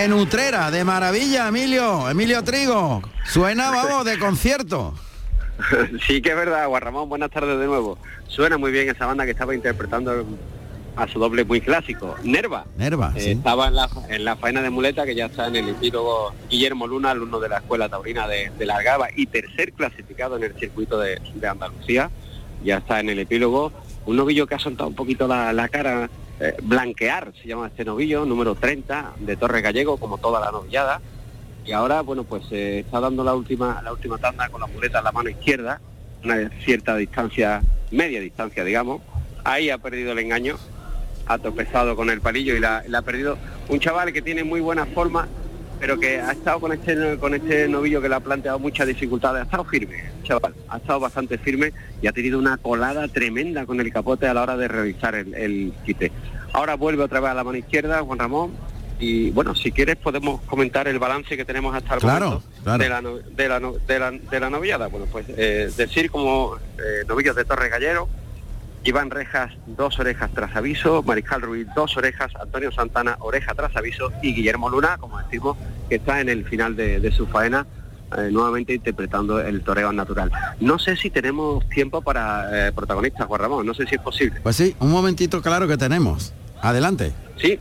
En 0.02 0.12
Utrera? 0.12 0.70
De 0.70 0.84
maravilla, 0.84 1.48
Emilio, 1.48 2.08
Emilio 2.08 2.42
Trigo. 2.42 3.02
Suena, 3.24 3.70
vamos, 3.70 4.04
de 4.04 4.18
concierto. 4.18 4.94
Sí 6.08 6.20
que 6.20 6.30
es 6.30 6.36
verdad, 6.36 6.66
Guarramón, 6.66 7.08
buenas 7.08 7.30
tardes 7.30 7.58
de 7.60 7.66
nuevo. 7.66 7.96
Suena 8.26 8.58
muy 8.58 8.72
bien 8.72 8.88
esa 8.90 9.06
banda 9.06 9.24
que 9.24 9.30
estaba 9.30 9.54
interpretando 9.54 10.26
a 10.96 11.06
su 11.08 11.20
doble 11.20 11.44
muy 11.44 11.60
clásico, 11.60 12.16
Nerva. 12.24 12.64
Nerva, 12.76 13.12
Eh, 13.14 13.20
sí. 13.20 13.30
Estaba 13.30 13.68
en 13.68 13.76
la, 13.76 13.88
en 14.08 14.24
la 14.24 14.34
faena 14.34 14.62
de 14.62 14.70
muleta 14.70 15.04
que 15.06 15.14
ya 15.14 15.26
está 15.26 15.46
en 15.46 15.54
el 15.56 15.68
epílogo 15.68 16.34
Guillermo 16.50 16.88
Luna, 16.88 17.12
alumno 17.12 17.38
de 17.38 17.48
la 17.48 17.58
Escuela 17.58 17.88
Taurina 17.88 18.26
de, 18.26 18.50
de 18.58 18.66
la 18.66 18.76
Algaba 18.78 19.08
y 19.14 19.26
tercer 19.26 19.72
clasificado 19.74 20.36
en 20.36 20.42
el 20.42 20.54
circuito 20.58 20.98
de, 20.98 21.20
de 21.34 21.46
Andalucía. 21.48 22.10
Ya 22.64 22.78
está 22.78 22.98
en 22.98 23.10
el 23.10 23.20
epílogo. 23.20 23.72
Un 24.06 24.16
novillo 24.16 24.48
que 24.48 24.56
ha 24.56 24.58
soltado 24.58 24.88
un 24.88 24.96
poquito 24.96 25.28
la, 25.28 25.52
la 25.52 25.68
cara, 25.68 26.10
eh, 26.44 26.54
Blanquear 26.62 27.32
se 27.40 27.48
llama 27.48 27.68
este 27.68 27.86
novillo, 27.86 28.26
número 28.26 28.54
30 28.54 29.14
de 29.20 29.36
Torre 29.36 29.62
Gallego, 29.62 29.96
como 29.96 30.18
toda 30.18 30.40
la 30.40 30.50
novillada. 30.50 31.00
Y 31.64 31.72
ahora, 31.72 32.02
bueno, 32.02 32.24
pues 32.24 32.44
eh, 32.50 32.80
está 32.80 33.00
dando 33.00 33.24
la 33.24 33.34
última, 33.34 33.80
la 33.82 33.92
última 33.92 34.18
tanda 34.18 34.50
con 34.50 34.60
la 34.60 34.66
muleta 34.66 34.98
en 34.98 35.04
la 35.04 35.12
mano 35.12 35.30
izquierda, 35.30 35.80
una 36.22 36.50
cierta 36.62 36.96
distancia, 36.96 37.62
media 37.90 38.20
distancia, 38.20 38.62
digamos. 38.62 39.00
Ahí 39.42 39.70
ha 39.70 39.78
perdido 39.78 40.12
el 40.12 40.18
engaño, 40.18 40.56
ha 41.26 41.38
tropezado 41.38 41.96
con 41.96 42.10
el 42.10 42.20
palillo 42.20 42.54
y 42.54 42.60
la, 42.60 42.84
ha 42.94 43.02
perdido. 43.02 43.38
Un 43.70 43.80
chaval 43.80 44.12
que 44.12 44.20
tiene 44.20 44.44
muy 44.44 44.60
buena 44.60 44.84
forma, 44.84 45.26
pero 45.80 45.98
que 45.98 46.20
ha 46.20 46.32
estado 46.32 46.60
con 46.60 46.72
este, 46.72 47.18
con 47.18 47.34
este 47.34 47.68
novillo 47.68 48.00
que 48.00 48.08
le 48.08 48.14
ha 48.14 48.20
planteado 48.20 48.58
muchas 48.58 48.86
dificultades. 48.86 49.42
Ha 49.42 49.44
estado 49.44 49.64
firme, 49.64 50.04
chaval, 50.22 50.54
ha 50.68 50.76
estado 50.78 51.00
bastante 51.00 51.38
firme 51.38 51.72
y 52.00 52.06
ha 52.06 52.12
tenido 52.12 52.38
una 52.38 52.56
colada 52.56 53.06
tremenda 53.08 53.66
con 53.66 53.80
el 53.80 53.92
capote 53.92 54.26
a 54.26 54.34
la 54.34 54.42
hora 54.42 54.56
de 54.56 54.68
realizar 54.68 55.14
el, 55.14 55.34
el 55.34 55.72
quite. 55.84 56.12
Ahora 56.52 56.76
vuelve 56.76 57.02
otra 57.02 57.20
vez 57.20 57.30
a 57.30 57.34
la 57.34 57.44
mano 57.44 57.58
izquierda, 57.58 58.00
Juan 58.02 58.18
Ramón. 58.18 58.52
Y 59.00 59.32
bueno, 59.32 59.56
si 59.56 59.72
quieres 59.72 59.96
podemos 59.96 60.40
comentar 60.42 60.86
el 60.86 61.00
balance 61.00 61.36
que 61.36 61.44
tenemos 61.44 61.74
hasta 61.74 61.94
el 61.94 62.00
Claro, 62.00 62.26
momento 62.26 62.48
claro. 62.62 62.78
de 62.82 62.88
la, 62.88 63.02
no- 63.02 63.18
de, 63.18 63.48
la, 63.48 63.60
no- 63.60 63.72
de, 63.72 63.98
la, 63.98 64.10
de 64.12 64.40
la 64.40 64.50
novillada. 64.50 64.86
Bueno, 64.86 65.06
pues 65.10 65.26
eh, 65.36 65.68
decir 65.76 66.10
como 66.12 66.54
eh, 66.78 67.04
novillos 67.08 67.34
de 67.34 67.44
Torre 67.44 67.68
Gallero, 67.68 68.08
Iván 68.84 69.10
Rejas, 69.10 69.50
dos 69.66 69.98
orejas 69.98 70.30
tras 70.34 70.54
aviso, 70.54 71.02
Mariscal 71.02 71.40
Ruiz, 71.40 71.66
dos 71.74 71.96
orejas, 71.96 72.30
Antonio 72.40 72.70
Santana, 72.70 73.16
oreja 73.20 73.54
tras 73.54 73.74
aviso 73.76 74.12
y 74.22 74.34
Guillermo 74.34 74.68
Luna, 74.68 74.98
como 74.98 75.18
decimos, 75.18 75.56
que 75.88 75.96
está 75.96 76.20
en 76.20 76.28
el 76.28 76.44
final 76.44 76.76
de, 76.76 77.00
de 77.00 77.10
su 77.10 77.26
faena, 77.26 77.66
eh, 78.18 78.28
nuevamente 78.30 78.74
interpretando 78.74 79.40
el 79.40 79.62
toreo 79.62 79.90
natural. 79.90 80.30
No 80.60 80.78
sé 80.78 80.96
si 80.96 81.08
tenemos 81.08 81.66
tiempo 81.70 82.02
para 82.02 82.68
eh, 82.68 82.72
protagonistas, 82.72 83.26
Juan 83.26 83.40
Ramón, 83.40 83.66
no 83.66 83.72
sé 83.72 83.86
si 83.86 83.94
es 83.94 84.00
posible. 84.02 84.40
Pues 84.42 84.56
sí, 84.56 84.76
un 84.78 84.90
momentito 84.90 85.40
claro 85.40 85.66
que 85.66 85.78
tenemos. 85.78 86.34
Adelante. 86.60 87.12
Sí. 87.40 87.58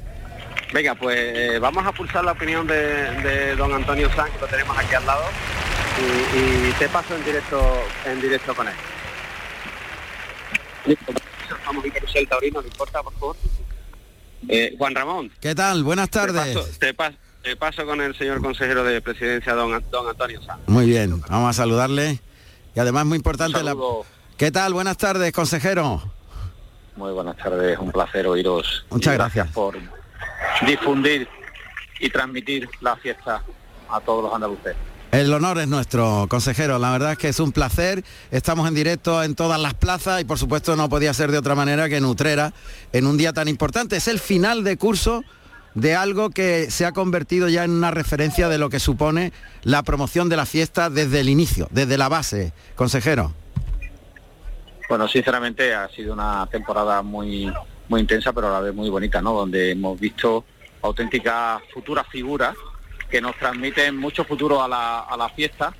Venga, 0.73 0.95
pues 0.95 1.17
eh, 1.19 1.59
vamos 1.61 1.85
a 1.85 1.91
pulsar 1.91 2.25
la 2.25 2.33
opinión 2.33 2.67
de, 2.67 2.75
de 2.75 3.55
don 3.55 3.71
Antonio 3.73 4.09
Sanz, 4.13 4.31
que 4.31 4.41
lo 4.41 4.47
tenemos 4.47 4.77
aquí 4.77 4.95
al 4.95 5.05
lado, 5.05 5.23
y, 6.01 6.69
y 6.69 6.71
te 6.73 6.89
paso 6.89 7.15
en 7.15 7.23
directo 7.23 7.61
en 8.05 8.19
directo 8.19 8.55
con 8.55 8.67
él. 8.67 8.73
Vamos 11.65 11.85
a 11.85 11.89
Carusel 11.93 12.27
Taurino, 12.27 12.61
¿no 12.61 12.67
importa, 12.67 13.01
por 13.03 13.13
favor? 13.13 13.35
Eh, 14.49 14.75
Juan 14.77 14.93
Ramón. 14.95 15.31
¿Qué 15.39 15.55
tal? 15.55 15.83
Buenas 15.83 16.09
Te 16.09 16.19
tardes. 16.19 16.55
paso, 16.57 16.69
te 16.79 16.95
pas- 16.95 17.15
te 17.41 17.55
paso 17.55 17.85
con 17.85 18.01
el 18.01 18.15
señor 18.17 18.41
consejero 18.41 18.83
de 18.83 19.01
presidencia, 19.01 19.53
don, 19.53 19.73
An- 19.73 19.83
don 19.89 20.07
Antonio 20.07 20.41
Sanz. 20.41 20.61
Muy 20.67 20.85
bien, 20.85 21.21
vamos 21.29 21.49
a 21.49 21.53
saludarle. 21.53 22.19
Y 22.75 22.79
además 22.79 23.05
muy 23.05 23.17
importante 23.17 23.61
la... 23.63 23.75
¿Qué 24.37 24.51
tal? 24.51 24.73
Buenas 24.73 24.97
tardes, 24.97 25.31
consejero. 25.31 26.01
Muy 26.95 27.11
buenas 27.13 27.37
tardes, 27.37 27.77
un 27.79 27.91
placer 27.91 28.27
oíros. 28.27 28.85
Muchas 28.89 29.13
Y 29.13 29.17
gracias. 29.17 29.47
por 29.51 29.77
difundir 30.65 31.27
y 31.99 32.09
transmitir 32.09 32.69
la 32.81 32.95
fiesta 32.97 33.41
a 33.89 33.99
todos 34.01 34.23
los 34.23 34.33
andaluces. 34.33 34.75
El 35.13 35.31
honor 35.31 35.59
es 35.59 35.67
nuestro, 35.67 36.25
consejero. 36.27 36.79
La 36.79 36.89
verdad 36.89 37.11
es 37.11 37.17
que 37.19 37.27
es 37.27 37.39
un 37.39 37.51
placer. 37.51 38.03
Estamos 38.31 38.67
en 38.67 38.73
directo 38.73 39.21
en 39.21 39.35
todas 39.35 39.61
las 39.61 39.75
plazas 39.75 40.19
y 40.19 40.23
por 40.23 40.39
supuesto 40.39 40.75
no 40.75 40.89
podía 40.89 41.13
ser 41.13 41.31
de 41.31 41.37
otra 41.37 41.53
manera 41.53 41.87
que 41.87 41.97
en 41.97 42.05
Utrera, 42.05 42.51
en 42.93 43.05
un 43.05 43.15
día 43.15 43.31
tan 43.31 43.47
importante. 43.47 43.95
Es 43.95 44.07
el 44.07 44.17
final 44.17 44.63
de 44.63 44.75
curso 44.75 45.23
de 45.75 45.95
algo 45.95 46.31
que 46.31 46.71
se 46.71 46.87
ha 46.87 46.93
convertido 46.93 47.47
ya 47.47 47.63
en 47.63 47.69
una 47.69 47.91
referencia 47.91 48.49
de 48.49 48.57
lo 48.57 48.71
que 48.71 48.79
supone 48.79 49.33
la 49.61 49.83
promoción 49.83 50.29
de 50.29 50.37
la 50.37 50.47
fiesta 50.47 50.89
desde 50.89 51.19
el 51.19 51.29
inicio, 51.29 51.67
desde 51.69 51.95
la 51.99 52.09
base, 52.09 52.51
consejero. 52.75 53.33
Bueno, 54.89 55.07
sinceramente 55.07 55.75
ha 55.75 55.89
sido 55.89 56.13
una 56.13 56.47
temporada 56.47 57.03
muy 57.03 57.53
muy 57.87 58.01
intensa, 58.01 58.33
pero 58.33 58.47
a 58.47 58.53
la 58.53 58.61
vez 58.61 58.73
muy 58.73 58.89
bonita, 58.89 59.21
¿no? 59.21 59.33
Donde 59.33 59.73
hemos 59.73 59.99
visto 59.99 60.43
auténticas 60.81 61.61
futuras 61.71 62.07
figuras 62.11 62.55
que 63.13 63.21
nos 63.21 63.37
transmiten 63.37 63.95
mucho 63.95 64.23
futuro 64.23 64.63
a 64.63 64.67
la, 64.67 65.01
a 65.01 65.15
la 65.15 65.29
fiesta 65.29 65.71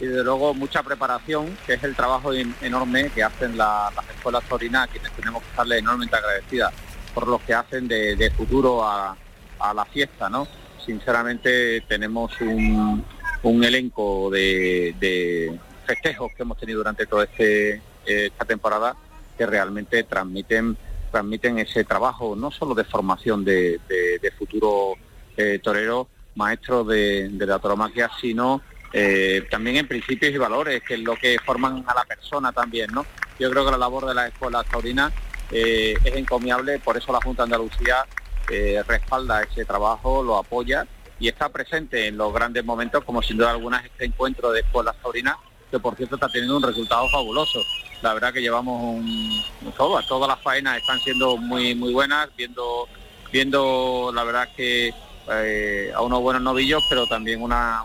y 0.00 0.06
desde 0.06 0.24
luego 0.24 0.52
mucha 0.54 0.82
preparación, 0.82 1.56
que 1.64 1.74
es 1.74 1.84
el 1.84 1.94
trabajo 1.94 2.32
en- 2.34 2.52
enorme 2.60 3.10
que 3.14 3.22
hacen 3.22 3.56
la- 3.56 3.92
las 3.94 4.08
escuelas 4.10 4.42
taurinas, 4.48 4.88
a 4.88 4.90
quienes 4.90 5.12
tenemos 5.12 5.40
que 5.44 5.50
estarle 5.50 5.78
enormemente 5.78 6.16
agradecidas 6.16 6.72
por 7.14 7.28
lo 7.28 7.38
que 7.38 7.54
hacen 7.54 7.86
de, 7.86 8.16
de 8.16 8.28
futuro 8.32 8.82
a, 8.84 9.16
a 9.60 9.72
la 9.72 9.84
fiesta, 9.84 10.28
¿no? 10.28 10.48
Sinceramente 10.84 11.82
tenemos 11.82 12.32
un, 12.40 13.04
un 13.44 13.62
elenco 13.64 14.28
de, 14.28 14.92
de 14.98 15.56
festejos 15.86 16.32
que 16.36 16.42
hemos 16.42 16.58
tenido 16.58 16.78
durante 16.78 17.06
toda 17.06 17.22
este, 17.22 17.80
esta 18.04 18.44
temporada 18.46 18.96
que 19.38 19.46
realmente 19.46 20.02
transmiten 20.02 20.76
transmiten 21.12 21.58
ese 21.60 21.84
trabajo 21.84 22.34
no 22.36 22.50
solo 22.50 22.74
de 22.74 22.82
formación 22.84 23.44
de, 23.44 23.78
de, 23.88 24.18
de 24.20 24.30
futuro 24.32 24.94
eh, 25.36 25.60
torero 25.62 26.08
maestros 26.34 26.86
de, 26.88 27.28
de 27.28 27.46
la 27.46 27.58
tauromaquia, 27.58 28.10
sino 28.20 28.62
eh, 28.92 29.46
también 29.50 29.76
en 29.76 29.88
principios 29.88 30.32
y 30.34 30.38
valores, 30.38 30.82
que 30.82 30.94
es 30.94 31.00
lo 31.00 31.14
que 31.14 31.38
forman 31.44 31.84
a 31.86 31.94
la 31.94 32.04
persona 32.04 32.52
también, 32.52 32.90
¿no? 32.92 33.06
Yo 33.38 33.50
creo 33.50 33.64
que 33.64 33.70
la 33.70 33.78
labor 33.78 34.06
de 34.06 34.14
las 34.14 34.32
escuelas 34.32 34.66
taurinas 34.66 35.12
eh, 35.52 35.94
es 36.02 36.14
encomiable, 36.16 36.80
por 36.80 36.96
eso 36.96 37.12
la 37.12 37.20
Junta 37.20 37.42
de 37.42 37.54
Andalucía 37.54 38.04
eh, 38.50 38.82
respalda 38.86 39.42
ese 39.42 39.64
trabajo, 39.64 40.22
lo 40.24 40.36
apoya 40.36 40.86
y 41.20 41.28
está 41.28 41.48
presente 41.50 42.08
en 42.08 42.16
los 42.16 42.32
grandes 42.32 42.64
momentos, 42.64 43.04
como 43.04 43.22
sin 43.22 43.36
duda 43.36 43.50
alguna 43.50 43.78
este 43.78 44.06
encuentro 44.06 44.50
de 44.50 44.60
escuelas 44.60 44.96
taurinas, 45.00 45.36
que 45.70 45.78
por 45.78 45.94
cierto 45.94 46.16
está 46.16 46.28
teniendo 46.28 46.56
un 46.56 46.62
resultado 46.62 47.08
fabuloso. 47.10 47.60
La 48.02 48.14
verdad 48.14 48.32
que 48.32 48.40
llevamos 48.40 48.82
un, 48.82 49.44
todas, 49.76 50.06
todas 50.08 50.28
las 50.28 50.40
faenas 50.40 50.78
están 50.78 50.98
siendo 51.00 51.36
muy 51.36 51.74
muy 51.74 51.92
buenas, 51.92 52.28
viendo 52.36 52.88
viendo 53.30 54.10
la 54.12 54.24
verdad 54.24 54.48
que 54.56 54.92
eh, 55.28 55.92
a 55.94 56.02
unos 56.02 56.20
buenos 56.20 56.42
novillos, 56.42 56.82
pero 56.88 57.06
también 57.06 57.42
una, 57.42 57.84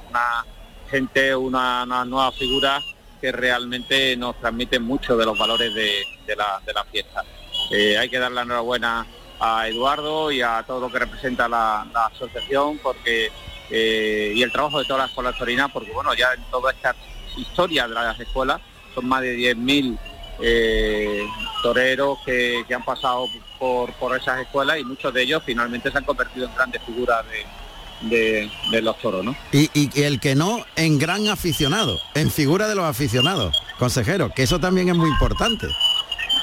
gente, 0.89 1.35
una, 1.35 1.83
una 1.83 2.05
nueva 2.05 2.31
figura 2.31 2.79
que 3.21 3.31
realmente 3.31 4.15
nos 4.17 4.39
transmiten 4.39 4.83
mucho 4.83 5.17
de 5.17 5.25
los 5.25 5.37
valores 5.37 5.73
de, 5.73 6.35
la, 6.35 6.85
fiesta. 6.91 7.23
Eh, 7.71 7.97
hay 7.97 8.09
que 8.09 8.19
dar 8.19 8.31
la 8.31 8.43
enhorabuena 8.43 9.05
a 9.39 9.67
Eduardo 9.67 10.31
y 10.31 10.41
a 10.41 10.63
todo 10.65 10.79
lo 10.79 10.91
que 10.91 10.99
representa 10.99 11.47
la, 11.47 11.85
la 11.93 12.05
asociación 12.05 12.77
porque 12.79 13.31
eh, 13.69 14.33
y 14.35 14.43
el 14.43 14.51
trabajo 14.51 14.79
de 14.79 14.85
todas 14.85 15.01
las 15.01 15.09
escuelas 15.09 15.37
torinas, 15.37 15.71
porque 15.71 15.91
bueno, 15.91 16.13
ya 16.13 16.33
en 16.33 16.43
toda 16.51 16.71
esta 16.71 16.95
historia 17.37 17.87
de 17.87 17.95
las 17.95 18.19
escuelas 18.19 18.61
son 18.93 19.07
más 19.07 19.21
de 19.21 19.35
10.000 19.35 19.97
eh, 20.41 21.23
toreros 21.61 22.19
que, 22.25 22.63
que 22.67 22.73
han 22.75 22.83
pasado 22.83 23.27
por, 23.59 23.91
por 23.93 24.17
esas 24.17 24.41
escuelas 24.41 24.79
y 24.79 24.83
muchos 24.83 25.13
de 25.13 25.23
ellos 25.23 25.43
finalmente 25.45 25.91
se 25.91 25.97
han 25.97 26.03
convertido 26.03 26.47
en 26.47 26.55
grandes 26.55 26.81
figuras 26.83 27.23
de, 27.29 28.09
de, 28.09 28.51
de 28.71 28.81
los 28.81 28.97
toros, 28.99 29.23
¿no? 29.23 29.35
Y, 29.51 29.69
y 29.73 30.03
el 30.03 30.19
que 30.19 30.35
no, 30.35 30.65
en 30.75 30.99
gran 30.99 31.27
aficionado, 31.27 31.97
en 32.13 32.29
figura 32.29 32.67
de 32.67 32.75
los 32.75 32.85
aficionados, 32.85 33.61
consejero, 33.79 34.31
que 34.33 34.43
eso 34.43 34.59
también 34.59 34.89
es 34.89 34.95
muy 34.95 35.09
importante. 35.09 35.67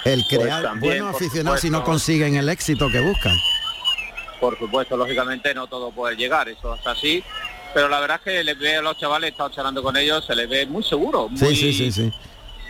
El 0.04 0.24
Pues 0.28 0.40
crear 0.40 0.62
también, 0.62 0.98
buenos 1.04 1.16
aficionados 1.16 1.60
si 1.60 1.70
no 1.70 1.84
consiguen 1.84 2.34
el 2.36 2.48
éxito 2.48 2.88
que 2.90 3.00
buscan. 3.00 3.36
Por 4.40 4.58
supuesto, 4.58 4.96
lógicamente 4.96 5.54
no 5.54 5.68
todo 5.68 5.92
puede 5.92 6.16
llegar, 6.16 6.48
eso 6.48 6.74
es 6.74 6.84
así, 6.84 7.22
pero 7.72 7.88
la 7.88 8.00
verdad 8.00 8.16
es 8.16 8.32
que 8.32 8.44
les 8.44 8.58
ve 8.58 8.76
a 8.76 8.82
los 8.82 8.98
chavales, 8.98 9.28
he 9.28 9.30
estado 9.30 9.50
charlando 9.50 9.82
con 9.82 9.96
ellos, 9.96 10.24
se 10.26 10.34
les 10.34 10.48
ve 10.48 10.66
muy 10.66 10.82
seguro, 10.82 11.28
muy, 11.28 11.38
Sí, 11.38 11.54
sí, 11.54 11.72
sí, 11.72 11.92
sí. 11.92 12.12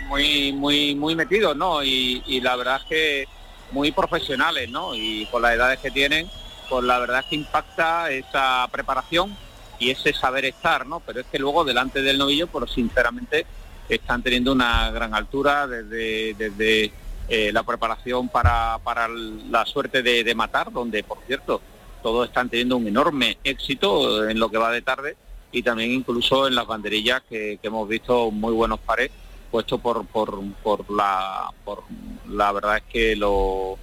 Muy, 0.08 0.52
muy, 0.52 0.94
muy 0.94 1.14
metidos, 1.14 1.56
¿no? 1.56 1.82
Y, 1.82 2.40
la 2.42 2.56
verdad 2.56 2.80
es 2.82 2.88
que 2.88 3.28
muy 3.70 3.92
profesionales, 3.92 4.70
¿no? 4.70 4.94
Y 4.94 5.26
con 5.26 5.42
las 5.42 5.54
edades 5.54 5.78
que 5.78 5.90
tienen, 5.90 6.28
pues 6.68 6.84
la 6.84 6.98
verdad 6.98 7.24
que 7.28 7.36
impacta 7.36 8.10
esa 8.10 8.68
preparación 8.70 9.36
y 9.78 9.90
ese 9.90 10.12
saber 10.12 10.44
estar, 10.44 10.86
¿no? 10.86 11.00
Pero 11.00 11.20
es 11.20 11.26
que 11.26 11.38
luego 11.38 11.64
delante 11.64 12.02
del 12.02 12.18
novillo, 12.18 12.46
pues 12.46 12.70
sinceramente 12.70 13.46
están 13.88 14.22
teniendo 14.22 14.52
una 14.52 14.90
gran 14.90 15.14
altura 15.14 15.66
desde, 15.66 16.34
desde 16.34 16.92
eh, 17.28 17.50
la 17.52 17.62
preparación 17.62 18.28
para, 18.28 18.78
para 18.84 19.08
la 19.08 19.64
suerte 19.66 20.02
de, 20.02 20.34
matar, 20.34 20.72
donde 20.72 21.02
por 21.02 21.18
cierto 21.26 21.60
todos 22.02 22.28
están 22.28 22.48
teniendo 22.48 22.76
un 22.76 22.86
enorme 22.86 23.38
éxito 23.44 24.28
en 24.28 24.38
lo 24.38 24.50
que 24.50 24.58
va 24.58 24.70
de 24.70 24.82
tarde 24.82 25.16
y 25.52 25.62
también 25.62 25.92
incluso 25.92 26.48
en 26.48 26.54
las 26.54 26.66
banderillas 26.66 27.22
que 27.28 27.58
hemos 27.62 27.88
visto 27.88 28.30
muy 28.30 28.52
buenos 28.52 28.80
pares 28.80 29.10
puestos 29.52 29.80
por, 29.80 30.04
por, 30.06 30.40
por 30.64 30.90
la 30.90 31.48
por 31.64 31.84
la 32.28 32.50
verdad 32.50 32.78
es 32.78 32.82
que 32.90 33.14
lo- 33.14 33.78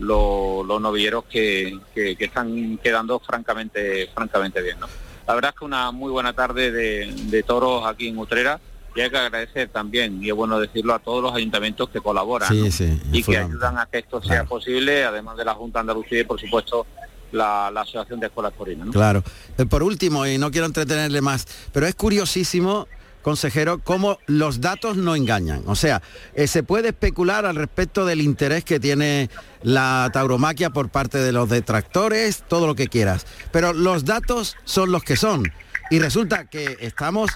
lo- 0.00 0.64
los 0.64 0.80
novilleros 0.80 1.24
que, 1.30 1.78
que- 1.94 2.16
que 2.16 2.24
están 2.24 2.78
quedando 2.82 3.18
francamente 3.20 4.08
francamente 4.12 4.60
bien 4.60 4.78
¿no? 4.80 4.88
la 5.28 5.34
verdad 5.34 5.52
es 5.54 5.58
que 5.60 5.64
una 5.64 5.92
muy 5.92 6.10
buena 6.10 6.32
tarde 6.32 6.72
de, 6.72 7.06
de 7.14 7.42
toros 7.44 7.86
aquí 7.86 8.08
en 8.08 8.18
Utrera 8.18 8.60
y 8.94 9.00
hay 9.00 9.08
que 9.10 9.16
agradecer 9.16 9.68
también 9.68 10.22
y 10.22 10.28
es 10.28 10.34
bueno 10.34 10.58
decirlo 10.58 10.92
a 10.92 10.98
todos 10.98 11.22
los 11.22 11.32
ayuntamientos 11.34 11.88
que 11.88 12.00
colaboran 12.00 12.48
Sí, 12.50 12.60
¿no? 12.60 12.70
sí, 12.70 13.00
y 13.12 13.22
que 13.22 13.38
ayudan 13.38 13.78
a 13.78 13.86
que 13.86 13.98
esto 13.98 14.20
sea 14.22 14.44
posible 14.44 15.04
además 15.04 15.36
de 15.36 15.44
la 15.44 15.54
Junta 15.54 15.80
Andalucía 15.80 16.20
y 16.20 16.24
por 16.24 16.38
supuesto 16.40 16.84
la, 17.30 17.70
la 17.72 17.80
Asociación 17.82 18.20
de 18.20 18.26
Escuelas 18.26 18.52
Torinas 18.58 18.86
¿no? 18.88 18.92
Claro. 18.92 19.22
Eh, 19.56 19.64
Por 19.64 19.82
último, 19.82 20.26
y 20.26 20.36
no 20.36 20.50
quiero 20.50 20.66
entretenerle 20.66 21.22
más, 21.22 21.46
pero 21.72 21.86
es 21.86 21.94
curiosísimo, 21.94 22.86
consejero, 23.22 23.78
cómo 23.78 24.18
los 24.26 24.60
datos 24.60 24.96
no 24.96 25.16
engañan. 25.16 25.62
O 25.66 25.74
sea, 25.74 26.02
eh, 26.34 26.46
se 26.46 26.62
puede 26.62 26.88
especular 26.88 27.46
al 27.46 27.56
respecto 27.56 28.04
del 28.04 28.20
interés 28.20 28.64
que 28.64 28.80
tiene 28.80 29.30
la 29.62 30.10
tauromaquia 30.12 30.70
por 30.70 30.90
parte 30.90 31.18
de 31.18 31.32
los 31.32 31.48
detractores, 31.48 32.44
todo 32.48 32.66
lo 32.66 32.74
que 32.74 32.88
quieras. 32.88 33.26
Pero 33.52 33.72
los 33.72 34.04
datos 34.04 34.56
son 34.64 34.92
los 34.92 35.02
que 35.04 35.16
son. 35.16 35.50
Y 35.90 35.98
resulta 35.98 36.46
que 36.46 36.76
estamos 36.80 37.30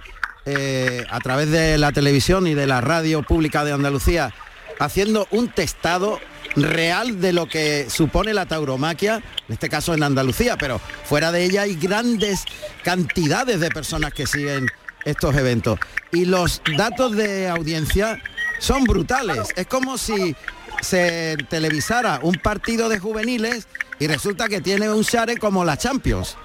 eh, 0.45 1.05
a 1.11 1.19
través 1.21 1.51
de 1.51 1.79
la 1.79 1.93
televisión 1.93 2.47
y 2.47 2.55
de 2.55 2.67
la 2.67 2.81
radio 2.81 3.23
pública 3.23 3.65
de 3.65 3.73
Andalucía 3.73 4.33
haciendo 4.79 5.27
un 5.31 5.49
testado 5.49 6.21
real 6.55 7.21
de 7.21 7.33
lo 7.33 7.47
que 7.47 7.89
supone 7.91 8.33
la 8.33 8.47
tauromaquia, 8.47 9.17
en 9.17 9.53
este 9.53 9.69
caso 9.69 9.95
en 9.95 10.03
Andalucía, 10.03 10.57
pero 10.57 10.81
fuera 11.05 11.33
de 11.33 11.45
ella 11.45 11.63
hay 11.63 11.77
grandes 11.77 12.45
cantidades 12.83 13.61
de 13.61 13.71
personas 13.71 14.13
que 14.13 14.27
siguen 14.27 14.67
estos 15.07 15.35
eventos. 15.37 15.79
Y 16.13 16.27
los 16.27 16.61
datos 16.77 17.13
de 17.17 17.49
audiencia 17.49 18.23
son 18.59 18.85
brutales. 18.85 19.49
Es 19.57 19.67
como 19.67 19.97
si 19.97 20.37
se 20.83 21.37
televisara 21.49 22.21
un 22.23 22.35
partido 22.35 22.89
de 22.91 22.99
juveniles 22.99 23.67
y 23.99 24.07
resulta 24.09 24.49
que 24.49 24.61
tiene 24.61 24.91
un 24.91 25.03
share 25.03 25.39
como 25.39 25.65
la 25.65 25.79
Champions. 25.79 26.37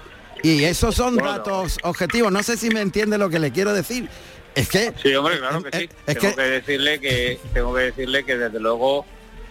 Y 0.42 0.64
esos 0.64 0.94
son 0.94 1.16
Bueno. 1.16 1.30
datos 1.32 1.76
objetivos. 1.82 2.32
No 2.32 2.42
sé 2.42 2.56
si 2.56 2.70
me 2.70 2.80
entiende 2.80 3.18
lo 3.18 3.28
que 3.28 3.38
le 3.38 3.52
quiero 3.52 3.74
decir. 3.74 4.08
Es 4.54 4.68
que 4.68 4.92
Sí, 5.02 5.14
hombre, 5.14 5.38
claro 5.38 5.62
que 5.62 5.76
sí. 5.78 5.88
es 6.06 6.18
tengo 6.18 6.34
que- 6.34 6.42
que... 6.42 6.50
decirle 6.50 7.00
que 7.00 7.40
tengo 7.54 7.74
que 7.74 7.80
decirle 7.82 8.24
que 8.24 8.36
desde 8.36 8.60
luego 8.60 9.04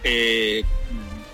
eh, 0.04 0.64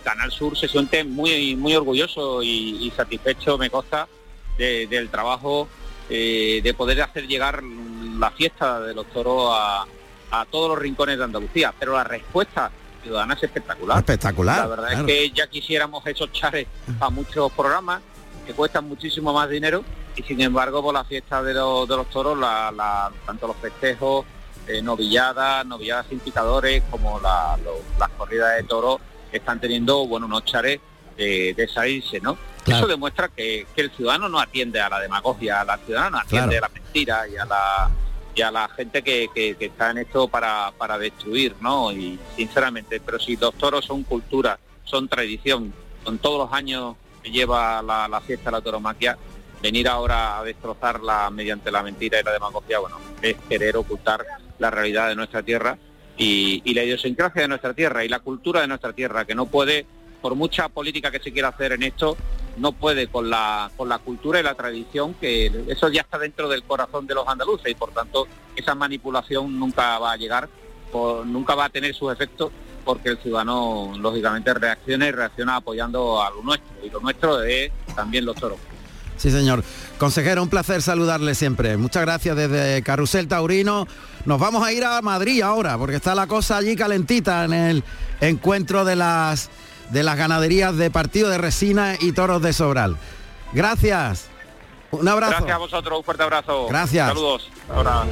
Canal 0.04 0.30
Sur 0.30 0.56
se 0.56 0.68
siente 0.68 1.04
muy 1.04 1.54
muy 1.56 1.74
orgulloso 1.74 2.42
y, 2.42 2.86
y 2.86 2.90
satisfecho, 2.96 3.58
me 3.58 3.68
consta, 3.70 4.08
de- 4.56 4.86
del 4.86 5.08
trabajo 5.10 5.68
eh, 6.09 6.61
de 6.62 6.74
poder 6.74 7.02
hacer 7.02 7.26
llegar 7.26 7.62
la 7.62 8.30
fiesta 8.30 8.80
de 8.80 8.94
los 8.94 9.06
toros 9.06 9.50
a, 9.52 9.84
a 10.30 10.44
todos 10.46 10.70
los 10.70 10.78
rincones 10.78 11.18
de 11.18 11.24
Andalucía. 11.24 11.72
Pero 11.78 11.92
la 11.92 12.04
respuesta 12.04 12.70
ciudadana 13.02 13.34
es 13.34 13.42
espectacular. 13.42 13.98
Espectacular, 13.98 14.59
La 14.59 14.66
verdad 14.66 14.88
claro. 14.88 15.06
es 15.06 15.06
que 15.06 15.30
ya 15.30 15.46
quisiéramos 15.46 16.06
esos 16.06 16.32
chares 16.32 16.66
a 17.00 17.11
muchos 17.11 17.52
programas 17.52 18.00
que 18.46 18.52
cuestan 18.54 18.88
muchísimo 18.88 19.32
más 19.32 19.48
dinero 19.50 19.84
y 20.16 20.22
sin 20.22 20.40
embargo 20.40 20.82
por 20.82 20.94
la 20.94 21.04
fiesta 21.04 21.42
de 21.42 21.54
los, 21.54 21.88
de 21.88 21.96
los 21.96 22.09
toros, 22.11 22.36
la- 22.38 22.72
la- 22.72 23.12
tanto 23.26 23.46
los 23.46 23.56
festejos, 23.59 24.24
eh, 24.66 24.82
novilladas, 24.82 25.64
novilladas 25.64 26.06
sin 26.09 26.18
picadores, 26.18 26.82
como 26.90 27.20
la- 27.20 27.56
lo- 27.62 27.80
las 27.98 28.09
corridas 28.11 28.56
de 28.56 28.64
toros 28.64 29.00
están 29.30 29.61
teniendo 29.61 30.06
bueno 30.06 30.26
unos 30.26 30.44
chares 30.44 30.80
de, 31.16 31.54
de 31.54 31.68
salirse, 31.68 32.20
¿no? 32.20 32.36
Claro. 32.68 32.84
Eso 32.84 32.88
demuestra 32.88 33.28
que, 33.28 33.66
que 33.74 33.80
el 33.82 33.90
ciudadano 33.90 34.28
no 34.28 34.38
atiende 34.40 34.80
a 34.80 34.88
la 34.88 35.00
demagogia, 35.00 35.64
la 35.64 35.78
ciudadana 35.78 36.10
no 36.10 36.18
atiende 36.18 36.58
Claro. 36.58 36.66
a 36.66 36.68
la 36.68 36.74
mentira 36.74 37.28
y 37.28 37.36
a 37.36 37.44
la 37.44 37.90
y 38.34 38.42
a 38.42 38.50
la 38.52 38.68
gente 38.68 39.02
que, 39.02 39.28
que- 39.34 39.56
que 39.56 39.64
está 39.64 39.90
en 39.90 39.98
esto 39.98 40.28
para, 40.28 40.70
para 40.78 40.96
destruir, 40.96 41.56
¿no? 41.60 41.90
Y 41.90 42.16
sinceramente, 42.36 43.00
pero 43.04 43.18
si 43.18 43.36
los 43.36 43.52
toros 43.54 43.84
son 43.84 44.04
cultura, 44.04 44.56
son 44.84 45.08
tradición, 45.08 45.74
son 46.04 46.18
todos 46.18 46.38
los 46.46 46.52
años 46.56 46.94
que 47.20 47.32
lleva 47.32 47.82
la, 47.82 48.06
la 48.06 48.20
fiesta 48.20 48.50
de 48.50 48.56
la 48.58 48.60
toromaquia, 48.60 49.18
venir 49.60 49.88
ahora 49.88 50.38
a 50.38 50.44
destrozarla 50.44 51.28
mediante 51.30 51.72
la 51.72 51.82
mentira 51.82 52.20
y 52.20 52.22
la 52.22 52.30
demagogia, 52.30 52.78
bueno, 52.78 52.98
es 53.20 53.36
querer 53.48 53.76
ocultar 53.76 54.24
la 54.60 54.70
realidad 54.70 55.08
de 55.08 55.16
nuestra 55.16 55.42
tierra 55.42 55.76
y, 56.16 56.62
y 56.64 56.74
la 56.74 56.84
idiosincrasia 56.84 57.42
de 57.42 57.48
nuestra 57.48 57.74
tierra 57.74 58.04
y 58.04 58.08
la 58.08 58.20
cultura 58.20 58.60
de 58.60 58.68
nuestra 58.68 58.92
tierra, 58.92 59.24
que 59.24 59.34
no 59.34 59.46
puede, 59.46 59.84
por 60.22 60.36
mucha 60.36 60.68
política 60.68 61.10
que 61.10 61.18
se 61.18 61.32
quiera 61.32 61.48
hacer 61.48 61.72
en 61.72 61.82
esto, 61.82 62.16
no 62.59 62.72
puede 62.72 63.09
con 63.09 63.30
la, 63.30 63.70
con 63.76 63.88
la 63.88 63.98
cultura 63.98 64.40
y 64.40 64.42
la 64.42 64.54
tradición, 64.54 65.14
que 65.14 65.46
eso 65.68 65.88
ya 65.88 66.02
está 66.02 66.18
dentro 66.18 66.48
del 66.48 66.62
corazón 66.62 67.06
de 67.06 67.14
los 67.14 67.26
andaluces 67.26 67.70
y 67.70 67.74
por 67.74 67.90
tanto 67.90 68.26
esa 68.56 68.74
manipulación 68.74 69.59
nunca 69.59 69.98
va 69.98 70.12
a 70.12 70.16
llegar, 70.16 70.48
nunca 71.26 71.54
va 71.54 71.66
a 71.66 71.68
tener 71.68 71.94
sus 71.94 72.12
efectos 72.12 72.50
porque 72.84 73.11
el 73.11 73.18
ciudadano 73.18 73.92
lógicamente 73.98 74.54
reacciona 74.54 75.06
y 75.06 75.11
reacciona 75.11 75.56
apoyando 75.56 76.22
a 76.22 76.30
lo 76.30 76.42
nuestro 76.42 76.68
y 76.82 76.90
lo 76.90 77.00
nuestro 77.00 77.42
es 77.42 77.70
también 77.94 78.24
los 78.24 78.36
toros. 78.36 78.59
Sí, 79.18 79.30
señor. 79.32 79.64
Consejero, 79.98 80.42
un 80.42 80.48
placer 80.48 80.80
saludarle 80.80 81.34
siempre. 81.34 81.76
Muchas 81.76 82.02
gracias 82.02 82.36
desde 82.36 82.82
Carrusel 82.82 83.26
Taurino. 83.26 83.86
Nos 84.24 84.38
vamos 84.38 84.64
a 84.64 84.72
ir 84.72 84.84
a 84.84 85.02
Madrid 85.02 85.42
ahora, 85.42 85.76
porque 85.76 85.96
está 85.96 86.14
la 86.14 86.28
cosa 86.28 86.56
allí 86.56 86.76
calentita 86.76 87.44
en 87.44 87.52
el 87.52 87.84
encuentro 88.20 88.84
de 88.84 88.94
las 88.94 89.50
de 89.91 90.03
las 90.03 90.16
ganaderías 90.16 90.76
de 90.76 90.91
partido 90.91 91.30
de 91.30 91.39
Resina 91.39 91.97
y 92.01 92.12
Toros 92.12 92.43
de 92.43 92.53
Sobral. 92.53 92.97
Gracias. 93.53 94.28
Un 94.91 95.07
abrazo. 95.09 95.32
Gracias 95.32 95.55
a 95.55 95.59
vosotros, 95.59 95.99
un 95.99 96.05
fuerte 96.05 96.22
abrazo. 96.22 96.66
Gracias. 96.68 97.09
Saludos. 97.09 97.51
Ahora. 97.68 98.05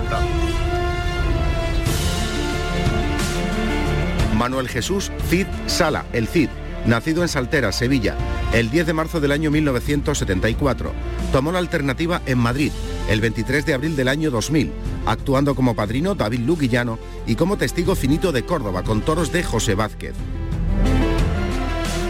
Manuel 4.36 4.68
Jesús 4.68 5.10
Cid 5.30 5.46
Sala, 5.66 6.04
el 6.12 6.28
Cid, 6.28 6.50
nacido 6.84 7.22
en 7.22 7.28
Saltera, 7.28 7.72
Sevilla, 7.72 8.14
el 8.52 8.70
10 8.70 8.86
de 8.86 8.92
marzo 8.92 9.18
del 9.18 9.32
año 9.32 9.50
1974. 9.50 10.92
Tomó 11.32 11.52
la 11.52 11.58
alternativa 11.58 12.20
en 12.26 12.38
Madrid, 12.38 12.70
el 13.08 13.20
23 13.22 13.64
de 13.64 13.74
abril 13.74 13.96
del 13.96 14.08
año 14.08 14.30
2000, 14.30 14.72
actuando 15.06 15.54
como 15.54 15.74
padrino 15.74 16.14
David 16.14 16.40
Luguillano 16.40 16.98
y 17.26 17.34
como 17.34 17.56
testigo 17.56 17.94
finito 17.94 18.30
de 18.30 18.44
Córdoba 18.44 18.82
con 18.82 19.00
toros 19.00 19.32
de 19.32 19.42
José 19.42 19.74
Vázquez. 19.74 20.14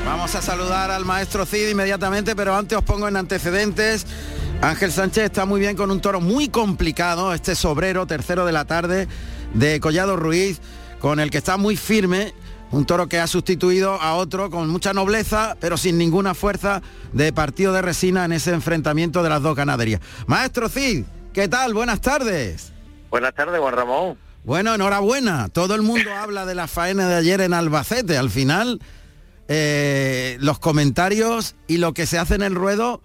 Vamos 0.07 0.36
a 0.36 0.40
saludar 0.40 0.92
al 0.92 1.04
maestro 1.04 1.44
Cid 1.44 1.68
inmediatamente, 1.68 2.36
pero 2.36 2.54
antes 2.54 2.78
os 2.78 2.84
pongo 2.84 3.09
en 3.09 3.16
antecedentes. 3.16 4.07
Ángel 4.62 4.92
Sánchez 4.92 5.24
está 5.24 5.46
muy 5.46 5.59
bien 5.59 5.76
con 5.76 5.90
un 5.90 6.00
toro 6.00 6.20
muy 6.20 6.48
complicado, 6.48 7.34
este 7.34 7.57
sobrero, 7.57 8.07
tercero 8.07 8.46
de 8.46 8.52
la 8.52 8.64
tarde, 8.66 9.09
de 9.54 9.80
Collado 9.80 10.14
Ruiz, 10.14 10.61
con 11.00 11.18
el 11.18 11.32
que 11.32 11.38
está 11.38 11.57
muy 11.57 11.76
firme, 11.76 12.32
un 12.70 12.86
toro 12.86 13.09
que 13.09 13.18
ha 13.18 13.26
sustituido 13.26 14.00
a 14.00 14.14
otro 14.14 14.48
con 14.48 14.68
mucha 14.68 14.92
nobleza, 14.92 15.57
pero 15.59 15.76
sin 15.76 15.98
ninguna 15.98 16.34
fuerza 16.34 16.82
de 17.12 17.32
partido 17.32 17.72
de 17.72 17.82
resina 17.82 18.24
en 18.24 18.32
ese 18.32 18.52
enfrentamiento 18.52 19.24
de 19.24 19.28
las 19.28 19.42
dos 19.42 19.57
ganaderías. 19.57 20.00
Maestro 20.28 20.68
Cid, 20.68 21.04
¿qué 21.32 21.48
tal? 21.48 21.74
Buenas 21.74 22.00
tardes. 22.00 22.72
Buenas 23.11 23.34
tardes, 23.34 23.59
Juan 23.61 23.74
Ramón. 23.74 24.18
Bueno, 24.44 24.72
enhorabuena. 24.72 25.48
Todo 25.48 25.74
el 25.74 25.82
mundo 25.82 26.14
habla 26.14 26.46
de 26.46 26.54
la 26.54 26.68
faena 26.68 27.09
de 27.09 27.16
ayer 27.16 27.40
en 27.40 27.52
Albacete. 27.52 28.16
Al 28.16 28.30
final, 28.30 28.80
eh, 29.49 30.36
los 30.40 30.59
comentarios 30.59 31.55
y 31.66 31.78
lo 31.78 31.94
que 31.94 32.07
se 32.07 32.18
hace 32.18 32.34
en 32.34 32.42
el 32.42 32.55
ruedo, 32.55 33.03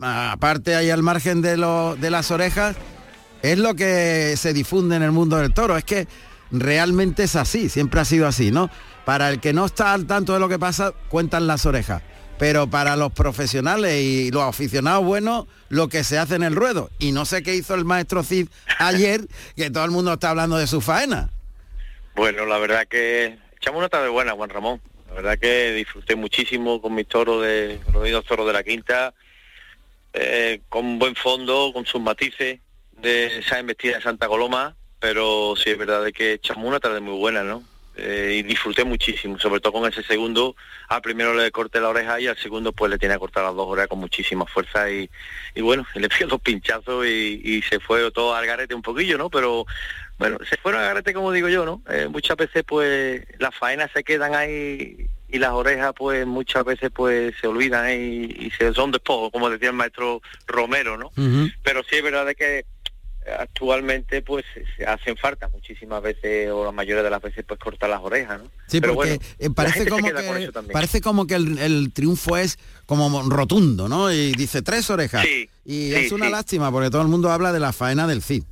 aparte 0.00 0.74
ahí 0.74 0.90
al 0.90 1.02
margen 1.02 1.42
de, 1.42 1.56
lo- 1.56 1.96
de 1.96 2.10
las 2.10 2.30
orejas, 2.30 2.76
es 3.42 3.58
lo 3.58 3.74
que 3.74 4.34
se 4.36 4.52
difunde 4.52 4.96
en 4.96 5.02
el 5.02 5.12
mundo 5.12 5.36
del 5.36 5.52
toro. 5.52 5.76
Es 5.76 5.84
que 5.84 6.08
realmente 6.50 7.24
es 7.24 7.36
así, 7.36 7.68
siempre 7.68 8.00
ha 8.00 8.04
sido 8.04 8.26
así, 8.26 8.50
¿no? 8.50 8.70
Para 9.04 9.28
el 9.28 9.40
que 9.40 9.52
no 9.52 9.66
está 9.66 9.92
al 9.92 10.06
tanto 10.06 10.32
de 10.32 10.40
lo 10.40 10.48
que 10.48 10.58
pasa, 10.58 10.92
cuentan 11.08 11.46
las 11.46 11.66
orejas. 11.66 12.02
Pero 12.38 12.68
para 12.68 12.96
los 12.96 13.12
profesionales 13.12 13.94
y 14.02 14.30
los 14.32 14.42
aficionados 14.42 15.04
buenos, 15.04 15.46
lo 15.68 15.88
que 15.88 16.02
se 16.02 16.18
hace 16.18 16.34
en 16.34 16.42
el 16.42 16.56
ruedo. 16.56 16.90
Y 16.98 17.12
no 17.12 17.26
sé 17.26 17.42
qué 17.44 17.54
hizo 17.54 17.74
el 17.74 17.84
maestro 17.84 18.24
Cid 18.24 18.48
ayer, 18.80 19.28
que 19.56 19.70
todo 19.70 19.84
el 19.84 19.90
mundo 19.92 20.14
está 20.14 20.30
hablando 20.30 20.56
de 20.56 20.66
su 20.66 20.80
faena. 20.80 21.30
Bueno, 22.16 22.44
la 22.46 22.58
verdad 22.58 22.86
que 22.88 23.38
echamos 23.56 23.78
una 23.78 23.88
tarde 23.88 24.08
buena, 24.08 24.32
Juan 24.32 24.50
Ramón. 24.50 24.80
La 25.14 25.20
verdad 25.22 25.38
que 25.38 25.72
disfruté 25.74 26.16
muchísimo 26.16 26.82
con 26.82 26.92
mis 26.92 27.06
toros 27.06 27.40
de 27.40 27.78
los 27.92 28.24
toros 28.24 28.48
de 28.48 28.52
la 28.52 28.64
quinta, 28.64 29.14
eh, 30.12 30.62
con 30.68 30.98
buen 30.98 31.14
fondo, 31.14 31.70
con 31.72 31.86
sus 31.86 32.00
matices 32.00 32.58
de 33.00 33.38
esa 33.38 33.60
embestida 33.60 33.94
de 33.94 34.02
Santa 34.02 34.26
Coloma, 34.26 34.74
pero 34.98 35.54
sí 35.56 35.70
es 35.70 35.78
verdad 35.78 36.02
de 36.02 36.12
que 36.12 36.32
echamos 36.32 36.66
una 36.66 36.80
tarde 36.80 36.98
muy 36.98 37.16
buena, 37.16 37.44
¿no? 37.44 37.62
Eh, 37.96 38.38
y 38.40 38.42
disfruté 38.42 38.82
muchísimo, 38.82 39.38
sobre 39.38 39.60
todo 39.60 39.74
con 39.74 39.88
ese 39.88 40.02
segundo, 40.02 40.56
al 40.88 41.00
primero 41.00 41.32
le 41.32 41.52
corté 41.52 41.80
la 41.80 41.90
oreja 41.90 42.18
y 42.18 42.26
al 42.26 42.36
segundo 42.36 42.72
pues 42.72 42.90
le 42.90 42.98
tiene 42.98 43.14
que 43.14 43.20
cortar 43.20 43.44
las 43.44 43.54
dos 43.54 43.68
orejas 43.68 43.86
con 43.86 44.00
muchísima 44.00 44.46
fuerza 44.46 44.90
y, 44.90 45.08
bueno, 45.60 45.86
le 45.94 46.08
pidió 46.08 46.26
dos 46.26 46.40
pinchazos 46.40 47.06
y, 47.06 47.40
y 47.44 47.62
se 47.62 47.78
fue 47.78 48.10
todo 48.10 48.34
al 48.34 48.46
garete 48.46 48.74
un 48.74 48.82
poquillo, 48.82 49.16
¿no? 49.16 49.30
Pero 49.30 49.64
bueno, 50.18 50.38
se 50.48 50.56
fueron 50.58 50.80
al 50.80 50.88
garete 50.88 51.12
como 51.14 51.32
digo 51.32 51.48
yo, 51.48 51.64
¿no? 51.64 51.82
Eh, 51.90 52.08
muchas 52.10 52.36
veces 52.36 52.62
pues 52.66 53.22
las 53.38 53.54
faenas 53.54 53.90
se 53.92 54.04
quedan 54.04 54.34
ahí 54.34 55.08
y 55.28 55.38
las 55.38 55.50
orejas 55.50 55.92
pues 55.96 56.24
muchas 56.26 56.64
veces 56.64 56.90
pues 56.94 57.34
se 57.40 57.46
olvidan 57.48 57.90
y, 57.90 58.24
y 58.46 58.50
se 58.56 58.72
son 58.74 58.92
despojo, 58.92 59.30
como 59.30 59.50
decía 59.50 59.68
el 59.70 59.74
maestro 59.74 60.22
Romero, 60.46 60.96
¿no? 60.96 61.10
Pero 61.62 61.82
sí 61.88 61.96
es 61.96 62.02
verdad 62.02 62.26
de 62.26 62.34
que 62.36 62.64
actualmente 63.38 64.22
pues 64.22 64.44
se- 64.76 64.84
hacen 64.86 65.16
falta 65.16 65.48
muchísimas 65.48 66.02
veces 66.02 66.50
o 66.50 66.64
la 66.64 66.72
mayoría 66.72 67.02
de 67.02 67.10
las 67.10 67.22
veces 67.22 67.44
pues 67.46 67.58
cortar 67.58 67.90
las 67.90 68.00
orejas, 68.00 68.40
¿no? 68.42 68.50
Sí, 68.66 68.80
Pero 68.80 68.94
porque 68.94 69.18
bueno, 69.18 69.24
eh, 69.38 69.50
parece 69.50 69.86
como 69.88 70.06
que 70.12 70.50
parece 70.72 71.00
como 71.00 71.26
que 71.26 71.34
el, 71.34 71.58
el 71.58 71.92
triunfo 71.92 72.36
es 72.36 72.58
como 72.86 73.22
rotundo, 73.30 73.88
¿no? 73.88 74.12
Y 74.12 74.32
dice 74.32 74.62
tres 74.62 74.88
orejas. 74.90 75.24
Sí, 75.24 75.48
y 75.64 75.88
sí, 75.88 75.94
es 75.94 76.12
una 76.12 76.26
sí. 76.26 76.32
lástima 76.32 76.70
porque 76.70 76.90
todo 76.90 77.02
el 77.02 77.08
mundo 77.08 77.30
habla 77.30 77.52
de 77.52 77.60
la 77.60 77.72
faena 77.72 78.06
del 78.06 78.22
Cid. 78.22 78.44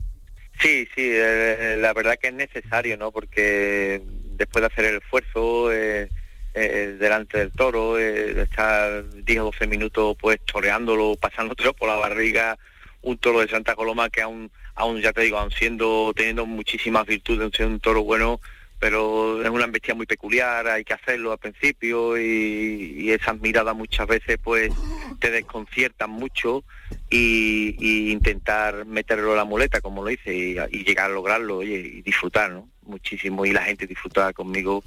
Sí, 0.60 0.86
sí, 0.94 1.10
eh, 1.12 1.76
la 1.78 1.92
verdad 1.92 2.18
que 2.20 2.28
es 2.28 2.34
necesario, 2.34 2.96
¿no? 2.96 3.10
Porque 3.10 4.00
después 4.36 4.62
de 4.62 4.66
hacer 4.66 4.84
el 4.86 4.96
esfuerzo 4.96 5.72
eh, 5.72 6.08
eh, 6.54 6.96
delante 6.98 7.38
del 7.38 7.50
toro, 7.50 7.98
eh, 7.98 8.42
estar 8.42 9.08
10 9.10 9.40
o 9.40 9.44
12 9.44 9.66
minutos 9.66 10.16
pues 10.20 10.38
toreándolo, 10.44 11.16
pasándotelo 11.16 11.72
por 11.72 11.88
la 11.88 11.96
barriga, 11.96 12.58
un 13.00 13.16
toro 13.18 13.40
de 13.40 13.48
Santa 13.48 13.74
Coloma 13.74 14.10
que 14.10 14.20
aún, 14.20 14.50
aún 14.74 15.00
ya 15.00 15.12
te 15.12 15.22
digo, 15.22 15.38
aún 15.38 15.50
siendo, 15.50 16.12
teniendo 16.14 16.44
muchísimas 16.44 17.06
virtudes, 17.06 17.50
siendo 17.54 17.74
un 17.74 17.80
toro 17.80 18.02
bueno, 18.04 18.40
pero 18.82 19.40
es 19.40 19.48
una 19.48 19.68
bestia 19.68 19.94
muy 19.94 20.06
peculiar, 20.06 20.66
hay 20.66 20.82
que 20.82 20.92
hacerlo 20.92 21.30
al 21.30 21.38
principio 21.38 22.18
y, 22.18 22.94
y 22.98 23.12
esas 23.12 23.40
miradas 23.40 23.76
muchas 23.76 24.08
veces 24.08 24.40
pues 24.42 24.72
te 25.20 25.30
desconciertan 25.30 26.10
mucho 26.10 26.64
y, 27.08 27.76
y 27.78 28.10
intentar 28.10 28.84
meterlo 28.84 29.34
a 29.34 29.36
la 29.36 29.44
muleta 29.44 29.80
como 29.80 30.02
lo 30.02 30.10
hice 30.10 30.34
y, 30.34 30.56
y 30.72 30.82
llegar 30.82 31.12
a 31.12 31.14
lograrlo 31.14 31.58
oye, 31.58 31.76
y 31.76 32.02
disfrutar 32.02 32.50
¿no? 32.50 32.68
muchísimo 32.82 33.46
y 33.46 33.52
la 33.52 33.62
gente 33.62 33.86
disfrutar 33.86 34.34
conmigo 34.34 34.82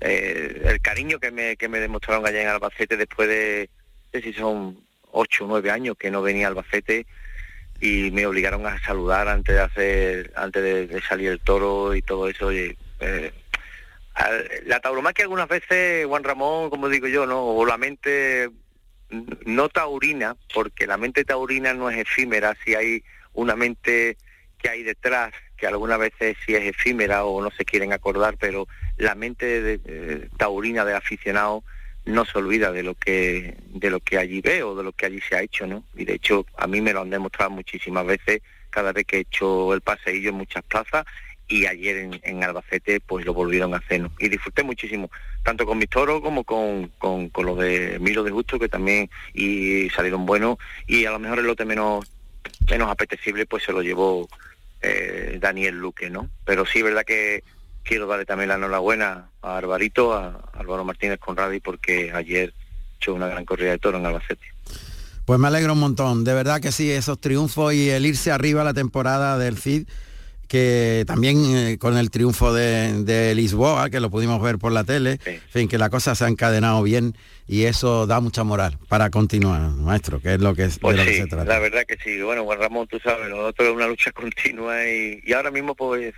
eh, 0.00 0.64
el 0.66 0.82
cariño 0.82 1.18
que 1.18 1.30
me, 1.30 1.56
que 1.56 1.70
me 1.70 1.80
demostraron 1.80 2.26
allá 2.26 2.42
en 2.42 2.48
Albacete 2.48 2.98
después 2.98 3.30
de, 3.30 3.70
sé 4.12 4.20
si 4.20 4.34
son 4.34 4.78
ocho 5.10 5.46
o 5.46 5.48
nueve 5.48 5.70
años 5.70 5.96
que 5.98 6.10
no 6.10 6.20
venía 6.20 6.48
a 6.48 6.50
Albacete 6.50 7.06
y 7.80 8.10
me 8.10 8.26
obligaron 8.26 8.66
a 8.66 8.78
saludar 8.84 9.28
antes 9.28 9.54
de 9.54 9.60
hacer 9.62 10.32
antes 10.36 10.62
de, 10.62 10.86
de 10.86 11.00
salir 11.00 11.30
el 11.30 11.40
toro 11.40 11.94
y 11.94 12.02
todo 12.02 12.28
eso 12.28 12.48
oye, 12.48 12.76
eh, 13.02 13.32
al- 14.14 14.48
la 14.66 14.80
tauromaquia 14.80 15.24
algunas 15.24 15.48
veces 15.48 16.06
Juan 16.06 16.24
Ramón 16.24 16.70
como 16.70 16.88
digo 16.88 17.06
yo 17.08 17.26
no 17.26 17.42
o 17.44 17.64
la 17.66 17.78
mente 17.78 18.50
no 19.44 19.68
taurina 19.68 20.36
porque 20.54 20.86
la 20.86 20.96
mente 20.96 21.24
taurina 21.24 21.74
no 21.74 21.90
es 21.90 21.98
efímera 21.98 22.56
si 22.64 22.74
hay 22.74 23.02
una 23.34 23.56
mente 23.56 24.16
que 24.58 24.68
hay 24.68 24.82
detrás 24.82 25.32
que 25.56 25.66
algunas 25.66 25.98
veces 25.98 26.36
sí 26.46 26.54
es 26.54 26.62
efímera 26.64 27.24
o 27.24 27.42
no 27.42 27.50
se 27.50 27.64
quieren 27.64 27.92
acordar 27.92 28.36
pero 28.38 28.68
la 28.96 29.14
mente 29.14 29.60
de- 29.62 29.78
de- 29.78 30.28
taurina 30.36 30.84
del 30.84 30.96
aficionado 30.96 31.62
no 32.04 32.24
se 32.24 32.36
olvida 32.38 32.72
de 32.72 32.82
lo 32.82 32.94
que 32.94 33.56
de 33.68 33.90
lo 33.90 34.00
que 34.00 34.18
allí 34.18 34.40
ve 34.40 34.62
o 34.62 34.74
de 34.74 34.82
lo 34.82 34.92
que 34.92 35.06
allí 35.06 35.20
se 35.20 35.36
ha 35.36 35.42
hecho 35.42 35.66
no 35.66 35.84
y 35.94 36.04
de 36.04 36.14
hecho 36.14 36.44
a 36.56 36.66
mí 36.66 36.80
me 36.80 36.92
lo 36.92 37.00
han 37.02 37.10
demostrado 37.10 37.50
muchísimas 37.50 38.04
veces 38.06 38.42
cada 38.70 38.92
vez 38.92 39.04
que 39.06 39.18
he 39.18 39.20
hecho 39.20 39.72
el 39.74 39.82
paseillo 39.82 40.30
en 40.30 40.36
muchas 40.36 40.62
plazas 40.64 41.04
y 41.52 41.66
ayer 41.66 41.98
en, 41.98 42.20
en 42.22 42.42
Albacete 42.42 43.00
pues 43.00 43.26
lo 43.26 43.34
volvieron 43.34 43.74
a 43.74 43.76
hacer 43.76 44.08
y 44.18 44.28
disfruté 44.30 44.62
muchísimo 44.62 45.10
tanto 45.42 45.66
con 45.66 45.76
mis 45.76 45.90
toros 45.90 46.22
como 46.22 46.44
con, 46.44 46.90
con, 46.96 47.28
con 47.28 47.44
los 47.44 47.58
de 47.58 47.98
Milo 48.00 48.24
de 48.24 48.30
Justo 48.30 48.58
que 48.58 48.70
también 48.70 49.10
y 49.34 49.90
salieron 49.90 50.24
buenos 50.24 50.56
y 50.86 51.04
a 51.04 51.10
lo 51.10 51.18
mejor 51.18 51.40
el 51.40 51.46
lote 51.46 51.66
menos 51.66 52.10
menos 52.70 52.90
apetecible 52.90 53.44
pues 53.44 53.64
se 53.64 53.72
lo 53.72 53.82
llevó 53.82 54.26
eh, 54.80 55.36
Daniel 55.42 55.76
Luque 55.76 56.08
no 56.08 56.30
pero 56.46 56.64
sí 56.64 56.80
verdad 56.80 57.04
que 57.04 57.44
quiero 57.82 58.06
darle 58.06 58.24
también 58.24 58.48
la 58.48 58.54
enhorabuena 58.54 59.28
a 59.42 59.58
Alvarito 59.58 60.14
a 60.14 60.48
Álvaro 60.54 60.84
Martínez 60.84 61.18
Conradi 61.18 61.60
porque 61.60 62.12
ayer 62.14 62.54
echó 62.96 63.12
una 63.12 63.28
gran 63.28 63.44
corrida 63.44 63.72
de 63.72 63.78
toro 63.78 63.98
en 63.98 64.06
Albacete. 64.06 64.46
Pues 65.26 65.38
me 65.38 65.48
alegro 65.48 65.74
un 65.74 65.80
montón, 65.80 66.24
de 66.24 66.34
verdad 66.34 66.60
que 66.60 66.72
sí, 66.72 66.90
esos 66.90 67.20
triunfos 67.20 67.74
y 67.74 67.90
el 67.90 68.06
irse 68.06 68.32
arriba 68.32 68.64
la 68.64 68.74
temporada 68.74 69.38
del 69.38 69.56
Cid, 69.56 69.86
que 70.52 71.04
también 71.06 71.38
eh, 71.56 71.78
con 71.78 71.96
el 71.96 72.10
triunfo 72.10 72.52
de, 72.52 73.04
de 73.04 73.34
Lisboa, 73.34 73.88
que 73.88 74.00
lo 74.00 74.10
pudimos 74.10 74.42
ver 74.42 74.58
por 74.58 74.70
la 74.70 74.84
tele, 74.84 75.18
en 75.24 75.40
fin, 75.48 75.66
que 75.66 75.78
la 75.78 75.88
cosa 75.88 76.14
se 76.14 76.26
ha 76.26 76.28
encadenado 76.28 76.82
bien 76.82 77.16
y 77.48 77.62
eso 77.64 78.06
da 78.06 78.20
mucha 78.20 78.44
moral 78.44 78.76
para 78.86 79.08
continuar, 79.08 79.62
maestro, 79.70 80.20
que 80.20 80.34
es 80.34 80.40
lo 80.42 80.54
que, 80.54 80.64
es, 80.64 80.78
Pues 80.78 80.98
de 80.98 81.04
lo 81.04 81.10
que 81.10 81.16
se 81.16 81.26
trata. 81.26 81.46
la 81.46 81.58
verdad 81.58 81.84
que 81.88 81.96
sí. 82.04 82.20
Bueno, 82.20 82.44
Juan 82.44 82.58
Ramón, 82.60 82.86
tú 82.86 82.98
sabes, 83.02 83.30
nosotros 83.30 83.66
es 83.70 83.74
una 83.74 83.86
lucha 83.86 84.12
continua 84.12 84.86
y, 84.86 85.22
y 85.24 85.32
ahora 85.32 85.50
mismo 85.50 85.74
pues 85.74 86.12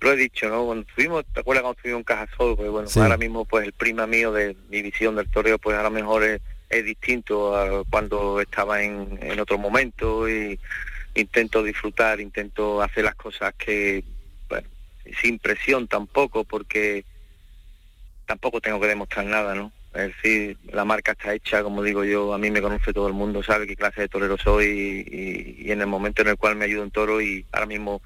lo 0.00 0.12
he 0.12 0.16
dicho, 0.16 0.48
¿no? 0.48 0.64
Cuando 0.66 0.84
estuvimos, 0.88 1.24
¿te 1.32 1.38
acuerdas 1.40 1.62
cuando 1.62 1.76
estuvimos 1.78 2.00
en 2.00 2.04
Cajasol? 2.04 2.56
Pues 2.56 2.68
bueno, 2.70 2.88
Sí. 2.88 2.98
ahora 2.98 3.16
mismo 3.16 3.44
pues 3.44 3.66
el 3.66 3.72
prima 3.72 4.08
mío 4.08 4.32
de 4.32 4.56
mi 4.68 4.82
visión 4.82 5.14
del 5.14 5.30
toreo 5.30 5.58
pues 5.60 5.76
ahora 5.76 5.90
mejor 5.90 6.24
es, 6.24 6.40
es 6.70 6.84
distinto 6.84 7.56
a 7.56 7.84
cuando 7.84 8.40
estaba 8.40 8.82
en, 8.82 9.16
en 9.22 9.38
otro 9.38 9.58
momento 9.58 10.28
y 10.28 10.58
intento 11.16 11.62
disfrutar, 11.62 12.20
intento 12.20 12.82
hacer 12.82 13.04
las 13.04 13.14
cosas 13.14 13.54
que, 13.54 14.04
sin 15.22 15.38
presión 15.38 15.86
tampoco 15.86 16.44
porque 16.44 17.04
tampoco 18.26 18.60
tengo 18.60 18.80
que 18.80 18.88
demostrar 18.88 19.24
nada, 19.26 19.54
¿no? 19.54 19.72
Es 19.94 20.14
decir, 20.16 20.58
la 20.72 20.84
marca 20.84 21.12
está 21.12 21.32
hecha, 21.32 21.62
como 21.62 21.82
digo 21.82 22.04
yo, 22.04 22.34
a 22.34 22.38
mí 22.38 22.50
me 22.50 22.60
conoce 22.60 22.92
todo 22.92 23.06
el 23.06 23.14
mundo, 23.14 23.42
sabe 23.42 23.66
qué 23.66 23.76
clase 23.76 24.02
de 24.02 24.08
torero 24.08 24.36
soy 24.36 25.06
y, 25.58 25.70
en 25.70 25.80
el 25.80 25.86
momento 25.86 26.22
en 26.22 26.28
el 26.28 26.36
cual 26.36 26.56
me 26.56 26.66
ayudo 26.66 26.82
un 26.82 26.90
toro 26.90 27.20
y 27.22 27.46
ahora 27.52 27.66
mismo 27.66 28.02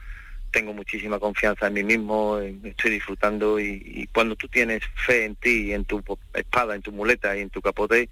tengo 0.53 0.73
muchísima 0.73 1.19
confianza 1.19 1.67
en 1.67 1.75
mí 1.75 1.83
mismo, 1.83 2.39
estoy 2.39 2.93
disfrutando 2.93 3.59
y, 3.59 3.83
y 3.85 4.07
cuando 4.09 4.37
tú 4.37 4.47
tienes 4.49 4.83
fe 5.07 5.25
en 5.25 5.37
ti, 5.37 5.73
en 5.73 5.85
tu 5.85 6.03
espada, 6.35 6.75
en 6.75 6.83
tu 6.83 6.93
muleta 6.93 7.37
y 7.37 7.41
en 7.41 7.51
tu 7.51 7.61
capote, 7.61 8.09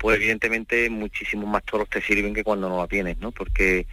pues 0.00 0.16
evidentemente 0.16 0.88
muchísimos 0.88 1.48
más 1.48 1.62
toros 1.64 1.88
te 1.88 2.00
sirven 2.00 2.34
que 2.34 2.42
cuando 2.42 2.68
no 2.68 2.78
la 2.78 2.86
tienes, 2.86 3.18
¿no? 3.18 3.32
Porque 3.32 3.86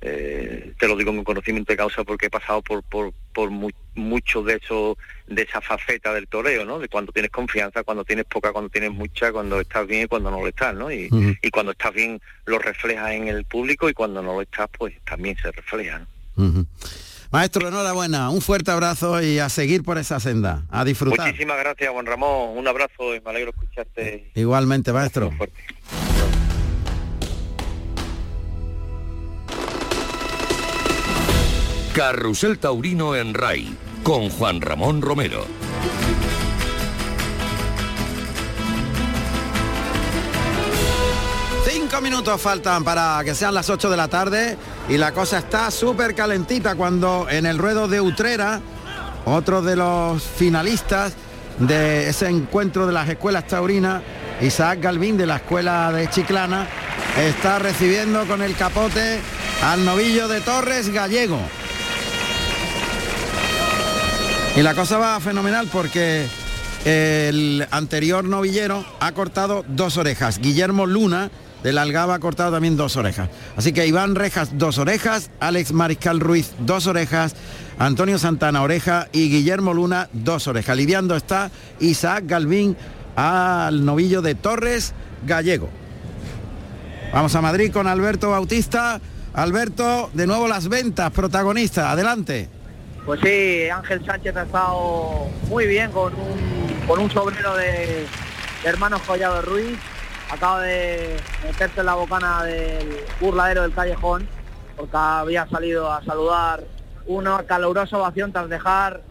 eh, 0.00 0.74
te 0.78 0.88
lo 0.88 0.96
digo 0.96 1.14
con 1.14 1.24
conocimiento 1.24 1.72
de 1.72 1.76
causa 1.76 2.04
porque 2.04 2.26
he 2.26 2.30
pasado 2.30 2.62
por, 2.62 2.82
por, 2.82 3.12
por 3.32 3.50
mucho 3.50 4.42
de 4.42 4.60
eso, 4.62 4.96
de 5.26 5.42
esa 5.42 5.60
faceta 5.60 6.12
del 6.12 6.28
toreo, 6.28 6.64
¿no? 6.64 6.78
De 6.78 6.88
cuando 6.88 7.12
tienes 7.12 7.30
confianza, 7.30 7.82
cuando 7.82 8.04
tienes 8.04 8.26
poca, 8.26 8.52
cuando 8.52 8.68
tienes 8.68 8.92
mucha, 8.92 9.32
cuando 9.32 9.60
estás 9.60 9.86
bien 9.86 10.04
y 10.04 10.06
cuando 10.06 10.30
no 10.30 10.40
lo 10.40 10.48
estás, 10.48 10.74
¿no? 10.74 10.92
Y, 10.92 11.08
y 11.42 11.50
cuando 11.50 11.72
estás 11.72 11.94
bien 11.94 12.20
lo 12.44 12.58
reflejas 12.58 13.12
en 13.12 13.28
el 13.28 13.44
público 13.44 13.88
y 13.88 13.94
cuando 13.94 14.22
no 14.22 14.34
lo 14.34 14.42
estás, 14.42 14.68
pues 14.76 14.94
también 15.04 15.36
se 15.40 15.50
refleja, 15.50 16.00
¿no? 16.00 16.66
Maestro, 17.32 17.66
enhorabuena, 17.66 18.30
un 18.30 18.40
fuerte 18.40 18.70
abrazo 18.70 19.20
y 19.20 19.38
a 19.38 19.48
seguir 19.48 19.82
por 19.82 19.98
esa 19.98 20.20
senda, 20.20 20.62
a 20.70 20.84
disfrutar. 20.84 21.26
Muchísimas 21.26 21.58
gracias, 21.58 21.90
Juan 21.90 22.06
Ramón, 22.06 22.56
un 22.56 22.68
abrazo 22.68 23.14
y 23.14 23.20
me 23.20 23.30
alegro 23.30 23.50
escucharte. 23.50 24.30
Igualmente, 24.34 24.92
maestro. 24.92 25.32
Carrusel 31.96 32.58
Taurino 32.58 33.16
en 33.16 33.32
RAI, 33.32 33.74
con 34.02 34.28
Juan 34.28 34.60
Ramón 34.60 35.00
Romero. 35.00 35.46
Cinco 41.66 42.02
minutos 42.02 42.38
faltan 42.38 42.84
para 42.84 43.22
que 43.24 43.34
sean 43.34 43.54
las 43.54 43.70
8 43.70 43.88
de 43.88 43.96
la 43.96 44.08
tarde 44.08 44.58
y 44.90 44.98
la 44.98 45.12
cosa 45.12 45.38
está 45.38 45.70
súper 45.70 46.14
calentita 46.14 46.74
cuando 46.74 47.28
en 47.30 47.46
el 47.46 47.56
ruedo 47.56 47.88
de 47.88 48.02
Utrera, 48.02 48.60
otro 49.24 49.62
de 49.62 49.76
los 49.76 50.22
finalistas 50.22 51.14
de 51.58 52.10
ese 52.10 52.28
encuentro 52.28 52.86
de 52.86 52.92
las 52.92 53.08
escuelas 53.08 53.46
taurinas, 53.46 54.02
Isaac 54.42 54.80
Galvín 54.82 55.16
de 55.16 55.24
la 55.24 55.36
escuela 55.36 55.90
de 55.92 56.10
Chiclana, 56.10 56.66
está 57.18 57.58
recibiendo 57.58 58.26
con 58.26 58.42
el 58.42 58.54
capote 58.54 59.18
al 59.64 59.82
novillo 59.86 60.28
de 60.28 60.42
Torres 60.42 60.90
Gallego. 60.92 61.40
Y 64.56 64.62
la 64.62 64.74
cosa 64.74 64.96
va 64.96 65.20
fenomenal 65.20 65.68
porque 65.70 66.26
el 66.86 67.66
anterior 67.70 68.24
novillero 68.24 68.86
ha 69.00 69.12
cortado 69.12 69.66
dos 69.68 69.98
orejas. 69.98 70.38
Guillermo 70.38 70.86
Luna 70.86 71.30
del 71.62 71.76
Algaba 71.76 72.14
ha 72.14 72.20
cortado 72.20 72.52
también 72.52 72.74
dos 72.74 72.96
orejas. 72.96 73.28
Así 73.54 73.74
que 73.74 73.86
Iván 73.86 74.14
Rejas, 74.14 74.56
dos 74.56 74.78
orejas, 74.78 75.30
Alex 75.40 75.72
Mariscal 75.72 76.20
Ruiz, 76.20 76.52
dos 76.60 76.86
orejas, 76.86 77.36
Antonio 77.78 78.18
Santana, 78.18 78.62
oreja 78.62 79.08
y 79.12 79.28
Guillermo 79.28 79.74
Luna, 79.74 80.08
dos 80.14 80.46
orejas. 80.46 80.74
Lidiando 80.74 81.16
está 81.16 81.50
Isaac 81.78 82.24
Galvín 82.26 82.78
al 83.14 83.84
novillo 83.84 84.22
de 84.22 84.36
Torres 84.36 84.94
Gallego. 85.26 85.68
Vamos 87.12 87.34
a 87.34 87.42
Madrid 87.42 87.70
con 87.70 87.86
Alberto 87.86 88.30
Bautista. 88.30 89.02
Alberto, 89.34 90.08
de 90.14 90.26
nuevo 90.26 90.48
las 90.48 90.68
ventas, 90.68 91.10
protagonista, 91.10 91.90
adelante. 91.90 92.55
Pues 93.06 93.20
sí, 93.20 93.68
Ángel 93.70 94.04
Sánchez 94.04 94.36
ha 94.36 94.42
estado 94.42 95.28
muy 95.48 95.68
bien 95.68 95.92
con 95.92 96.12
un, 96.12 96.86
con 96.88 97.08
sobrero 97.08 97.54
de, 97.54 98.04
hermanos 98.64 99.00
Collado 99.02 99.42
Ruiz, 99.42 99.78
acaba 100.28 100.60
de 100.62 101.16
meterse 101.44 101.78
en 101.78 101.86
la 101.86 101.94
bocana 101.94 102.42
del 102.42 103.04
burladero 103.20 103.62
del 103.62 103.72
callejón 103.72 104.28
porque 104.76 104.96
había 104.96 105.46
salido 105.46 105.88
a 105.88 106.02
saludar 106.02 106.64
una 107.06 107.44
calurosa 107.44 107.96
ovación 107.96 108.32
tras 108.32 108.48
dejar 108.48 109.02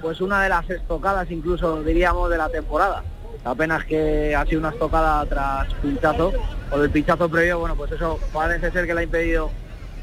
pues 0.00 0.22
una 0.22 0.42
de 0.42 0.48
las 0.48 0.70
estocadas 0.70 1.30
incluso 1.30 1.82
diríamos 1.82 2.30
de 2.30 2.38
la 2.38 2.48
temporada. 2.48 3.04
Apenas 3.44 3.84
que 3.84 4.34
ha 4.34 4.46
sido 4.46 4.60
una 4.60 4.70
estocada 4.70 5.26
tras 5.26 5.74
pinchazo, 5.74 6.32
o 6.70 6.78
del 6.78 6.90
pinchazo 6.90 7.28
previo, 7.28 7.58
bueno, 7.58 7.76
pues 7.76 7.92
eso 7.92 8.18
parece 8.32 8.70
ser 8.70 8.86
que 8.86 8.94
le 8.94 9.00
ha 9.00 9.04
impedido 9.04 9.50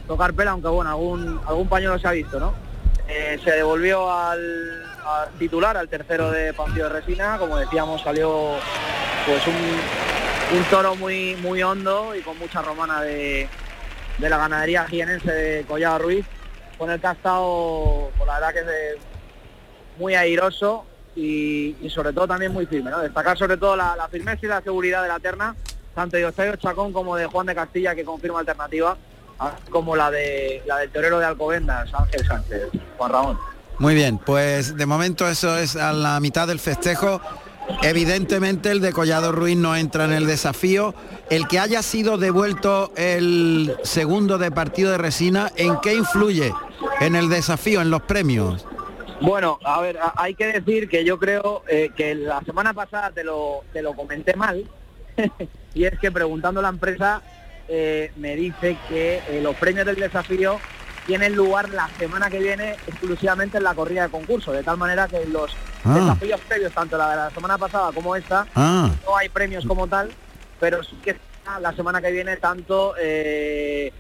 tocar 0.08 0.36
pela, 0.36 0.52
aunque 0.52 0.68
bueno, 0.68 0.92
algún, 0.92 1.42
algún 1.48 1.68
pañuelo 1.68 1.98
se 1.98 2.08
ha 2.08 2.12
visto, 2.12 2.40
¿no? 2.40 2.69
Eh, 3.10 3.40
se 3.44 3.52
devolvió 3.52 4.12
al, 4.12 4.86
titular, 5.40 5.76
al 5.76 5.90
tercero 5.90 6.30
de 6.30 6.54
partido 6.54 6.88
de 6.88 7.02
resina, 7.02 7.40
como 7.40 7.58
decíamos, 7.58 8.02
salió 8.04 8.52
pues 9.26 9.48
un, 9.48 10.58
un 10.58 10.64
toro 10.66 10.96
muy, 10.96 11.36
muy 11.38 11.64
hondo 11.64 12.14
y 12.14 12.22
con 12.22 12.38
mucha 12.38 12.62
romana 12.62 13.02
de, 13.02 13.50
de 14.20 14.30
la 14.30 14.38
ganadería 14.38 14.86
jienense 14.86 15.32
de 15.32 15.66
Collado 15.66 16.00
Ruiz, 16.00 16.26
con 16.78 16.92
el 16.92 17.02
que 17.02 17.08
ha 17.08 17.16
por 17.16 18.28
la 18.28 18.40
verdad 18.40 18.54
que 18.54 18.60
es 18.60 18.98
muy 19.98 20.14
airoso 20.14 20.86
y, 21.16 21.76
y, 21.82 21.90
sobre 21.90 22.14
todo 22.14 22.28
también 22.28 22.54
muy 22.54 22.68
firme. 22.68 22.92
Destacar 23.02 23.40
sobre 23.40 23.58
todo 23.58 23.76
la, 23.76 23.96
la, 23.96 24.08
firmeza 24.08 24.40
y 24.44 24.50
la 24.50 24.62
seguridad 24.62 25.02
de 25.02 25.08
la 25.08 25.20
terna, 25.20 25.56
tanto 25.96 26.16
de 26.16 26.26
Octavio 26.26 26.56
Chacón 26.58 26.94
como 26.94 27.16
de 27.16 27.26
Juan 27.26 27.48
de 27.48 27.56
Castilla, 27.56 27.96
que 27.96 28.06
confirma 28.06 28.40
alternativa, 28.40 28.96
como 29.70 29.96
la, 29.96 30.12
de, 30.12 30.62
la 30.66 30.78
del 30.78 30.90
torero 30.90 31.20
de 31.20 31.26
Alcobendas, 31.26 31.94
Ángel 31.94 32.26
Sánchez, 32.26 32.70
Juan 32.98 33.12
Ramón. 33.12 33.40
Muy 33.78 33.96
bien, 33.96 34.18
pues 34.18 34.76
de 34.76 34.86
momento 34.86 35.28
eso 35.28 35.58
es 35.58 35.76
a 35.76 35.94
la 35.94 36.20
mitad 36.20 36.48
del 36.48 36.60
festejo. 36.60 37.22
Evidentemente 37.82 38.72
el 38.72 38.82
de 38.82 38.92
Collado 38.92 39.32
Ruiz 39.32 39.56
no 39.56 39.76
entra 39.76 40.06
en 40.06 40.12
el 40.12 40.26
desafío. 40.26 40.94
El 41.30 41.48
que 41.48 41.60
haya 41.60 41.82
sido 41.82 42.18
devuelto 42.18 42.92
el 42.98 43.76
segundo 43.84 44.38
de 44.38 44.52
partido 44.52 44.92
de 44.92 44.98
resina, 44.98 45.52
¿en 45.56 45.80
qué 45.80 45.94
influye 45.94 46.52
en 47.00 47.16
el 47.16 47.30
desafío, 47.30 47.82
en 47.82 47.90
los 47.90 48.02
premios? 48.02 48.66
Bueno, 49.22 49.60
a 49.64 49.82
ver, 49.82 50.00
hay 50.16 50.34
que 50.34 50.48
decir 50.48 50.90
que 50.90 51.04
yo 51.04 51.20
creo 51.20 51.64
eh, 51.68 51.90
que 51.96 52.16
la 52.16 52.42
semana 52.42 52.74
pasada 52.74 53.12
te 53.12 53.24
lo, 53.24 53.64
te 53.74 53.82
lo 53.82 53.94
comenté 53.94 54.36
mal, 54.36 54.66
y 55.74 55.84
es 55.84 56.00
que 56.00 56.12
preguntando 56.12 56.62
a 56.62 56.64
la 56.64 56.70
empresa 56.70 57.22
eh, 57.70 58.12
me 58.18 58.36
dice 58.36 58.78
que 58.88 59.22
eh, 59.30 59.42
los 59.42 59.56
premios 59.56 59.86
del 59.86 59.96
desafío 59.96 60.60
tienen 61.06 61.36
lugar 61.36 61.70
la 61.70 61.90
semana 61.98 62.30
que 62.30 62.40
viene 62.40 62.74
exclusivamente 62.88 63.58
en 63.58 63.64
la 63.64 63.74
corrida 63.74 64.04
de 64.04 64.10
concurso, 64.10 64.52
de 64.52 64.64
tal 64.64 64.78
manera 64.78 65.08
que 65.08 65.26
los 65.26 65.56
ah. 65.84 65.94
desafíos 65.94 66.42
previos, 66.48 66.74
tanto 66.74 66.98
la 66.98 67.10
de 67.10 67.16
la 67.16 67.30
semana 67.32 67.58
pasada 67.58 67.92
como 67.92 68.16
esta, 68.16 68.46
ah. 68.56 68.90
no 69.06 69.18
hay 69.18 69.30
premios 69.30 69.66
como 69.66 69.88
tal, 69.88 70.12
pero 70.60 70.84
sí 70.84 70.98
que 71.04 71.16
la 71.62 71.74
semana 71.74 72.02
que 72.02 72.12
viene 72.12 72.38
tanto 72.38 72.94
eh, 73.00 73.92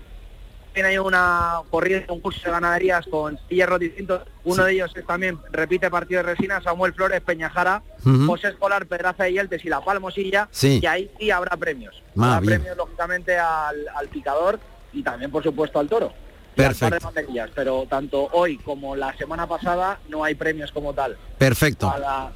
hay 0.76 0.98
una 0.98 1.62
corrida 1.70 2.00
de 2.00 2.06
concurso 2.06 2.42
de 2.46 2.52
ganaderías 2.52 3.06
con 3.08 3.38
hierros 3.50 3.80
distintos. 3.80 4.22
Uno 4.44 4.64
sí. 4.64 4.68
de 4.68 4.72
ellos 4.74 4.92
es 4.96 5.06
también 5.06 5.38
repite 5.52 5.90
partido 5.90 6.24
de 6.24 6.34
resina, 6.34 6.62
Samuel 6.62 6.94
Flores, 6.94 7.22
Peñajara, 7.22 7.82
uh 8.06 8.10
-huh. 8.10 8.28
José 8.28 8.50
Escolar, 8.50 8.86
Pedraza 8.86 9.28
y 9.28 9.34
Yeltes 9.34 9.66
y 9.66 9.70
La 9.70 9.82
Palmosilla. 9.82 10.48
Sí. 10.52 10.80
Y 10.82 10.86
ahí 10.86 11.12
sí 11.20 11.32
habrá 11.32 11.58
premios. 11.58 12.02
Ah, 12.18 12.36
habrá 12.36 12.40
bien. 12.40 12.54
premios, 12.62 12.78
lógicamente, 12.78 13.38
al, 13.38 13.88
al, 13.96 14.08
picador 14.08 14.60
y 14.94 15.04
también, 15.04 15.32
por 15.32 15.44
supuesto, 15.44 15.80
al 15.80 15.90
toro. 15.90 16.14
Perfecto. 16.56 17.10
pero 17.56 17.86
tanto 17.90 18.28
hoy 18.34 18.58
como 18.58 18.96
la 18.96 19.16
semana 19.18 19.48
pasada 19.48 20.00
no 20.10 20.24
hay 20.24 20.36
premios 20.36 20.72
como 20.72 20.94
tal. 20.94 21.18
Perfecto. 21.38 21.90
A 21.90 21.98
la, 22.00 22.32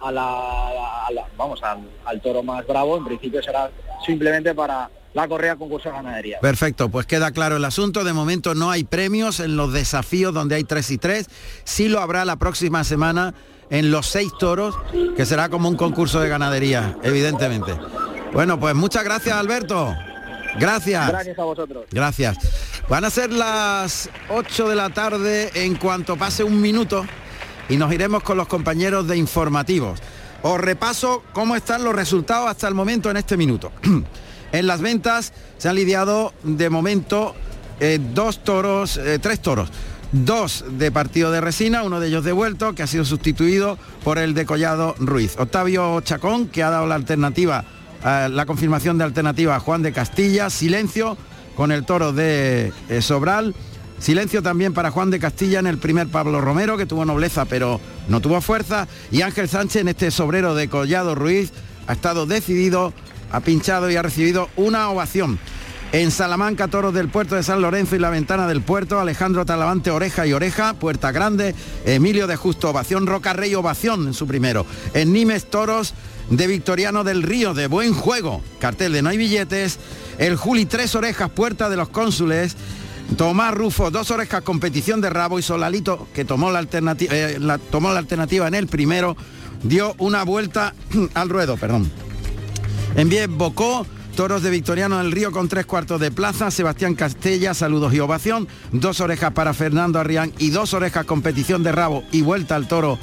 a 0.00 0.12
la, 0.12 1.06
a 1.06 1.12
la 1.12 1.26
vamos, 1.36 1.62
al, 1.62 1.80
al 2.04 2.20
toro 2.20 2.42
más 2.42 2.66
bravo, 2.66 2.96
en 2.96 3.04
principio 3.04 3.42
será 3.42 3.70
simplemente 4.06 4.54
para 4.54 4.88
la 5.14 5.28
correa 5.28 5.56
concurso 5.56 5.88
de 5.88 5.94
ganadería. 5.94 6.40
Perfecto, 6.40 6.88
pues 6.88 7.06
queda 7.06 7.30
claro 7.32 7.56
el 7.56 7.64
asunto. 7.64 8.04
De 8.04 8.12
momento 8.12 8.54
no 8.54 8.70
hay 8.70 8.84
premios 8.84 9.40
en 9.40 9.56
los 9.56 9.72
desafíos 9.72 10.32
donde 10.32 10.54
hay 10.56 10.64
tres 10.64 10.90
y 10.90 10.98
tres. 10.98 11.26
Sí 11.64 11.88
lo 11.88 12.00
habrá 12.00 12.24
la 12.24 12.36
próxima 12.36 12.84
semana 12.84 13.34
en 13.70 13.90
los 13.90 14.06
seis 14.06 14.32
toros, 14.38 14.74
que 15.16 15.24
será 15.24 15.48
como 15.48 15.68
un 15.68 15.76
concurso 15.76 16.20
de 16.20 16.28
ganadería, 16.28 16.96
evidentemente. 17.02 17.74
Bueno, 18.32 18.58
pues 18.60 18.74
muchas 18.74 19.04
gracias, 19.04 19.34
Alberto. 19.34 19.94
Gracias. 20.58 21.08
Gracias 21.08 21.38
a 21.38 21.44
vosotros. 21.44 21.84
Gracias. 21.90 22.36
Van 22.88 23.04
a 23.04 23.10
ser 23.10 23.32
las 23.32 24.10
8 24.28 24.68
de 24.68 24.76
la 24.76 24.90
tarde 24.90 25.50
en 25.54 25.76
cuanto 25.76 26.16
pase 26.16 26.44
un 26.44 26.60
minuto 26.60 27.06
y 27.68 27.76
nos 27.76 27.92
iremos 27.92 28.22
con 28.22 28.36
los 28.36 28.48
compañeros 28.48 29.06
de 29.06 29.16
informativos. 29.16 30.00
Os 30.42 30.60
repaso 30.60 31.22
cómo 31.32 31.56
están 31.56 31.84
los 31.84 31.94
resultados 31.94 32.50
hasta 32.50 32.68
el 32.68 32.74
momento 32.74 33.10
en 33.10 33.16
este 33.16 33.36
minuto. 33.36 33.72
En 34.52 34.66
las 34.66 34.82
ventas 34.82 35.32
se 35.58 35.68
han 35.68 35.76
lidiado 35.76 36.32
de 36.42 36.70
momento 36.70 37.34
eh, 37.80 37.98
dos 38.14 38.44
toros, 38.44 38.98
eh, 38.98 39.18
tres 39.20 39.40
toros. 39.40 39.70
Dos 40.12 40.64
de 40.68 40.92
partido 40.92 41.32
de 41.32 41.40
resina, 41.40 41.82
uno 41.82 41.98
de 41.98 42.08
ellos 42.08 42.22
devuelto, 42.22 42.74
que 42.74 42.82
ha 42.82 42.86
sido 42.86 43.06
sustituido 43.06 43.78
por 44.04 44.18
el 44.18 44.34
de 44.34 44.44
Collado 44.44 44.94
Ruiz. 44.98 45.36
Octavio 45.38 46.02
Chacón, 46.02 46.48
que 46.48 46.62
ha 46.62 46.68
dado 46.68 46.86
la 46.86 46.96
alternativa, 46.96 47.64
eh, 48.04 48.28
la 48.30 48.44
confirmación 48.44 48.98
de 48.98 49.04
alternativa 49.04 49.56
a 49.56 49.60
Juan 49.60 49.82
de 49.82 49.92
Castilla. 49.92 50.50
Silencio 50.50 51.16
con 51.56 51.72
el 51.72 51.84
toro 51.84 52.12
de 52.12 52.72
Sobral. 53.00 53.54
Silencio 53.98 54.42
también 54.42 54.74
para 54.74 54.90
Juan 54.90 55.10
de 55.10 55.18
Castilla 55.18 55.60
en 55.60 55.66
el 55.66 55.78
primer 55.78 56.08
Pablo 56.08 56.40
Romero, 56.40 56.76
que 56.76 56.86
tuvo 56.86 57.04
nobleza 57.04 57.44
pero 57.46 57.80
no 58.08 58.20
tuvo 58.20 58.40
fuerza. 58.40 58.88
Y 59.10 59.22
Ángel 59.22 59.48
Sánchez 59.48 59.82
en 59.82 59.88
este 59.88 60.10
sobrero 60.10 60.54
de 60.54 60.68
Collado 60.68 61.14
Ruiz 61.14 61.52
ha 61.86 61.92
estado 61.94 62.26
decidido 62.26 62.92
ha 63.32 63.40
pinchado 63.40 63.90
y 63.90 63.96
ha 63.96 64.02
recibido 64.02 64.48
una 64.56 64.88
ovación. 64.90 65.38
En 65.92 66.10
Salamanca, 66.10 66.68
Toros 66.68 66.94
del 66.94 67.08
Puerto 67.08 67.34
de 67.34 67.42
San 67.42 67.60
Lorenzo 67.60 67.96
y 67.96 67.98
la 67.98 68.08
Ventana 68.08 68.46
del 68.46 68.62
Puerto, 68.62 68.98
Alejandro 68.98 69.44
Talavante, 69.44 69.90
Oreja 69.90 70.26
y 70.26 70.32
Oreja, 70.32 70.72
Puerta 70.74 71.12
Grande, 71.12 71.54
Emilio 71.84 72.26
de 72.26 72.36
Justo, 72.36 72.70
Ovación, 72.70 73.06
Roca 73.06 73.34
Rey, 73.34 73.54
Ovación 73.54 74.06
en 74.06 74.14
su 74.14 74.26
primero. 74.26 74.64
En 74.94 75.12
Nimes, 75.12 75.50
Toros 75.50 75.92
de 76.30 76.46
Victoriano 76.46 77.04
del 77.04 77.22
Río 77.22 77.52
de 77.52 77.66
Buen 77.66 77.92
Juego, 77.92 78.42
cartel 78.58 78.94
de 78.94 79.02
No 79.02 79.10
hay 79.10 79.18
billetes, 79.18 79.78
el 80.16 80.36
Juli 80.36 80.64
Tres 80.64 80.94
Orejas, 80.94 81.28
Puerta 81.28 81.68
de 81.68 81.76
los 81.76 81.90
Cónsules, 81.90 82.56
Tomás 83.18 83.52
Rufo, 83.52 83.90
dos 83.90 84.10
orejas, 84.10 84.40
competición 84.42 85.02
de 85.02 85.10
rabo 85.10 85.38
y 85.38 85.42
Solalito, 85.42 86.08
que 86.14 86.24
tomó 86.24 86.50
la, 86.50 86.60
alternativa, 86.60 87.12
eh, 87.14 87.38
tomó 87.70 87.92
la 87.92 87.98
alternativa 87.98 88.48
en 88.48 88.54
el 88.54 88.66
primero, 88.66 89.14
dio 89.62 89.94
una 89.98 90.24
vuelta 90.24 90.72
al 91.14 91.28
ruedo, 91.28 91.58
perdón. 91.58 91.90
En 92.94 93.38
Bocó, 93.38 93.86
toros 94.16 94.42
de 94.42 94.50
Victoriano 94.50 94.98
del 94.98 95.12
Río 95.12 95.32
con 95.32 95.48
tres 95.48 95.64
cuartos 95.64 95.98
de 95.98 96.10
plaza, 96.10 96.50
Sebastián 96.50 96.94
Castella, 96.94 97.54
saludos 97.54 97.94
y 97.94 98.00
ovación, 98.00 98.46
dos 98.70 99.00
orejas 99.00 99.32
para 99.32 99.54
Fernando 99.54 99.98
Arrián 99.98 100.32
y 100.38 100.50
dos 100.50 100.74
orejas 100.74 101.06
competición 101.06 101.62
de 101.62 101.72
rabo 101.72 102.04
y 102.12 102.20
vuelta 102.20 102.54
al 102.54 102.68
toro 102.68 102.98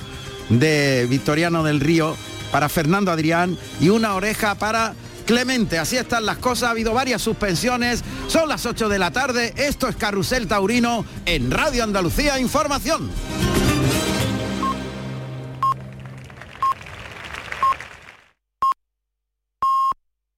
de 0.49 1.07
Victoriano 1.09 1.63
del 1.63 1.79
Río 1.79 2.15
para 2.51 2.69
Fernando 2.69 3.11
Adrián 3.11 3.57
y 3.81 3.89
una 3.89 4.13
oreja 4.13 4.55
para 4.55 4.93
Clemente. 5.25 5.79
Así 5.79 5.97
están 5.97 6.25
las 6.25 6.37
cosas, 6.37 6.69
ha 6.69 6.71
habido 6.71 6.93
varias 6.93 7.21
suspensiones, 7.21 8.03
son 8.27 8.47
las 8.47 8.65
8 8.65 8.89
de 8.89 8.99
la 8.99 9.11
tarde, 9.11 9.53
esto 9.57 9.87
es 9.87 9.95
Carrusel 9.95 10.47
Taurino 10.47 11.03
en 11.25 11.49
Radio 11.49 11.83
Andalucía 11.83 12.39
Información. 12.39 13.09